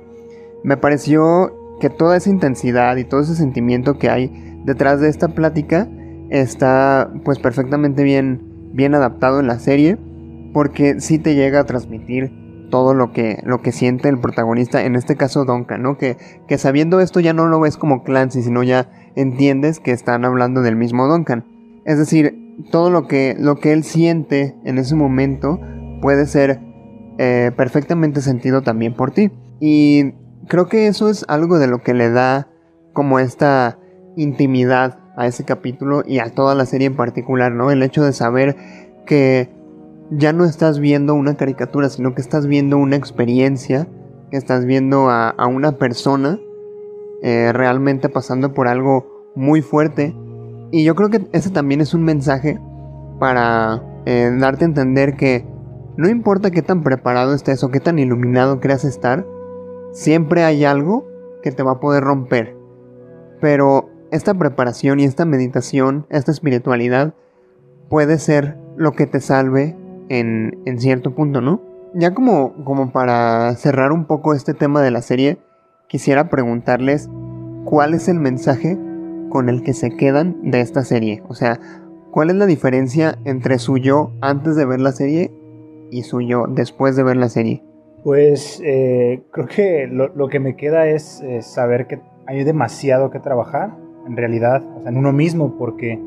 Me 0.64 0.78
pareció 0.78 1.54
que 1.80 1.90
toda 1.90 2.18
esa 2.18 2.30
intensidad 2.30 2.98
y 2.98 3.04
todo 3.04 3.22
ese 3.22 3.36
sentimiento 3.36 3.98
que 3.98 4.10
hay 4.10 4.60
detrás 4.66 5.00
de 5.00 5.10
esta 5.10 5.30
plática 5.30 5.88
está 6.30 7.12
pues 7.24 7.40
perfectamente 7.40 8.04
bien, 8.04 8.70
bien 8.74 8.96
adaptado 8.96 9.40
en 9.40 9.48
la 9.48 9.60
serie 9.60 9.98
porque 10.54 11.00
sí 11.00 11.20
te 11.20 11.36
llega 11.36 11.62
a 11.62 11.66
transmitir 11.66 12.32
todo 12.70 12.94
lo 12.94 13.14
que, 13.14 13.40
lo 13.44 13.62
que 13.62 13.72
siente 13.72 14.10
el 14.10 14.20
protagonista, 14.20 14.84
en 14.84 14.96
este 14.96 15.16
caso 15.16 15.46
Duncan, 15.46 15.82
¿no? 15.82 15.98
Que, 15.98 16.18
que 16.48 16.58
sabiendo 16.58 17.00
esto 17.00 17.20
ya 17.20 17.34
no 17.34 17.48
lo 17.48 17.60
ves 17.60 17.78
como 17.78 18.04
Clancy, 18.04 18.42
sino 18.42 18.64
ya 18.64 18.90
entiendes 19.16 19.80
que 19.80 19.92
están 19.92 20.26
hablando 20.26 20.62
del 20.62 20.76
mismo 20.76 21.08
Duncan. 21.08 21.46
Es 21.86 21.98
decir, 21.98 22.56
todo 22.72 22.90
lo 22.90 23.08
que, 23.08 23.36
lo 23.40 23.56
que 23.56 23.72
él 23.72 23.84
siente 23.84 24.56
en 24.66 24.78
ese 24.78 24.96
momento 24.96 25.60
puede 26.02 26.26
ser 26.26 26.60
eh, 27.18 27.52
perfectamente 27.56 28.22
sentido 28.22 28.62
también 28.62 28.94
por 28.94 29.12
ti. 29.12 29.32
Y 29.60 30.14
creo 30.48 30.68
que 30.68 30.88
eso 30.88 31.10
es 31.10 31.26
algo 31.28 31.60
de 31.60 31.68
lo 31.68 31.82
que 31.82 31.94
le 31.94 32.10
da 32.10 32.48
como 32.94 33.20
esta 33.20 33.80
intimidad 34.16 35.00
a 35.16 35.28
ese 35.28 35.46
capítulo 35.46 36.04
y 36.06 36.20
a 36.20 36.30
toda 36.30 36.56
la 36.56 36.66
serie 36.66 36.88
en 36.88 36.96
particular, 36.96 37.52
¿no? 37.52 37.72
El 37.72 37.82
hecho 37.84 38.04
de 38.04 38.14
saber 38.14 38.56
que 39.06 39.50
ya 40.12 40.32
no 40.32 40.46
estás 40.46 40.80
viendo 40.80 41.16
una 41.16 41.36
caricatura, 41.36 41.90
sino 41.90 42.14
que 42.14 42.22
estás 42.22 42.48
viendo 42.48 42.78
una 42.78 42.96
experiencia, 42.96 43.88
que 44.30 44.38
estás 44.38 44.66
viendo 44.66 45.10
a, 45.10 45.34
una 45.48 45.74
persona 45.74 46.40
eh, 47.24 47.52
realmente 47.54 48.10
pasando 48.10 48.54
por 48.54 48.68
algo 48.68 49.32
muy 49.36 49.62
fuerte. 49.62 50.16
Y 50.72 50.84
yo 50.84 50.96
creo 50.96 51.10
que 51.10 51.28
ese 51.32 51.50
también 51.50 51.82
es 51.82 51.94
un 51.94 52.04
mensaje 52.04 52.60
para 53.20 53.82
eh, 54.06 54.32
darte 54.38 54.66
a 54.66 54.68
entender 54.68 55.16
que 55.16 55.46
no 55.98 56.08
importa 56.10 56.52
qué 56.52 56.62
tan 56.62 56.84
preparado 56.84 57.34
estés 57.34 57.64
o 57.64 57.70
qué 57.70 57.80
tan 57.80 57.98
iluminado 57.98 58.60
creas 58.60 58.86
estar, 58.86 59.26
siempre 59.92 60.44
hay 60.44 60.64
algo 60.64 61.08
que 61.42 61.52
te 61.52 61.64
va 61.64 61.74
a 61.74 61.80
poder 61.80 62.04
romper. 62.04 62.56
Pero 63.42 63.90
esta 64.12 64.36
preparación 64.36 65.00
y 65.00 65.06
esta 65.06 65.26
meditación, 65.26 66.06
esta 66.10 66.32
espiritualidad, 66.32 67.16
puede 67.90 68.20
ser 68.20 68.58
lo 68.76 68.92
que 68.92 69.08
te 69.08 69.20
salve 69.20 69.76
en, 70.10 70.54
cierto 70.78 71.16
punto, 71.16 71.42
¿no? 71.42 71.62
Ya 71.96 72.14
como, 72.14 72.64
como 72.64 72.92
para 72.92 73.56
cerrar 73.56 73.92
un 73.92 74.06
poco 74.06 74.36
este 74.36 74.54
tema 74.54 74.82
de 74.82 74.92
la 74.92 75.02
serie, 75.02 75.40
quisiera 75.88 76.30
preguntarles 76.30 77.10
cuál 77.66 77.96
es 77.96 78.08
el 78.08 78.20
mensaje 78.20 78.78
con 79.30 79.50
el 79.50 79.64
que 79.64 79.74
se 79.74 79.96
quedan 79.96 80.52
de 80.52 80.62
esta 80.62 80.84
serie. 80.84 81.24
O 81.28 81.34
sea, 81.34 81.60
¿cuál 82.12 82.30
es 82.30 82.36
la 82.36 82.46
diferencia 82.46 83.18
entre 83.26 83.58
su 83.58 83.78
yo 83.78 84.12
antes 84.22 84.56
de 84.56 84.66
ver 84.66 84.80
la 84.80 84.92
serie 84.92 85.32
y 85.92 86.04
su 86.04 86.22
yo 86.22 86.46
después 86.48 86.96
de 86.96 87.04
ver 87.04 87.18
la 87.18 87.30
serie? 87.30 87.64
Pues 88.04 88.62
eh, 88.64 89.24
creo 89.32 89.48
que 89.48 89.88
lo, 89.88 90.28
que 90.28 90.40
me 90.40 90.56
queda 90.56 90.88
es 90.88 91.24
saber 91.42 91.88
que 91.88 92.00
hay 92.26 92.44
demasiado 92.44 93.10
que 93.10 93.20
trabajar, 93.20 93.76
en 94.08 94.16
realidad, 94.16 94.64
o 94.78 94.82
sea, 94.82 94.92
en 94.92 94.98
uno 94.98 95.12
mismo, 95.12 95.58
porque 95.58 96.00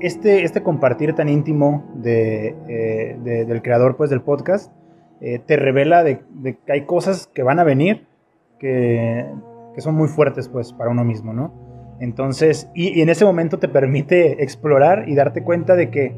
este, 0.00 0.44
este 0.44 0.62
compartir 0.62 1.14
tan 1.14 1.28
íntimo 1.28 1.84
de, 1.94 2.54
eh, 2.68 3.16
del 3.24 3.62
creador 3.62 3.96
pues, 3.96 4.10
del 4.10 4.20
podcast 4.20 4.72
eh, 5.20 5.38
te 5.38 5.56
revela 5.56 6.04
de, 6.04 6.20
que 6.42 6.72
hay 6.72 6.84
cosas 6.84 7.26
que 7.26 7.42
van 7.42 7.58
a 7.58 7.64
venir 7.64 8.06
que, 8.58 9.26
que, 9.74 9.80
son 9.80 9.94
muy 9.94 10.08
fuertes 10.08 10.48
pues, 10.48 10.72
para 10.72 10.90
uno 10.90 11.04
mismo, 11.04 11.32
¿no? 11.32 11.52
Entonces, 11.98 12.70
y, 12.74 13.00
en 13.00 13.08
ese 13.08 13.24
momento 13.24 13.58
te 13.58 13.68
permite 13.68 14.42
explorar 14.42 15.08
y 15.08 15.14
darte 15.14 15.42
cuenta 15.42 15.76
de 15.76 15.90
que 15.90 16.14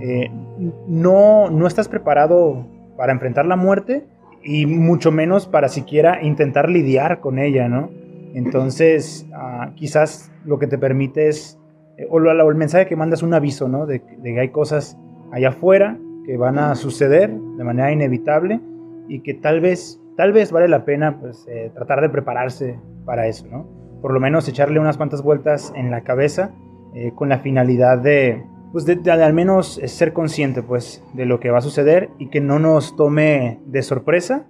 eh, 0.00 0.30
no, 0.58 1.50
no 1.50 1.66
estás 1.66 1.88
preparado 1.88 2.66
para 2.96 3.12
enfrentar 3.12 3.46
la 3.46 3.56
muerte 3.56 4.06
y 4.42 4.66
mucho 4.66 5.10
menos 5.10 5.46
para 5.46 5.68
siquiera 5.68 6.22
intentar 6.22 6.68
lidiar 6.68 7.20
con 7.20 7.38
ella, 7.38 7.68
¿no? 7.68 7.90
Entonces, 8.34 9.26
ah, 9.32 9.72
quizás 9.74 10.30
lo 10.44 10.58
que 10.58 10.66
te 10.66 10.78
permite 10.78 11.28
es 11.28 11.58
eh, 11.96 12.06
o, 12.10 12.18
el 12.18 12.54
mensaje 12.56 12.86
que 12.86 12.96
manda 12.96 13.14
es 13.14 13.22
un 13.22 13.34
aviso, 13.34 13.68
¿no? 13.68 13.86
De, 13.86 14.02
que 14.02 14.40
hay 14.40 14.48
cosas 14.50 14.98
allá 15.32 15.50
afuera 15.50 15.98
que 16.26 16.36
van 16.36 16.58
a 16.58 16.74
suceder 16.74 17.30
de 17.30 17.64
manera 17.64 17.92
inevitable 17.92 18.60
y 19.08 19.20
que 19.20 19.34
tal 19.34 19.60
vez, 19.60 20.00
tal 20.16 20.32
vez 20.32 20.52
vale 20.52 20.68
la 20.68 20.84
pena 20.84 21.18
pues, 21.20 21.46
eh, 21.48 21.70
tratar 21.74 22.00
de 22.00 22.08
prepararse 22.08 22.78
para 23.04 23.26
eso, 23.26 23.46
¿no? 23.48 23.66
Por 24.00 24.12
lo 24.12 24.20
menos 24.20 24.48
echarle 24.48 24.80
unas 24.80 24.96
cuantas 24.96 25.22
vueltas 25.22 25.72
en 25.76 25.90
la 25.90 26.02
cabeza 26.02 26.52
eh, 26.94 27.12
con 27.14 27.28
la 27.28 27.38
finalidad 27.38 27.98
de, 27.98 28.44
pues 28.74 28.84
de, 28.84 29.10
al 29.10 29.32
menos 29.32 29.80
ser 29.86 30.12
consciente 30.12 30.62
pues, 30.62 31.02
de 31.14 31.24
lo 31.24 31.40
que 31.40 31.48
va 31.50 31.58
a 31.58 31.62
suceder 31.62 32.10
y 32.18 32.28
que 32.28 32.42
no 32.42 32.58
nos 32.58 32.96
tome 32.96 33.60
de 33.64 33.80
sorpresa, 33.80 34.46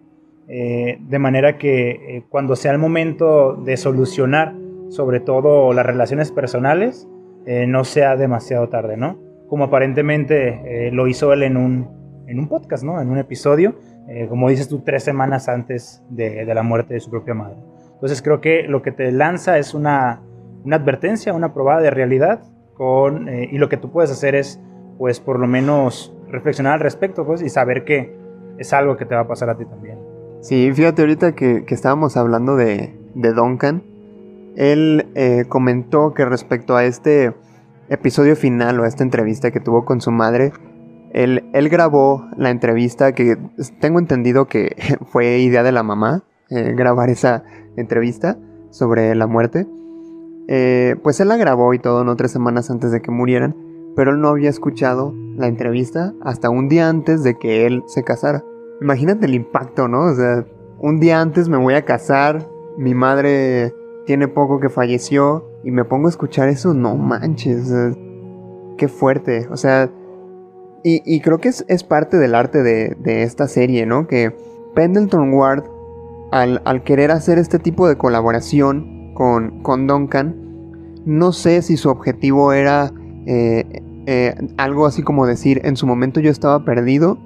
de 0.47 1.19
manera 1.19 1.57
que 1.57 2.25
cuando 2.29 2.57
sea 2.57 2.73
el 2.73 2.79
momento 2.79 3.55
de 3.55 3.79
solucionar 3.79 4.55
sobre 4.95 5.21
todo 5.21 5.73
las 5.73 5.85
relaciones 5.85 6.31
personales, 6.31 7.09
eh, 7.47 7.67
no 7.67 7.85
sea 7.85 8.17
demasiado 8.17 8.69
tarde, 8.69 8.97
¿no? 8.97 9.19
Como 9.49 9.65
aparentemente 9.65 10.87
eh, 10.87 10.91
lo 10.93 11.07
hizo 11.09 11.33
él 11.33 11.43
en 11.43 11.57
un, 11.57 12.25
en 12.27 12.39
un 12.39 12.49
podcast, 12.49 12.85
¿no? 12.85 13.01
En 13.01 13.11
un 13.11 13.19
episodio, 13.19 13.75
eh, 14.09 14.27
como 14.29 14.49
dices 14.49 14.69
tú, 14.69 14.81
tres 14.81 15.03
semanas 15.03 15.49
antes 15.49 16.03
de, 16.09 16.45
de, 16.45 16.55
la 16.55 16.63
muerte 16.63 16.95
de 16.95 17.01
su 17.01 17.11
propia 17.11 17.35
madre. 17.35 17.57
Entonces 17.93 18.23
creo 18.23 18.41
que 18.41 18.63
lo 18.63 18.83
que 18.83 18.93
te 18.93 19.11
lanza 19.13 19.59
es 19.59 19.75
una, 19.75 20.23
una 20.65 20.77
advertencia, 20.77 21.35
una 21.35 21.53
probada 21.53 21.81
de 21.83 21.91
realidad, 21.91 22.41
con, 22.75 23.29
y 23.29 23.59
lo 23.59 23.69
que 23.69 23.77
tú 23.77 23.91
puedes 23.91 24.11
hacer 24.11 24.35
es, 24.35 24.61
pues, 24.99 25.21
por 25.21 25.39
lo 25.39 25.47
menos 25.47 26.15
reflexionar 26.29 26.75
al 26.75 26.81
respecto, 26.81 27.25
pues, 27.25 27.43
y 27.43 27.49
saber 27.49 27.85
que 27.85 28.17
es 28.59 28.73
algo 28.73 28.97
que 28.97 29.05
te 29.05 29.15
va 29.15 29.23
a 29.23 29.29
pasar 29.29 29.51
a 29.51 29.57
ti 29.57 29.65
también. 29.65 29.99
Sí, 30.41 30.71
fíjate 30.73 31.03
ahorita 31.03 31.35
que, 31.35 31.65
que 31.65 31.75
estábamos 31.75 32.17
hablando 32.17 32.57
de, 32.57 32.95
de 33.15 33.33
Duncan, 33.33 33.83
él 34.57 35.07
eh, 35.15 35.45
comentó 35.49 36.15
que 36.15 36.25
respecto 36.25 36.77
a 36.77 36.85
este 36.85 37.35
episodio 37.89 38.37
final 38.37 38.79
o 38.81 38.85
a 38.85 38.89
esta 38.89 39.03
entrevista 39.03 39.51
que 39.51 39.61
tuvo 39.61 39.85
con 39.85 40.01
su 40.01 40.11
madre, 40.11 40.53
él, 41.13 41.45
él 41.53 41.69
grabó 41.69 42.29
la 42.37 42.51
entrevista 42.51 43.13
que 43.13 43.37
tengo 43.81 43.99
entendido 43.99 44.47
que 44.47 44.77
fue 45.07 45.39
idea 45.39 45.63
de 45.63 45.73
la 45.73 45.83
mamá, 45.83 46.25
eh, 46.51 46.73
grabar 46.77 47.11
esa 47.11 47.45
entrevista 47.77 48.39
sobre 48.71 49.15
la 49.15 49.27
muerte. 49.27 49.67
Eh, 50.49 50.97
pues 51.03 51.21
él 51.21 51.29
la 51.29 51.37
grabó 51.37 51.73
y 51.75 51.79
todo, 51.79 52.05
no 52.05 52.17
tres 52.17 52.33
semanas 52.33 52.71
antes 52.71 52.91
de 52.91 53.01
que 53.01 53.11
murieran, 53.11 53.57
pero 53.97 54.13
él 54.13 54.21
no 54.21 54.29
había 54.29 54.51
escuchado 54.51 55.15
la 55.37 55.47
entrevista 55.47 56.15
hasta 56.23 56.51
un 56.51 56.69
día 56.69 56.89
antes 56.89 57.23
de 57.23 57.39
que 57.39 57.67
él 57.67 57.83
se 57.87 58.03
casara. 58.03 58.45
Imagínate 58.81 59.27
el 59.27 59.35
impacto, 59.35 59.89
¿no? 59.89 60.05
O 60.05 60.15
sea, 60.15 60.45
un 60.79 61.01
día 61.01 61.21
antes 61.21 61.49
me 61.49 61.57
voy 61.57 61.75
a 61.75 61.85
casar, 61.85 62.49
mi 62.77 62.95
madre 62.95 63.73
tiene 64.07 64.29
poco 64.29 64.61
que 64.61 64.69
falleció 64.69 65.49
y 65.65 65.71
me 65.71 65.85
pongo 65.85 66.07
a 66.07 66.11
escuchar 66.11 66.49
eso, 66.49 66.75
no 66.75 66.97
manches, 66.97 67.73
qué 68.77 68.89
fuerte, 68.89 69.49
o 69.51 69.57
sea, 69.57 69.91
y, 70.87 71.21
creo 71.21 71.39
que 71.39 71.49
es, 71.49 71.83
parte 71.83 72.19
del 72.19 72.35
arte 72.35 72.63
de, 72.63 73.23
esta 73.23 73.49
serie, 73.49 73.87
¿no? 73.87 74.07
Que 74.07 74.37
Pendleton 74.75 75.33
Ward, 75.33 75.65
al, 76.31 76.83
querer 76.85 77.11
hacer 77.11 77.39
este 77.39 77.59
tipo 77.59 77.89
de 77.89 77.97
colaboración 77.97 78.94
con, 79.15 79.87
Duncan, 79.87 80.35
no 81.07 81.33
sé 81.33 81.63
si 81.63 81.77
su 81.77 81.89
objetivo 81.89 82.53
era 82.53 82.93
eh, 83.27 83.83
eh, 84.07 84.35
algo 84.59 84.87
así 84.87 85.03
como 85.03 85.27
decir, 85.27 85.61
en 85.65 85.77
su 85.77 85.87
momento 85.87 86.21
yo 86.21 86.31
estaba 86.31 86.65
perdido 86.65 87.19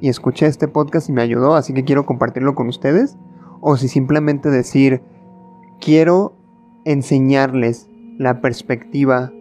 y 0.00 0.08
escuché 0.08 0.46
este 0.46 0.68
podcast 0.68 1.08
y 1.08 1.12
me 1.12 1.22
ayudó, 1.22 1.54
así 1.54 1.72
que 1.72 1.84
quiero 1.84 2.06
compartirlo 2.06 2.54
con 2.54 2.68
ustedes, 2.68 3.16
o 3.60 3.76
si 3.76 3.88
simplemente 3.88 4.50
decir, 4.50 5.02
quiero 5.80 6.36
enseñarles 6.84 7.88
la 8.18 8.40
perspectiva 8.40 9.32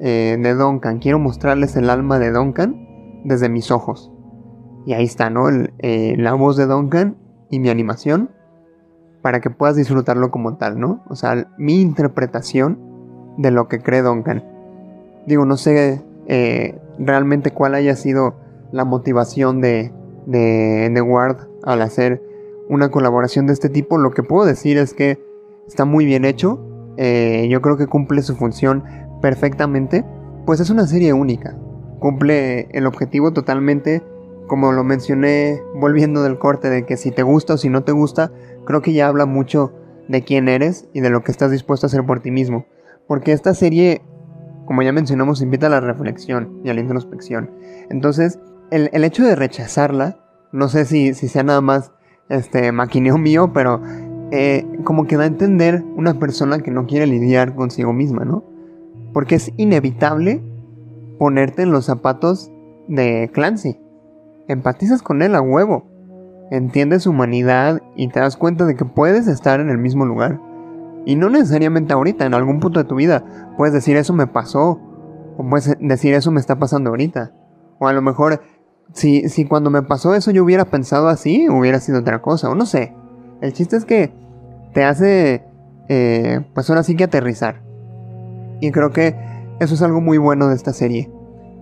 eh, 0.00 0.36
de 0.40 0.54
Duncan, 0.54 0.98
quiero 0.98 1.18
mostrarles 1.18 1.76
el 1.76 1.90
alma 1.90 2.18
de 2.18 2.32
Duncan 2.32 3.22
desde 3.24 3.48
mis 3.48 3.70
ojos. 3.70 4.12
Y 4.86 4.94
ahí 4.94 5.04
está, 5.04 5.28
¿no? 5.28 5.48
La 5.50 6.32
voz 6.32 6.56
de 6.56 6.64
Duncan 6.64 7.18
y 7.50 7.58
mi 7.58 7.68
animación 7.68 8.30
para 9.22 9.40
que 9.40 9.50
puedas 9.50 9.76
disfrutarlo 9.76 10.30
como 10.30 10.56
tal, 10.56 10.78
¿no? 10.78 11.02
O 11.08 11.16
sea, 11.16 11.48
mi 11.58 11.80
interpretación 11.80 12.78
de 13.36 13.50
lo 13.50 13.68
que 13.68 13.80
cree 13.80 14.02
Duncan. 14.02 14.44
Digo, 15.26 15.44
no 15.44 15.56
sé 15.56 16.02
eh, 16.26 16.78
realmente 16.98 17.50
cuál 17.50 17.74
haya 17.74 17.96
sido 17.96 18.36
la 18.72 18.84
motivación 18.84 19.60
de, 19.60 19.92
de, 20.26 20.90
de 20.92 21.02
Ward 21.02 21.48
al 21.62 21.82
hacer 21.82 22.22
una 22.68 22.90
colaboración 22.90 23.46
de 23.46 23.52
este 23.52 23.68
tipo. 23.68 23.98
Lo 23.98 24.10
que 24.10 24.22
puedo 24.22 24.44
decir 24.44 24.78
es 24.78 24.94
que 24.94 25.18
está 25.66 25.84
muy 25.84 26.04
bien 26.04 26.24
hecho. 26.24 26.60
Eh, 26.96 27.46
yo 27.50 27.62
creo 27.62 27.76
que 27.76 27.86
cumple 27.86 28.22
su 28.22 28.36
función 28.36 28.84
perfectamente. 29.20 30.04
Pues 30.46 30.60
es 30.60 30.70
una 30.70 30.86
serie 30.86 31.12
única. 31.12 31.56
Cumple 31.98 32.68
el 32.72 32.86
objetivo 32.86 33.32
totalmente. 33.32 34.02
Como 34.48 34.72
lo 34.72 34.82
mencioné 34.82 35.62
volviendo 35.74 36.22
del 36.22 36.38
corte 36.38 36.70
de 36.70 36.84
que 36.84 36.96
si 36.96 37.10
te 37.12 37.22
gusta 37.22 37.54
o 37.54 37.58
si 37.58 37.68
no 37.68 37.84
te 37.84 37.92
gusta, 37.92 38.32
creo 38.64 38.82
que 38.82 38.92
ya 38.92 39.06
habla 39.06 39.26
mucho 39.26 39.72
de 40.08 40.24
quién 40.24 40.48
eres 40.48 40.88
y 40.92 41.00
de 41.00 41.10
lo 41.10 41.22
que 41.22 41.30
estás 41.30 41.50
dispuesto 41.50 41.86
a 41.86 41.88
hacer 41.88 42.04
por 42.04 42.20
ti 42.20 42.30
mismo. 42.30 42.66
Porque 43.06 43.32
esta 43.32 43.54
serie, 43.54 44.02
como 44.66 44.82
ya 44.82 44.92
mencionamos, 44.92 45.42
invita 45.42 45.66
a 45.66 45.70
la 45.70 45.80
reflexión 45.80 46.60
y 46.64 46.70
a 46.70 46.74
la 46.74 46.80
introspección. 46.80 47.50
Entonces, 47.90 48.38
el, 48.70 49.04
hecho 49.04 49.24
de 49.24 49.36
rechazarla, 49.36 50.18
no 50.52 50.68
sé 50.68 50.84
si, 50.84 51.14
si 51.14 51.28
sea 51.28 51.42
nada 51.42 51.60
más 51.60 51.92
este 52.28 52.72
maquineo 52.72 53.18
mío, 53.18 53.52
pero 53.52 53.82
eh, 54.30 54.66
como 54.84 55.06
que 55.06 55.16
da 55.16 55.24
a 55.24 55.26
entender 55.26 55.84
una 55.96 56.18
persona 56.18 56.58
que 56.60 56.70
no 56.70 56.86
quiere 56.86 57.06
lidiar 57.06 57.54
consigo 57.54 57.92
misma, 57.92 58.24
¿no? 58.24 58.44
Porque 59.12 59.36
es 59.36 59.52
inevitable 59.56 60.42
ponerte 61.18 61.62
en 61.62 61.72
los 61.72 61.86
zapatos 61.86 62.50
de 62.88 63.30
Clancy. 63.32 63.78
Empatizas 64.48 65.02
con 65.02 65.22
él 65.22 65.34
a 65.34 65.42
huevo. 65.42 65.86
Entiendes 66.50 67.02
su 67.02 67.10
humanidad 67.10 67.82
y 67.94 68.08
te 68.08 68.20
das 68.20 68.38
cuenta 68.38 68.64
de 68.64 68.74
que 68.74 68.86
puedes 68.86 69.28
estar 69.28 69.60
en 69.60 69.68
el 69.68 69.76
mismo 69.76 70.06
lugar. 70.06 70.40
Y 71.04 71.16
no 71.16 71.28
necesariamente 71.28 71.92
ahorita, 71.92 72.24
en 72.24 72.34
algún 72.34 72.58
punto 72.58 72.80
de 72.80 72.88
tu 72.88 72.94
vida. 72.94 73.24
Puedes 73.58 73.74
decir 73.74 73.96
eso 73.96 74.14
me 74.14 74.26
pasó. 74.26 74.80
O 75.36 75.48
puedes 75.48 75.76
decir 75.78 76.14
eso 76.14 76.30
me 76.30 76.40
está 76.40 76.58
pasando 76.58 76.90
ahorita. 76.90 77.32
O 77.78 77.86
a 77.86 77.92
lo 77.92 78.00
mejor, 78.00 78.40
si, 78.94 79.28
si 79.28 79.44
cuando 79.44 79.68
me 79.68 79.82
pasó 79.82 80.14
eso 80.14 80.30
yo 80.30 80.42
hubiera 80.42 80.64
pensado 80.64 81.08
así, 81.08 81.48
hubiera 81.48 81.78
sido 81.78 82.00
otra 82.00 82.22
cosa. 82.22 82.48
O 82.48 82.54
no 82.54 82.64
sé. 82.64 82.94
El 83.42 83.52
chiste 83.52 83.76
es 83.76 83.84
que 83.84 84.12
te 84.72 84.84
hace, 84.84 85.44
eh, 85.88 86.40
pues 86.54 86.68
ahora 86.70 86.82
sí 86.82 86.96
que 86.96 87.04
aterrizar. 87.04 87.62
Y 88.60 88.72
creo 88.72 88.90
que 88.90 89.14
eso 89.60 89.74
es 89.74 89.82
algo 89.82 90.00
muy 90.00 90.16
bueno 90.16 90.48
de 90.48 90.54
esta 90.54 90.72
serie. 90.72 91.12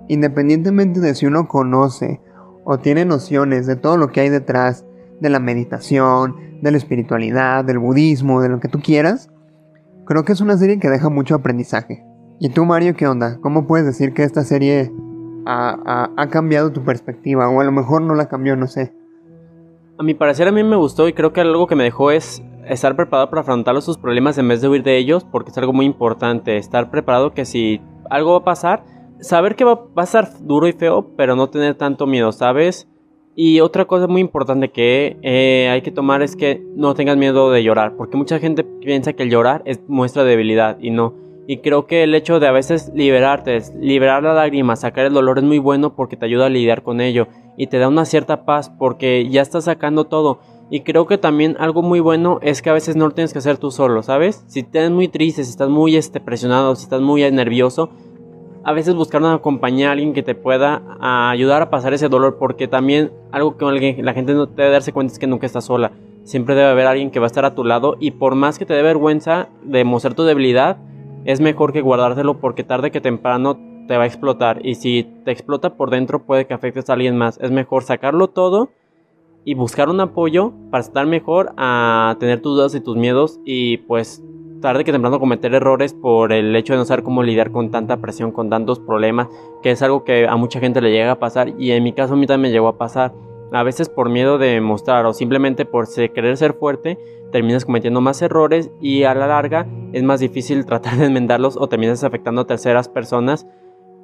Independientemente 0.08 1.00
de 1.00 1.14
si 1.14 1.26
uno 1.26 1.48
conoce 1.48 2.20
o 2.66 2.78
tiene 2.78 3.04
nociones 3.04 3.66
de 3.66 3.76
todo 3.76 3.96
lo 3.96 4.08
que 4.08 4.20
hay 4.20 4.28
detrás 4.28 4.84
de 5.20 5.30
la 5.30 5.38
meditación, 5.38 6.58
de 6.60 6.72
la 6.72 6.76
espiritualidad, 6.76 7.64
del 7.64 7.78
budismo, 7.78 8.42
de 8.42 8.48
lo 8.48 8.58
que 8.58 8.68
tú 8.68 8.80
quieras, 8.80 9.30
creo 10.04 10.24
que 10.24 10.32
es 10.32 10.40
una 10.40 10.56
serie 10.56 10.80
que 10.80 10.90
deja 10.90 11.08
mucho 11.08 11.36
aprendizaje. 11.36 12.04
¿Y 12.40 12.48
tú, 12.48 12.64
Mario, 12.64 12.94
qué 12.96 13.06
onda? 13.06 13.38
¿Cómo 13.40 13.68
puedes 13.68 13.86
decir 13.86 14.12
que 14.12 14.24
esta 14.24 14.42
serie 14.42 14.92
ha, 15.46 16.10
ha 16.16 16.28
cambiado 16.28 16.72
tu 16.72 16.82
perspectiva? 16.82 17.48
O 17.48 17.60
a 17.60 17.64
lo 17.64 17.70
mejor 17.70 18.02
no 18.02 18.16
la 18.16 18.28
cambió, 18.28 18.56
no 18.56 18.66
sé. 18.66 18.92
A 19.96 20.02
mi 20.02 20.14
parecer 20.14 20.48
a 20.48 20.52
mí 20.52 20.64
me 20.64 20.76
gustó 20.76 21.06
y 21.06 21.12
creo 21.12 21.32
que 21.32 21.40
algo 21.40 21.68
que 21.68 21.76
me 21.76 21.84
dejó 21.84 22.10
es 22.10 22.42
estar 22.66 22.96
preparado 22.96 23.30
para 23.30 23.42
afrontar 23.42 23.80
sus 23.80 23.96
problemas 23.96 24.38
en 24.38 24.48
vez 24.48 24.60
de 24.60 24.68
huir 24.68 24.82
de 24.82 24.98
ellos, 24.98 25.24
porque 25.24 25.52
es 25.52 25.58
algo 25.58 25.72
muy 25.72 25.86
importante, 25.86 26.58
estar 26.58 26.90
preparado 26.90 27.32
que 27.32 27.44
si 27.44 27.80
algo 28.10 28.32
va 28.32 28.38
a 28.38 28.44
pasar, 28.44 28.82
saber 29.20 29.56
que 29.56 29.64
va, 29.64 29.86
a 29.94 30.02
estar 30.02 30.28
duro 30.40 30.68
y 30.68 30.72
feo, 30.72 31.12
pero 31.16 31.36
no 31.36 31.48
tener 31.48 31.74
tanto 31.74 32.06
miedo, 32.06 32.32
¿sabes? 32.32 32.88
Y 33.34 33.60
otra 33.60 33.84
cosa 33.84 34.06
muy 34.06 34.22
importante 34.22 34.70
que 34.70 35.18
eh, 35.22 35.68
hay 35.70 35.82
que 35.82 35.90
tomar 35.90 36.22
es 36.22 36.36
que 36.36 36.62
no 36.74 36.94
tengas 36.94 37.16
miedo 37.16 37.50
de 37.50 37.62
llorar, 37.62 37.94
porque 37.96 38.16
mucha 38.16 38.38
gente 38.38 38.64
piensa 38.64 39.12
que 39.12 39.24
el 39.24 39.30
llorar 39.30 39.62
es 39.66 39.80
muestra 39.88 40.24
de 40.24 40.30
debilidad 40.30 40.78
y 40.80 40.90
no. 40.90 41.14
Y 41.48 41.58
creo 41.58 41.86
que 41.86 42.02
el 42.02 42.14
hecho 42.14 42.40
de 42.40 42.48
a 42.48 42.52
veces 42.52 42.90
liberarte, 42.94 43.60
liberar 43.80 44.22
la 44.22 44.34
lágrima, 44.34 44.74
sacar 44.74 45.06
el 45.06 45.12
dolor 45.12 45.38
es 45.38 45.44
muy 45.44 45.58
bueno 45.58 45.94
porque 45.94 46.16
te 46.16 46.26
ayuda 46.26 46.46
a 46.46 46.50
lidiar 46.50 46.82
con 46.82 47.00
ello 47.00 47.28
y 47.56 47.68
te 47.68 47.78
da 47.78 47.88
una 47.88 48.04
cierta 48.04 48.44
paz 48.44 48.70
porque 48.70 49.28
ya 49.30 49.42
estás 49.42 49.64
sacando 49.64 50.06
todo. 50.06 50.40
Y 50.70 50.80
creo 50.80 51.06
que 51.06 51.18
también 51.18 51.56
algo 51.60 51.82
muy 51.82 52.00
bueno 52.00 52.40
es 52.42 52.62
que 52.62 52.70
a 52.70 52.72
veces 52.72 52.96
no 52.96 53.06
lo 53.06 53.12
tienes 53.12 53.32
que 53.32 53.38
hacer 53.38 53.58
tú 53.58 53.70
solo, 53.70 54.02
¿sabes? 54.02 54.44
Si 54.48 54.60
estás 54.60 54.90
muy 54.90 55.06
triste, 55.06 55.44
si 55.44 55.50
estás 55.50 55.68
muy 55.68 55.96
este, 55.96 56.20
presionado, 56.20 56.74
si 56.74 56.82
estás 56.82 57.00
muy 57.00 57.30
nervioso, 57.30 57.90
a 58.66 58.72
veces 58.72 58.96
buscar 58.96 59.22
una 59.22 59.38
compañía, 59.38 59.92
alguien 59.92 60.12
que 60.12 60.24
te 60.24 60.34
pueda 60.34 60.82
ayudar 61.30 61.62
a 61.62 61.70
pasar 61.70 61.94
ese 61.94 62.08
dolor, 62.08 62.36
porque 62.36 62.66
también 62.66 63.12
algo 63.30 63.56
que 63.56 64.02
la 64.02 64.12
gente 64.12 64.34
no 64.34 64.46
debe 64.46 64.70
darse 64.70 64.92
cuenta 64.92 65.12
es 65.12 65.20
que 65.20 65.28
nunca 65.28 65.46
estás 65.46 65.66
sola. 65.66 65.92
Siempre 66.24 66.56
debe 66.56 66.70
haber 66.70 66.88
alguien 66.88 67.12
que 67.12 67.20
va 67.20 67.26
a 67.26 67.28
estar 67.28 67.44
a 67.44 67.54
tu 67.54 67.62
lado 67.62 67.96
y 68.00 68.10
por 68.10 68.34
más 68.34 68.58
que 68.58 68.66
te 68.66 68.74
dé 68.74 68.82
vergüenza 68.82 69.50
de 69.62 69.84
mostrar 69.84 70.14
tu 70.14 70.24
debilidad, 70.24 70.78
es 71.24 71.40
mejor 71.40 71.72
que 71.72 71.80
guardártelo 71.80 72.40
porque 72.40 72.64
tarde 72.64 72.90
que 72.90 73.00
temprano 73.00 73.56
te 73.86 73.96
va 73.96 74.02
a 74.02 74.06
explotar 74.06 74.58
y 74.66 74.74
si 74.74 75.04
te 75.24 75.30
explota 75.30 75.76
por 75.76 75.90
dentro 75.90 76.24
puede 76.26 76.48
que 76.48 76.54
afectes 76.54 76.90
a 76.90 76.94
alguien 76.94 77.16
más. 77.16 77.38
Es 77.40 77.52
mejor 77.52 77.84
sacarlo 77.84 78.26
todo 78.26 78.70
y 79.44 79.54
buscar 79.54 79.88
un 79.88 80.00
apoyo 80.00 80.52
para 80.72 80.82
estar 80.82 81.06
mejor 81.06 81.52
a 81.56 82.16
tener 82.18 82.42
tus 82.42 82.56
dudas 82.56 82.74
y 82.74 82.80
tus 82.80 82.96
miedos 82.96 83.38
y 83.44 83.76
pues 83.76 84.24
tarde 84.60 84.84
que 84.84 84.92
temprano 84.92 85.20
cometer 85.20 85.54
errores 85.54 85.94
por 85.94 86.32
el 86.32 86.54
hecho 86.56 86.72
de 86.72 86.78
no 86.78 86.84
saber 86.84 87.04
cómo 87.04 87.22
lidiar 87.22 87.50
con 87.50 87.70
tanta 87.70 87.98
presión, 87.98 88.32
con 88.32 88.50
tantos 88.50 88.80
problemas, 88.80 89.28
que 89.62 89.70
es 89.70 89.82
algo 89.82 90.04
que 90.04 90.26
a 90.26 90.36
mucha 90.36 90.60
gente 90.60 90.80
le 90.80 90.90
llega 90.90 91.12
a 91.12 91.18
pasar 91.18 91.54
y 91.58 91.72
en 91.72 91.82
mi 91.82 91.92
caso 91.92 92.14
a 92.14 92.16
mí 92.16 92.26
también 92.26 92.50
me 92.50 92.54
llegó 92.54 92.68
a 92.68 92.78
pasar. 92.78 93.12
A 93.52 93.62
veces 93.62 93.88
por 93.88 94.10
miedo 94.10 94.38
de 94.38 94.60
mostrar 94.60 95.06
o 95.06 95.12
simplemente 95.12 95.64
por 95.64 95.86
querer 95.88 96.36
ser 96.36 96.54
fuerte, 96.54 96.98
terminas 97.30 97.64
cometiendo 97.64 98.00
más 98.00 98.20
errores 98.22 98.70
y 98.80 99.04
a 99.04 99.14
la 99.14 99.28
larga 99.28 99.66
es 99.92 100.02
más 100.02 100.20
difícil 100.20 100.66
tratar 100.66 100.96
de 100.96 101.06
enmendarlos 101.06 101.56
o 101.56 101.68
terminas 101.68 102.02
afectando 102.02 102.42
a 102.42 102.46
terceras 102.46 102.88
personas, 102.88 103.46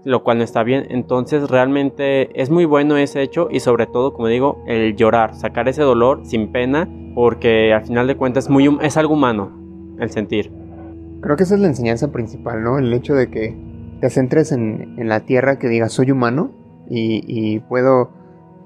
lo 0.04 0.22
cual 0.22 0.38
no 0.38 0.44
está 0.44 0.62
bien. 0.62 0.86
Entonces 0.90 1.50
realmente 1.50 2.40
es 2.40 2.50
muy 2.50 2.64
bueno 2.64 2.96
ese 2.96 3.22
hecho 3.22 3.48
y 3.50 3.60
sobre 3.60 3.86
todo, 3.86 4.12
como 4.12 4.28
digo, 4.28 4.62
el 4.66 4.96
llorar, 4.96 5.34
sacar 5.34 5.68
ese 5.68 5.82
dolor 5.82 6.20
sin 6.24 6.52
pena, 6.52 6.88
porque 7.14 7.72
al 7.72 7.82
final 7.82 8.06
de 8.06 8.16
cuentas 8.16 8.44
es, 8.44 8.50
muy, 8.50 8.78
es 8.80 8.96
algo 8.96 9.14
humano 9.14 9.61
el 10.02 10.10
sentir. 10.10 10.52
Creo 11.20 11.36
que 11.36 11.44
esa 11.44 11.54
es 11.54 11.60
la 11.60 11.68
enseñanza 11.68 12.10
principal, 12.10 12.62
¿no? 12.62 12.78
El 12.78 12.92
hecho 12.92 13.14
de 13.14 13.30
que 13.30 13.56
te 14.00 14.10
centres 14.10 14.50
en, 14.50 14.96
la 15.08 15.20
tierra, 15.20 15.58
que 15.58 15.68
digas 15.68 15.92
soy 15.92 16.10
humano 16.10 16.50
y, 16.90 17.60
puedo, 17.60 18.10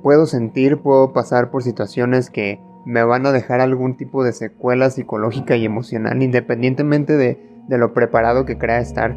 puedo 0.02 0.26
sentir, 0.26 0.78
puedo 0.78 1.12
pasar 1.12 1.50
por 1.50 1.62
situaciones 1.62 2.30
que 2.30 2.58
me 2.86 3.04
van 3.04 3.26
a 3.26 3.32
dejar 3.32 3.60
algún 3.60 3.96
tipo 3.96 4.24
de 4.24 4.32
secuela 4.32 4.88
psicológica 4.88 5.54
y 5.56 5.66
emocional, 5.66 6.22
independientemente 6.22 7.16
de, 7.16 7.38
lo 7.68 7.92
preparado 7.92 8.46
que 8.46 8.56
crea 8.56 8.80
estar. 8.80 9.14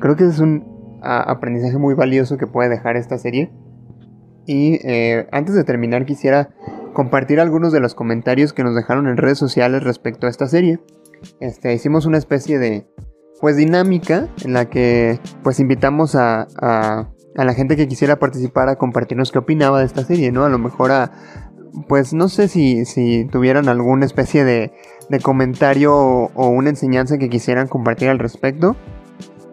Creo 0.00 0.16
que 0.16 0.24
es 0.24 0.40
un 0.40 0.64
aprendizaje 1.00 1.78
muy 1.78 1.94
valioso 1.94 2.36
que 2.36 2.48
puede 2.48 2.70
dejar 2.70 2.96
esta 2.96 3.18
serie. 3.18 3.52
Y 4.46 4.80
eh, 4.84 5.28
antes 5.30 5.54
de 5.54 5.62
terminar 5.62 6.04
quisiera 6.04 6.50
compartir 6.92 7.40
algunos 7.40 7.72
de 7.72 7.80
los 7.80 7.94
comentarios 7.94 8.52
que 8.52 8.64
nos 8.64 8.74
dejaron 8.74 9.06
en 9.06 9.16
redes 9.16 9.38
sociales 9.38 9.84
respecto 9.84 10.26
a 10.26 10.30
esta 10.30 10.48
serie 10.48 10.80
este, 11.40 11.74
hicimos 11.74 12.06
una 12.06 12.18
especie 12.18 12.58
de 12.58 12.86
pues 13.40 13.56
dinámica 13.56 14.28
en 14.44 14.52
la 14.52 14.70
que 14.70 15.18
pues 15.42 15.60
invitamos 15.60 16.14
a, 16.14 16.46
a, 16.56 17.10
la 17.34 17.54
gente 17.54 17.76
que 17.76 17.88
quisiera 17.88 18.18
participar 18.18 18.68
a 18.68 18.76
compartirnos 18.76 19.32
qué 19.32 19.38
opinaba 19.38 19.80
de 19.80 19.86
esta 19.86 20.04
serie, 20.04 20.32
¿no? 20.32 20.44
A 20.44 20.48
lo 20.48 20.58
mejor 20.58 20.92
a 20.92 21.12
pues 21.88 22.14
no 22.14 22.28
sé 22.28 22.48
si, 22.48 22.84
si 22.84 23.24
tuvieran 23.24 23.68
alguna 23.68 24.06
especie 24.06 24.44
de, 24.44 24.72
de 25.08 25.20
comentario 25.20 25.94
o, 25.94 26.30
o, 26.34 26.48
una 26.48 26.70
enseñanza 26.70 27.18
que 27.18 27.28
quisieran 27.28 27.66
compartir 27.66 28.08
al 28.08 28.20
respecto. 28.20 28.76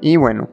Y 0.01 0.17
bueno, 0.17 0.49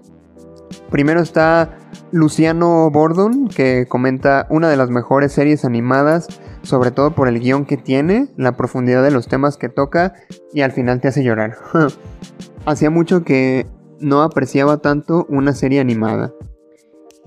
primero 0.90 1.20
está 1.20 1.78
Luciano 2.11 2.90
Bordon 2.90 3.48
que 3.48 3.86
comenta 3.86 4.46
una 4.50 4.70
de 4.70 4.76
las 4.76 4.90
mejores 4.90 5.32
series 5.32 5.64
animadas 5.64 6.28
sobre 6.62 6.90
todo 6.90 7.12
por 7.12 7.28
el 7.28 7.40
guion 7.40 7.64
que 7.64 7.76
tiene, 7.76 8.28
la 8.36 8.56
profundidad 8.56 9.02
de 9.02 9.11
los 9.11 9.28
temas 9.28 9.56
que 9.56 9.68
toca 9.68 10.14
y 10.52 10.62
al 10.62 10.72
final 10.72 11.00
te 11.00 11.09
hace 11.09 11.24
llorar. 11.24 11.56
Hacía 12.66 12.90
mucho 12.90 13.22
que 13.22 13.66
no 14.00 14.22
apreciaba 14.22 14.78
tanto 14.78 15.26
una 15.28 15.52
serie 15.52 15.80
animada. 15.80 16.32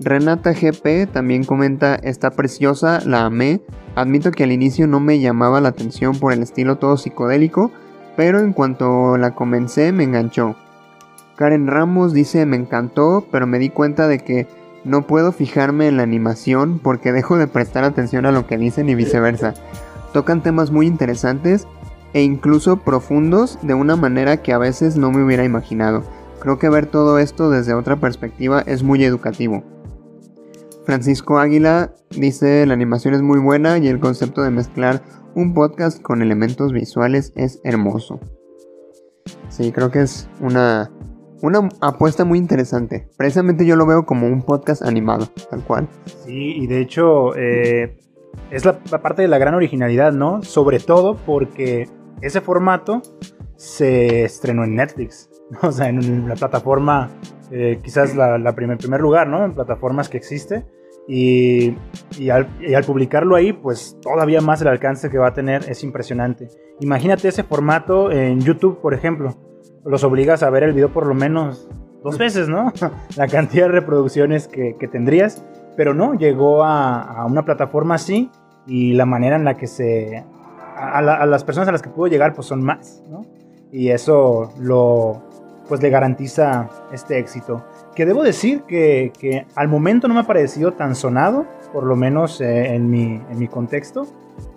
Renata 0.00 0.52
GP 0.52 1.12
también 1.12 1.44
comenta, 1.44 1.94
está 1.94 2.30
preciosa, 2.30 3.00
la 3.04 3.24
amé, 3.24 3.60
admito 3.94 4.30
que 4.32 4.44
al 4.44 4.52
inicio 4.52 4.86
no 4.86 5.00
me 5.00 5.20
llamaba 5.20 5.60
la 5.60 5.68
atención 5.68 6.18
por 6.18 6.32
el 6.32 6.42
estilo 6.42 6.76
todo 6.76 6.96
psicodélico, 6.96 7.70
pero 8.16 8.40
en 8.40 8.52
cuanto 8.52 9.16
la 9.16 9.34
comencé 9.34 9.92
me 9.92 10.04
enganchó. 10.04 10.56
Karen 11.36 11.66
Ramos 11.66 12.12
dice 12.12 12.46
me 12.46 12.56
encantó, 12.56 13.26
pero 13.30 13.46
me 13.46 13.58
di 13.58 13.70
cuenta 13.70 14.08
de 14.08 14.18
que 14.18 14.46
no 14.84 15.06
puedo 15.06 15.32
fijarme 15.32 15.88
en 15.88 15.96
la 15.96 16.02
animación 16.02 16.78
porque 16.78 17.12
dejo 17.12 17.38
de 17.38 17.46
prestar 17.46 17.84
atención 17.84 18.26
a 18.26 18.32
lo 18.32 18.46
que 18.46 18.58
dicen 18.58 18.88
y 18.88 18.94
viceversa. 18.94 19.54
Tocan 20.12 20.42
temas 20.42 20.70
muy 20.70 20.86
interesantes 20.86 21.66
e 22.12 22.22
incluso 22.22 22.78
profundos 22.78 23.58
de 23.62 23.74
una 23.74 23.96
manera 23.96 24.42
que 24.42 24.52
a 24.52 24.58
veces 24.58 24.96
no 24.96 25.10
me 25.10 25.24
hubiera 25.24 25.44
imaginado. 25.44 26.02
Creo 26.40 26.58
que 26.58 26.68
ver 26.68 26.86
todo 26.86 27.18
esto 27.18 27.50
desde 27.50 27.74
otra 27.74 27.96
perspectiva 27.96 28.62
es 28.66 28.82
muy 28.82 29.04
educativo. 29.04 29.62
Francisco 30.84 31.38
Águila 31.38 31.94
dice 32.10 32.66
la 32.66 32.74
animación 32.74 33.14
es 33.14 33.22
muy 33.22 33.38
buena 33.38 33.78
y 33.78 33.86
el 33.86 34.00
concepto 34.00 34.42
de 34.42 34.50
mezclar 34.50 35.02
un 35.34 35.54
podcast 35.54 36.02
con 36.02 36.20
elementos 36.20 36.72
visuales 36.72 37.32
es 37.36 37.60
hermoso. 37.62 38.20
Sí, 39.48 39.70
creo 39.70 39.90
que 39.90 40.00
es 40.00 40.28
una 40.40 40.90
una 41.42 41.68
apuesta 41.80 42.24
muy 42.24 42.38
interesante. 42.38 43.08
Precisamente 43.16 43.66
yo 43.66 43.76
lo 43.76 43.84
veo 43.84 44.06
como 44.06 44.28
un 44.28 44.42
podcast 44.42 44.82
animado, 44.82 45.26
tal 45.50 45.62
cual. 45.64 45.88
Sí, 46.24 46.54
y 46.56 46.66
de 46.68 46.80
hecho 46.80 47.36
eh, 47.36 47.98
es 48.50 48.64
la, 48.64 48.78
parte 48.78 49.22
de 49.22 49.28
la 49.28 49.38
gran 49.38 49.54
originalidad, 49.54 50.12
¿no? 50.12 50.42
Sobre 50.42 50.78
todo 50.78 51.16
porque 51.16 51.88
ese 52.20 52.40
formato 52.40 53.02
se 53.56 54.22
estrenó 54.22 54.64
en 54.64 54.76
Netflix, 54.76 55.28
¿no? 55.50 55.58
o 55.68 55.72
sea, 55.72 55.88
en 55.88 56.28
la 56.28 56.36
plataforma, 56.36 57.10
eh, 57.50 57.80
quizás 57.82 58.14
la, 58.14 58.54
primer, 58.54 58.78
primer 58.78 59.00
lugar, 59.00 59.26
¿no? 59.26 59.44
En 59.44 59.52
plataformas 59.52 60.08
que 60.08 60.16
existe. 60.16 60.64
Y, 61.08 61.74
y, 62.16 62.30
al, 62.30 62.48
y, 62.60 62.74
al, 62.74 62.84
publicarlo 62.84 63.34
ahí, 63.34 63.52
pues 63.52 63.98
todavía 64.00 64.40
más 64.40 64.62
el 64.62 64.68
alcance 64.68 65.10
que 65.10 65.18
va 65.18 65.28
a 65.28 65.32
tener 65.32 65.68
es 65.68 65.82
impresionante. 65.82 66.46
Imagínate 66.78 67.26
ese 67.26 67.42
formato 67.42 68.12
en 68.12 68.38
YouTube, 68.40 68.80
por 68.80 68.94
ejemplo 68.94 69.36
los 69.84 70.04
obligas 70.04 70.42
a 70.42 70.50
ver 70.50 70.62
el 70.62 70.72
video 70.72 70.92
por 70.92 71.06
lo 71.06 71.14
menos 71.14 71.68
dos 72.02 72.18
veces, 72.18 72.48
¿no? 72.48 72.72
La 73.16 73.28
cantidad 73.28 73.66
de 73.66 73.72
reproducciones 73.72 74.48
que, 74.48 74.74
tendrías. 74.90 75.44
Pero 75.76 75.94
no, 75.94 76.14
llegó 76.14 76.64
a, 76.64 77.24
una 77.26 77.44
plataforma 77.44 77.94
así 77.94 78.30
y 78.66 78.92
la 78.92 79.06
manera 79.06 79.36
en 79.36 79.44
la 79.44 79.56
que 79.56 79.66
se... 79.66 80.24
A, 80.76 81.00
las 81.02 81.44
personas 81.44 81.68
a 81.68 81.72
las 81.72 81.82
que 81.82 81.88
pudo 81.88 82.08
llegar 82.08 82.34
pues 82.34 82.46
son 82.46 82.62
más, 82.62 83.02
¿no? 83.08 83.22
Y 83.70 83.88
eso 83.88 84.52
lo... 84.58 85.22
pues 85.68 85.80
le 85.80 85.88
garantiza 85.88 86.68
este 86.92 87.18
éxito. 87.18 87.64
Que 87.94 88.04
debo 88.04 88.22
decir 88.22 88.62
que, 88.62 89.46
al 89.54 89.68
momento 89.68 90.08
no 90.08 90.14
me 90.14 90.20
ha 90.20 90.26
parecido 90.26 90.72
tan 90.72 90.94
sonado, 90.94 91.46
por 91.72 91.84
lo 91.84 91.96
menos 91.96 92.40
eh, 92.40 92.74
en, 92.74 92.90
mi, 92.90 93.20
en 93.30 93.38
mi 93.38 93.48
contexto, 93.48 94.06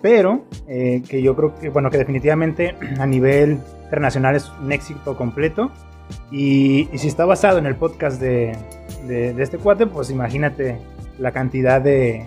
pero 0.02 0.42
eh, 0.68 1.02
que 1.08 1.22
yo 1.22 1.34
creo 1.34 1.54
que, 1.54 1.70
bueno, 1.70 1.90
que 1.90 1.98
definitivamente 1.98 2.76
a 2.98 3.06
nivel 3.06 3.58
internacional 3.86 4.36
es 4.36 4.50
un 4.62 4.72
éxito 4.72 5.16
completo. 5.16 5.70
Y, 6.30 6.88
si 6.94 7.08
está 7.08 7.24
basado 7.24 7.58
en 7.58 7.66
el 7.66 7.76
podcast 7.76 8.20
de, 8.20 8.56
este 9.38 9.58
cuate, 9.58 9.86
pues 9.86 10.10
imagínate 10.10 10.78
la 11.18 11.32
cantidad 11.32 11.80
de, 11.80 12.24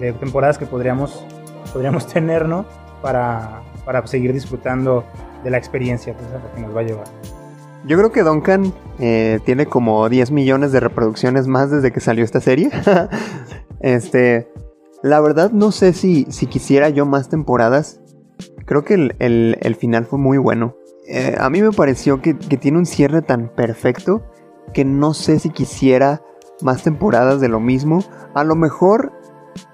de, 0.00 0.12
temporadas 0.14 0.58
que 0.58 0.66
podríamos, 0.66 1.24
podríamos 1.72 2.06
tener, 2.12 2.48
¿no? 2.48 2.64
Para, 3.00 3.62
para 3.84 4.06
seguir 4.06 4.32
disfrutando 4.32 5.04
de 5.42 5.50
la 5.50 5.58
experiencia 5.58 6.14
pues, 6.14 6.28
que 6.54 6.60
nos 6.60 6.74
va 6.74 6.80
a 6.80 6.84
llevar. 6.84 7.06
Yo 7.86 7.98
creo 7.98 8.12
que 8.12 8.22
Duncan 8.22 8.72
eh, 8.98 9.40
tiene 9.44 9.66
como 9.66 10.08
10 10.08 10.30
millones 10.30 10.72
de 10.72 10.80
reproducciones 10.80 11.46
más 11.46 11.70
desde 11.70 11.92
que 11.92 12.00
salió 12.00 12.24
esta 12.24 12.40
serie. 12.40 12.70
este, 13.80 14.50
la 15.02 15.20
verdad 15.20 15.50
no 15.50 15.70
sé 15.70 15.92
si, 15.92 16.26
si 16.30 16.46
quisiera 16.46 16.88
yo 16.88 17.04
más 17.04 17.28
temporadas. 17.28 18.00
Creo 18.64 18.84
que 18.84 18.94
el, 18.94 19.58
el 19.60 19.74
final 19.76 20.06
fue 20.06 20.18
muy 20.18 20.38
bueno. 20.38 20.76
Eh, 21.06 21.36
a 21.38 21.50
mí 21.50 21.60
me 21.60 21.70
pareció 21.70 22.22
que, 22.22 22.34
tiene 22.34 22.78
un 22.78 22.86
cierre 22.86 23.20
tan 23.20 23.48
perfecto 23.48 24.22
que 24.72 24.84
no 24.84 25.12
sé 25.12 25.38
si 25.38 25.50
quisiera 25.50 26.22
más 26.62 26.82
temporadas 26.82 27.40
de 27.40 27.48
lo 27.48 27.60
mismo. 27.60 28.02
A 28.34 28.44
lo 28.44 28.56
mejor 28.56 29.12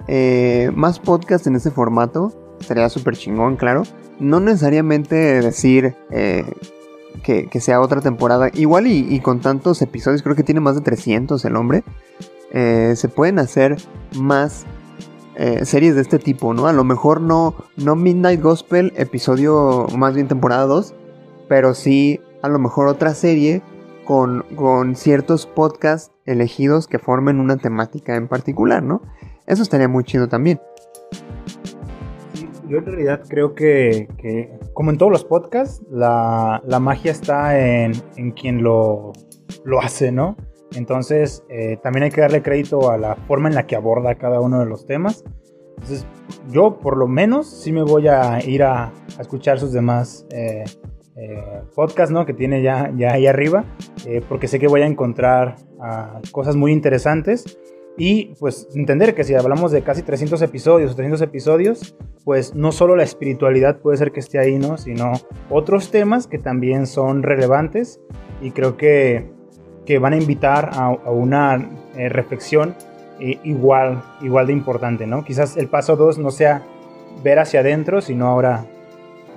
eh, 0.08 0.70
más 0.74 0.98
podcast 0.98 1.46
en 1.46 1.56
ese 1.56 1.70
formato 1.70 2.56
sería 2.60 2.88
súper 2.88 3.16
chingón, 3.16 3.56
claro. 3.56 3.84
No 4.18 4.40
necesariamente 4.40 5.14
decir 5.40 5.94
eh, 6.10 6.44
que, 7.22 7.48
sea 7.60 7.80
otra 7.80 8.00
temporada. 8.00 8.50
Igual 8.52 8.86
y, 8.88 9.20
con 9.20 9.40
tantos 9.40 9.80
episodios, 9.82 10.22
creo 10.22 10.34
que 10.34 10.42
tiene 10.42 10.60
más 10.60 10.74
de 10.74 10.82
300 10.82 11.42
el 11.44 11.56
hombre. 11.56 11.84
se 12.52 13.08
pueden 13.08 13.38
hacer 13.38 13.76
más 14.18 14.66
series 15.62 15.94
de 15.94 16.02
este 16.02 16.18
tipo, 16.18 16.52
¿no? 16.52 16.66
A 16.66 16.74
lo 16.74 16.84
mejor 16.84 17.22
no, 17.22 17.54
no 17.76 17.96
Midnight 17.96 18.42
Gospel, 18.42 18.92
episodio 18.96 19.86
más 19.96 20.14
bien 20.14 20.28
temporada 20.28 20.66
2, 20.66 20.94
pero 21.50 21.74
sí 21.74 22.20
a 22.42 22.48
lo 22.48 22.60
mejor 22.60 22.86
otra 22.86 23.12
serie 23.12 23.60
con, 24.04 24.44
con 24.54 24.94
ciertos 24.94 25.46
podcasts 25.48 26.12
elegidos 26.24 26.86
que 26.86 27.00
formen 27.00 27.40
una 27.40 27.56
temática 27.56 28.14
en 28.14 28.28
particular, 28.28 28.84
¿no? 28.84 29.02
Eso 29.48 29.64
estaría 29.64 29.88
muy 29.88 30.04
chido 30.04 30.28
también. 30.28 30.60
Yo 32.68 32.78
en 32.78 32.86
realidad 32.86 33.22
creo 33.28 33.56
que, 33.56 34.06
que 34.16 34.60
como 34.74 34.92
en 34.92 34.98
todos 34.98 35.10
los 35.10 35.24
podcasts, 35.24 35.82
la, 35.90 36.62
la 36.64 36.78
magia 36.78 37.10
está 37.10 37.58
en, 37.58 37.94
en 38.14 38.30
quien 38.30 38.62
lo, 38.62 39.12
lo 39.64 39.80
hace, 39.80 40.12
¿no? 40.12 40.36
Entonces, 40.76 41.42
eh, 41.48 41.78
también 41.82 42.04
hay 42.04 42.10
que 42.12 42.20
darle 42.20 42.42
crédito 42.42 42.92
a 42.92 42.96
la 42.96 43.16
forma 43.16 43.48
en 43.48 43.56
la 43.56 43.66
que 43.66 43.74
aborda 43.74 44.14
cada 44.14 44.40
uno 44.40 44.60
de 44.60 44.66
los 44.66 44.86
temas. 44.86 45.24
Entonces, 45.78 46.06
yo 46.48 46.78
por 46.78 46.96
lo 46.96 47.08
menos 47.08 47.50
sí 47.50 47.72
me 47.72 47.82
voy 47.82 48.06
a 48.06 48.38
ir 48.46 48.62
a, 48.62 48.92
escuchar 49.18 49.58
sus 49.58 49.72
demás 49.72 50.24
eh, 50.30 50.62
eh, 51.22 51.62
podcasts, 51.74 52.10
¿no? 52.10 52.24
Que 52.24 52.32
tiene 52.32 52.62
ya, 52.62 52.90
ya 52.96 53.12
ahí 53.12 53.26
arriba, 53.26 53.66
eh, 54.06 54.22
porque 54.26 54.48
sé 54.48 54.58
que 54.58 54.68
voy 54.68 54.80
a 54.80 54.86
encontrar 54.86 55.56
ah, 55.78 56.18
cosas 56.32 56.56
muy 56.56 56.72
interesantes. 56.72 57.58
Y 57.98 58.34
pues 58.36 58.68
entender 58.74 59.14
que 59.14 59.24
si 59.24 59.34
hablamos 59.34 59.70
de 59.70 59.82
casi 59.82 60.00
300 60.00 60.40
episodios 60.40 60.92
o 60.92 60.94
300 60.94 61.20
episodios, 61.20 61.94
pues 62.24 62.54
no 62.54 62.72
solo 62.72 62.96
la 62.96 63.02
espiritualidad 63.02 63.80
puede 63.80 63.98
ser 63.98 64.12
que 64.12 64.20
esté 64.20 64.38
ahí, 64.38 64.58
¿no? 64.58 64.78
Sino 64.78 65.12
otros 65.50 65.90
temas 65.90 66.26
que 66.26 66.38
también 66.38 66.86
son 66.86 67.22
relevantes 67.22 68.00
y 68.40 68.52
creo 68.52 68.78
que, 68.78 69.30
que 69.84 69.98
van 69.98 70.14
a 70.14 70.16
invitar 70.16 70.70
a, 70.72 70.88
una 71.10 71.68
eh, 71.96 72.08
reflexión 72.08 72.74
igual, 73.44 74.02
igual 74.22 74.46
de 74.46 74.54
importante, 74.54 75.06
¿no? 75.06 75.22
Quizás 75.22 75.58
el 75.58 75.68
paso 75.68 75.96
2 75.96 76.16
no 76.18 76.30
sea 76.30 76.62
ver 77.22 77.38
hacia 77.38 77.60
adentro, 77.60 78.00
sino 78.00 78.26
ahora 78.28 78.64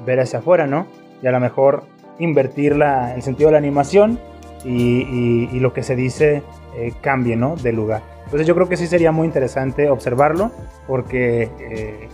ver 0.05 0.21
hacia 0.21 0.39
afuera, 0.39 0.67
¿no? 0.67 0.87
Y 1.23 1.27
a 1.27 1.31
lo 1.31 1.39
mejor 1.39 1.83
invertir 2.19 2.75
la, 2.75 3.15
el 3.15 3.23
sentido 3.23 3.47
de 3.47 3.53
la 3.53 3.57
animación 3.57 4.19
y, 4.63 5.47
y, 5.51 5.59
lo 5.59 5.73
que 5.73 5.81
se 5.83 5.95
dice 5.95 6.43
eh, 6.77 6.93
cambie, 7.01 7.35
¿no? 7.35 7.55
De 7.55 7.73
lugar. 7.73 8.01
Entonces 8.25 8.45
yo 8.47 8.53
creo 8.55 8.69
que 8.69 8.77
sí 8.77 8.87
sería 8.87 9.11
muy 9.11 9.25
interesante 9.25 9.89
observarlo 9.89 10.51
porque 10.87 11.49
eh, 11.59 12.07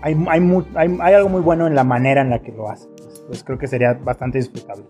hay, 0.00 0.16
hay, 0.28 0.42
hay- 1.00 1.14
algo 1.14 1.28
muy 1.28 1.42
bueno 1.42 1.66
en 1.66 1.74
la 1.74 1.84
manera 1.84 2.22
en 2.22 2.30
la 2.30 2.40
que 2.40 2.50
lo 2.52 2.70
hace. 2.70 2.88
Pues 3.26 3.44
creo 3.44 3.58
que 3.58 3.66
sería 3.66 3.92
bastante 3.94 4.38
disfrutable. 4.38 4.84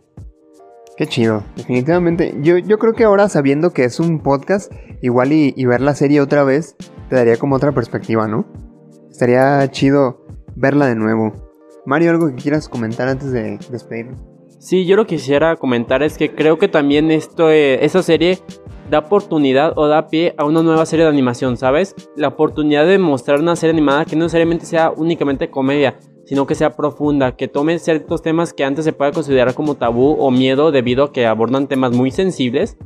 Qué 0.96 1.06
chido, 1.06 1.42
definitivamente. 1.56 2.34
Yo, 2.42 2.58
yo 2.58 2.78
creo 2.78 2.92
que 2.92 3.04
ahora 3.04 3.28
sabiendo 3.28 3.72
que 3.72 3.84
es 3.84 3.98
un 4.00 4.20
podcast, 4.20 4.72
igual 5.00 5.32
y, 5.32 5.52
y 5.56 5.64
ver 5.66 5.80
la 5.80 5.94
serie 5.94 6.20
otra 6.20 6.44
vez, 6.44 6.76
te 7.08 7.16
daría 7.16 7.36
como 7.36 7.56
otra 7.56 7.72
perspectiva, 7.72 8.28
¿no? 8.28 8.44
Estaría 9.10 9.68
chido 9.70 10.24
verla 10.54 10.86
de 10.86 10.94
nuevo. 10.94 11.32
Mario, 11.84 12.10
¿algo 12.10 12.28
que 12.28 12.36
quieras 12.36 12.68
comentar 12.68 13.08
antes 13.08 13.32
de 13.32 13.58
despedirnos? 13.70 14.20
Sí, 14.60 14.86
yo 14.86 14.94
lo 14.94 15.04
que 15.04 15.16
quisiera 15.16 15.56
comentar 15.56 16.04
es 16.04 16.16
que 16.16 16.32
creo 16.32 16.56
que 16.56 16.68
también 16.68 17.10
esto, 17.10 17.50
eh, 17.50 17.88
serie 17.88 18.38
da 18.88 19.00
oportunidad 19.00 19.72
o 19.76 19.88
da 19.88 20.06
pie 20.06 20.34
a 20.36 20.44
una 20.44 20.62
nueva 20.62 20.86
serie 20.86 21.04
de 21.04 21.10
animación, 21.10 21.56
¿sabes? 21.56 21.96
La 22.14 22.28
oportunidad 22.28 22.86
de 22.86 22.98
mostrar 22.98 23.40
una 23.40 23.56
serie 23.56 23.72
animada 23.72 24.04
que 24.04 24.14
no 24.14 24.24
necesariamente 24.24 24.66
sea 24.66 24.92
únicamente 24.94 25.50
comedia, 25.50 25.98
sino 26.24 26.46
que 26.46 26.54
sea 26.54 26.76
profunda, 26.76 27.34
que 27.34 27.48
tome 27.48 27.80
ciertos 27.80 28.22
temas 28.22 28.52
que 28.52 28.64
antes 28.64 28.84
se 28.84 28.92
puede 28.92 29.10
considerar 29.10 29.54
como 29.54 29.74
tabú 29.74 30.12
o 30.20 30.30
miedo 30.30 30.70
debido 30.70 31.04
a 31.04 31.12
que 31.12 31.26
abordan 31.26 31.66
temas 31.66 31.92
muy 31.92 32.12
sensibles 32.12 32.76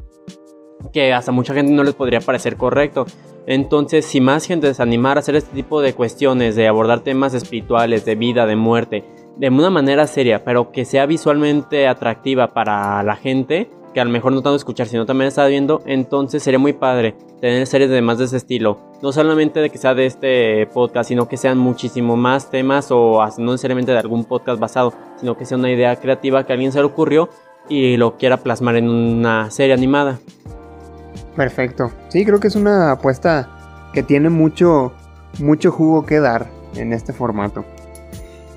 que 0.92 1.12
hasta 1.12 1.32
mucha 1.32 1.54
gente 1.54 1.72
no 1.72 1.84
les 1.84 1.94
podría 1.94 2.20
parecer 2.20 2.56
correcto. 2.56 3.06
Entonces, 3.46 4.04
si 4.04 4.20
más 4.20 4.46
gente 4.46 4.72
se 4.74 4.82
animara 4.82 5.18
a 5.18 5.20
hacer 5.20 5.36
este 5.36 5.54
tipo 5.54 5.80
de 5.80 5.94
cuestiones, 5.94 6.56
de 6.56 6.66
abordar 6.66 7.00
temas 7.00 7.32
espirituales, 7.34 8.04
de 8.04 8.16
vida, 8.16 8.46
de 8.46 8.56
muerte, 8.56 9.04
de 9.36 9.48
una 9.48 9.70
manera 9.70 10.06
seria, 10.06 10.44
pero 10.44 10.72
que 10.72 10.84
sea 10.84 11.06
visualmente 11.06 11.86
atractiva 11.86 12.52
para 12.52 13.02
la 13.02 13.16
gente, 13.16 13.70
que 13.94 14.00
a 14.00 14.04
lo 14.04 14.10
mejor 14.10 14.32
no 14.32 14.42
tanto 14.42 14.56
escuchar, 14.56 14.88
sino 14.88 15.06
también 15.06 15.28
está 15.28 15.46
viendo, 15.46 15.80
entonces 15.86 16.42
sería 16.42 16.58
muy 16.58 16.72
padre 16.72 17.14
tener 17.40 17.66
series 17.66 17.88
de 17.88 18.02
más 18.02 18.18
de 18.18 18.24
ese 18.24 18.36
estilo. 18.36 18.78
No 19.02 19.12
solamente 19.12 19.60
de 19.60 19.70
que 19.70 19.78
sea 19.78 19.94
de 19.94 20.06
este 20.06 20.66
podcast, 20.66 21.08
sino 21.08 21.28
que 21.28 21.36
sean 21.36 21.56
muchísimo 21.56 22.16
más 22.16 22.50
temas 22.50 22.88
o 22.90 23.24
no 23.38 23.52
necesariamente 23.52 23.92
de 23.92 23.98
algún 23.98 24.24
podcast 24.24 24.58
basado, 24.58 24.92
sino 25.18 25.36
que 25.36 25.44
sea 25.44 25.56
una 25.56 25.70
idea 25.70 25.96
creativa 25.96 26.44
que 26.44 26.52
a 26.52 26.54
alguien 26.54 26.72
se 26.72 26.78
le 26.78 26.84
ocurrió 26.84 27.28
y 27.68 27.96
lo 27.96 28.16
quiera 28.16 28.38
plasmar 28.38 28.76
en 28.76 28.88
una 28.88 29.50
serie 29.50 29.74
animada. 29.74 30.18
Perfecto. 31.36 31.92
Sí, 32.08 32.24
creo 32.24 32.40
que 32.40 32.48
es 32.48 32.56
una 32.56 32.92
apuesta 32.92 33.48
que 33.92 34.02
tiene 34.02 34.30
mucho, 34.30 34.92
mucho 35.38 35.70
jugo 35.70 36.06
que 36.06 36.18
dar 36.18 36.48
en 36.74 36.92
este 36.92 37.12
formato. 37.12 37.64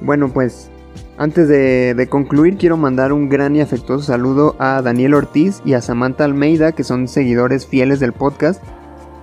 Bueno, 0.01 0.29
pues 0.29 0.69
antes 1.17 1.49
de, 1.49 2.07
concluir, 2.09 2.57
quiero 2.57 2.77
mandar 2.77 3.11
un 3.11 3.27
gran 3.27 3.55
y 3.55 3.61
afectuoso 3.61 4.05
saludo 4.05 4.55
a 4.59 4.81
Daniel 4.81 5.13
Ortiz 5.13 5.61
y 5.65 5.73
a 5.73 5.81
Samantha 5.81 6.23
Almeida, 6.23 6.71
que 6.71 6.85
son 6.85 7.09
seguidores 7.09 7.67
fieles 7.67 7.99
del 7.99 8.13
podcast. 8.13 8.63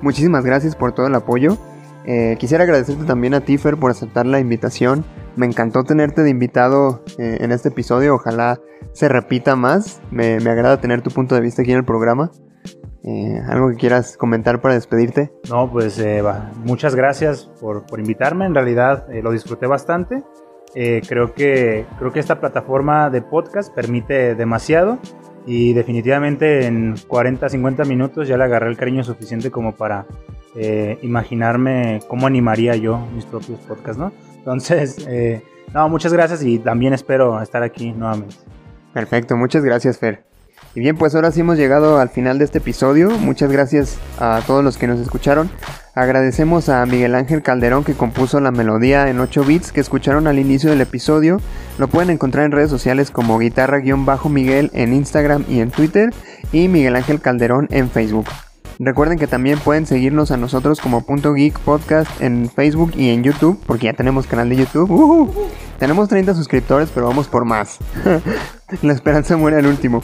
Muchísimas 0.03 0.45
gracias 0.45 0.77
por 0.77 0.93
todo 0.93 1.07
el 1.07 1.15
apoyo. 1.15 1.57
Eh, 2.05 2.37
quisiera 2.39 2.65
agradecerte 2.65 3.05
también 3.05 3.33
a 3.35 3.41
Tifer 3.41 3.79
por 3.79 3.91
aceptar 3.91 4.27
la 4.27 4.39
invitación. 4.39 5.05
Me 5.37 5.47
encantó 5.47 5.85
tenerte 5.85 6.23
de 6.23 6.31
invitado 6.31 7.03
eh, 7.19 7.39
en 7.41 7.51
este 7.51 7.71
episodio. 7.71 8.15
Ojalá 8.15 8.61
se 8.93 9.09
repita 9.09 9.57
más. 9.57 10.01
Me, 10.11 10.39
me 10.41 10.51
agrada 10.51 10.81
tener 10.81 11.01
tu 11.01 11.11
punto 11.11 11.35
de 11.35 11.41
vista 11.41 11.63
aquí 11.63 11.73
en 11.73 11.79
el 11.79 11.85
programa. 11.85 12.31
Eh, 13.07 13.41
¿Algo 13.49 13.71
que 13.71 13.77
quieras 13.77 14.17
comentar 14.17 14.61
para 14.61 14.75
despedirte? 14.75 15.31
No, 15.49 15.71
pues 15.71 15.99
eh, 16.01 16.23
muchas 16.65 16.97
gracias 16.97 17.49
por, 17.61 17.87
por 17.87 18.01
invitarme. 18.01 18.47
En 18.47 18.55
realidad 18.55 19.07
eh, 19.13 19.23
lo 19.23 19.31
disfruté 19.31 19.67
bastante. 19.67 20.25
Eh, 20.75 21.01
creo, 21.09 21.33
que, 21.33 21.87
creo 21.99 22.13
que 22.13 22.19
esta 22.19 22.41
plataforma 22.41 23.09
de 23.09 23.23
podcast 23.23 23.73
permite 23.73 24.35
demasiado 24.35 24.99
y 25.47 25.73
definitivamente 25.73 26.67
en 26.67 26.97
40, 27.07 27.49
50 27.49 27.85
minutos 27.85 28.27
ya 28.27 28.37
le 28.37 28.45
agarré 28.45 28.69
el 28.69 28.77
cariño 28.77 29.05
suficiente 29.05 29.51
como 29.51 29.73
para 29.73 30.07
imaginarme 31.03 32.01
cómo 32.09 32.27
animaría 32.27 32.77
yo 32.77 32.99
mis 33.15 33.27
propios 33.27 33.61
podcasts, 33.61 33.99
¿no? 33.99 34.11
Entonces, 34.37 35.07
no, 35.75 35.87
muchas 35.91 36.15
gracias 36.15 36.43
y 36.43 36.59
también 36.59 36.95
espero 36.95 37.43
estar 37.43 37.63
aquí 37.63 37.93
nuevamente. 37.93 38.37
Perfecto, 38.95 39.37
muchas 39.37 39.63
gracias 39.63 39.99
Fer. 39.99 40.25
Y 40.77 40.81
bien, 40.81 40.95
pues 40.95 41.15
ahora 41.15 41.33
sí 41.33 41.41
hemos 41.41 41.57
llegado 41.57 41.99
al 41.99 42.11
final 42.11 42.39
de 42.39 42.45
este 42.45 42.59
episodio. 42.59 43.09
Muchas 43.09 43.51
gracias 43.51 43.97
a 44.19 44.43
todos 44.47 44.63
los 44.63 44.77
que 44.77 44.87
nos 44.87 45.01
escucharon. 45.01 45.49
Agradecemos 45.95 46.69
a 46.69 46.85
Miguel 46.85 47.15
Ángel 47.15 47.43
Calderón 47.43 47.83
que 47.83 47.95
compuso 47.95 48.41
la 48.41 48.51
melodía 48.51 49.09
en 49.09 49.19
8 49.19 49.43
bits 49.45 49.73
que 49.73 49.81
escucharon 49.81 50.27
al 50.27 50.39
inicio 50.39 50.69
del 50.69 50.83
episodio. 50.83 51.41
Lo 51.79 51.89
pueden 51.89 52.11
encontrar 52.11 52.45
en 52.45 52.53
redes 52.53 52.69
sociales 52.69 53.11
como 53.11 53.39
guitarra-miguel 53.39 54.71
en 54.75 54.93
Instagram 54.93 55.47
y 55.49 55.61
en 55.61 55.71
Twitter 55.71 56.13
y 56.53 56.69
Miguel 56.69 56.97
Ángel 56.97 57.23
Calderón 57.23 57.69
en 57.71 57.89
Facebook. 57.89 58.27
Recuerden 58.79 59.19
que 59.19 59.27
también 59.27 59.59
pueden 59.59 59.87
seguirnos 59.87 60.31
a 60.31 60.37
nosotros 60.37 60.81
como 60.81 61.01
Punto 61.07 61.33
Geek 61.33 61.59
Podcast 61.61 62.21
en 62.21 62.51
Facebook 62.51 62.93
y 62.95 63.09
en 63.09 63.23
YouTube, 63.23 63.59
porque 63.67 63.87
ya 63.87 63.95
tenemos 63.95 64.27
canal 64.27 64.51
de 64.51 64.57
YouTube. 64.57 65.33
Tenemos 65.79 66.09
30 66.09 66.35
suscriptores, 66.35 66.91
pero 66.95 67.07
vamos 67.07 67.27
por 67.29 67.45
más. 67.45 67.79
La 68.83 68.93
esperanza 68.93 69.37
muere 69.37 69.59
al 69.59 69.67
último. 69.67 70.03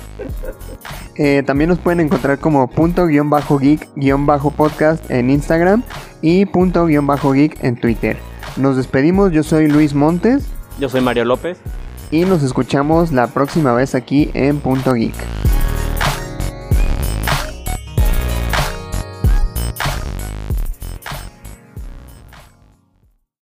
Eh, 1.16 1.42
también 1.44 1.68
nos 1.68 1.78
pueden 1.78 2.00
encontrar 2.00 2.38
como 2.38 2.66
punto 2.68 3.06
guion 3.06 3.28
bajo 3.28 3.58
geek 3.58 3.88
guion 3.96 4.24
bajo 4.24 4.50
podcast 4.50 5.10
en 5.10 5.28
Instagram 5.28 5.82
y 6.22 6.46
punto 6.46 6.86
guion 6.86 7.06
bajo 7.06 7.32
geek 7.32 7.62
en 7.62 7.76
Twitter. 7.76 8.16
Nos 8.56 8.76
despedimos, 8.76 9.32
yo 9.32 9.42
soy 9.42 9.66
Luis 9.68 9.94
Montes 9.94 10.46
Yo 10.78 10.88
soy 10.88 11.00
Mario 11.02 11.24
López. 11.26 11.58
y 12.10 12.24
nos 12.24 12.42
escuchamos 12.42 13.12
la 13.12 13.26
próxima 13.26 13.72
vez 13.74 13.94
aquí 13.94 14.30
en 14.34 14.60
Punto 14.60 14.92
Geek. 14.94 15.14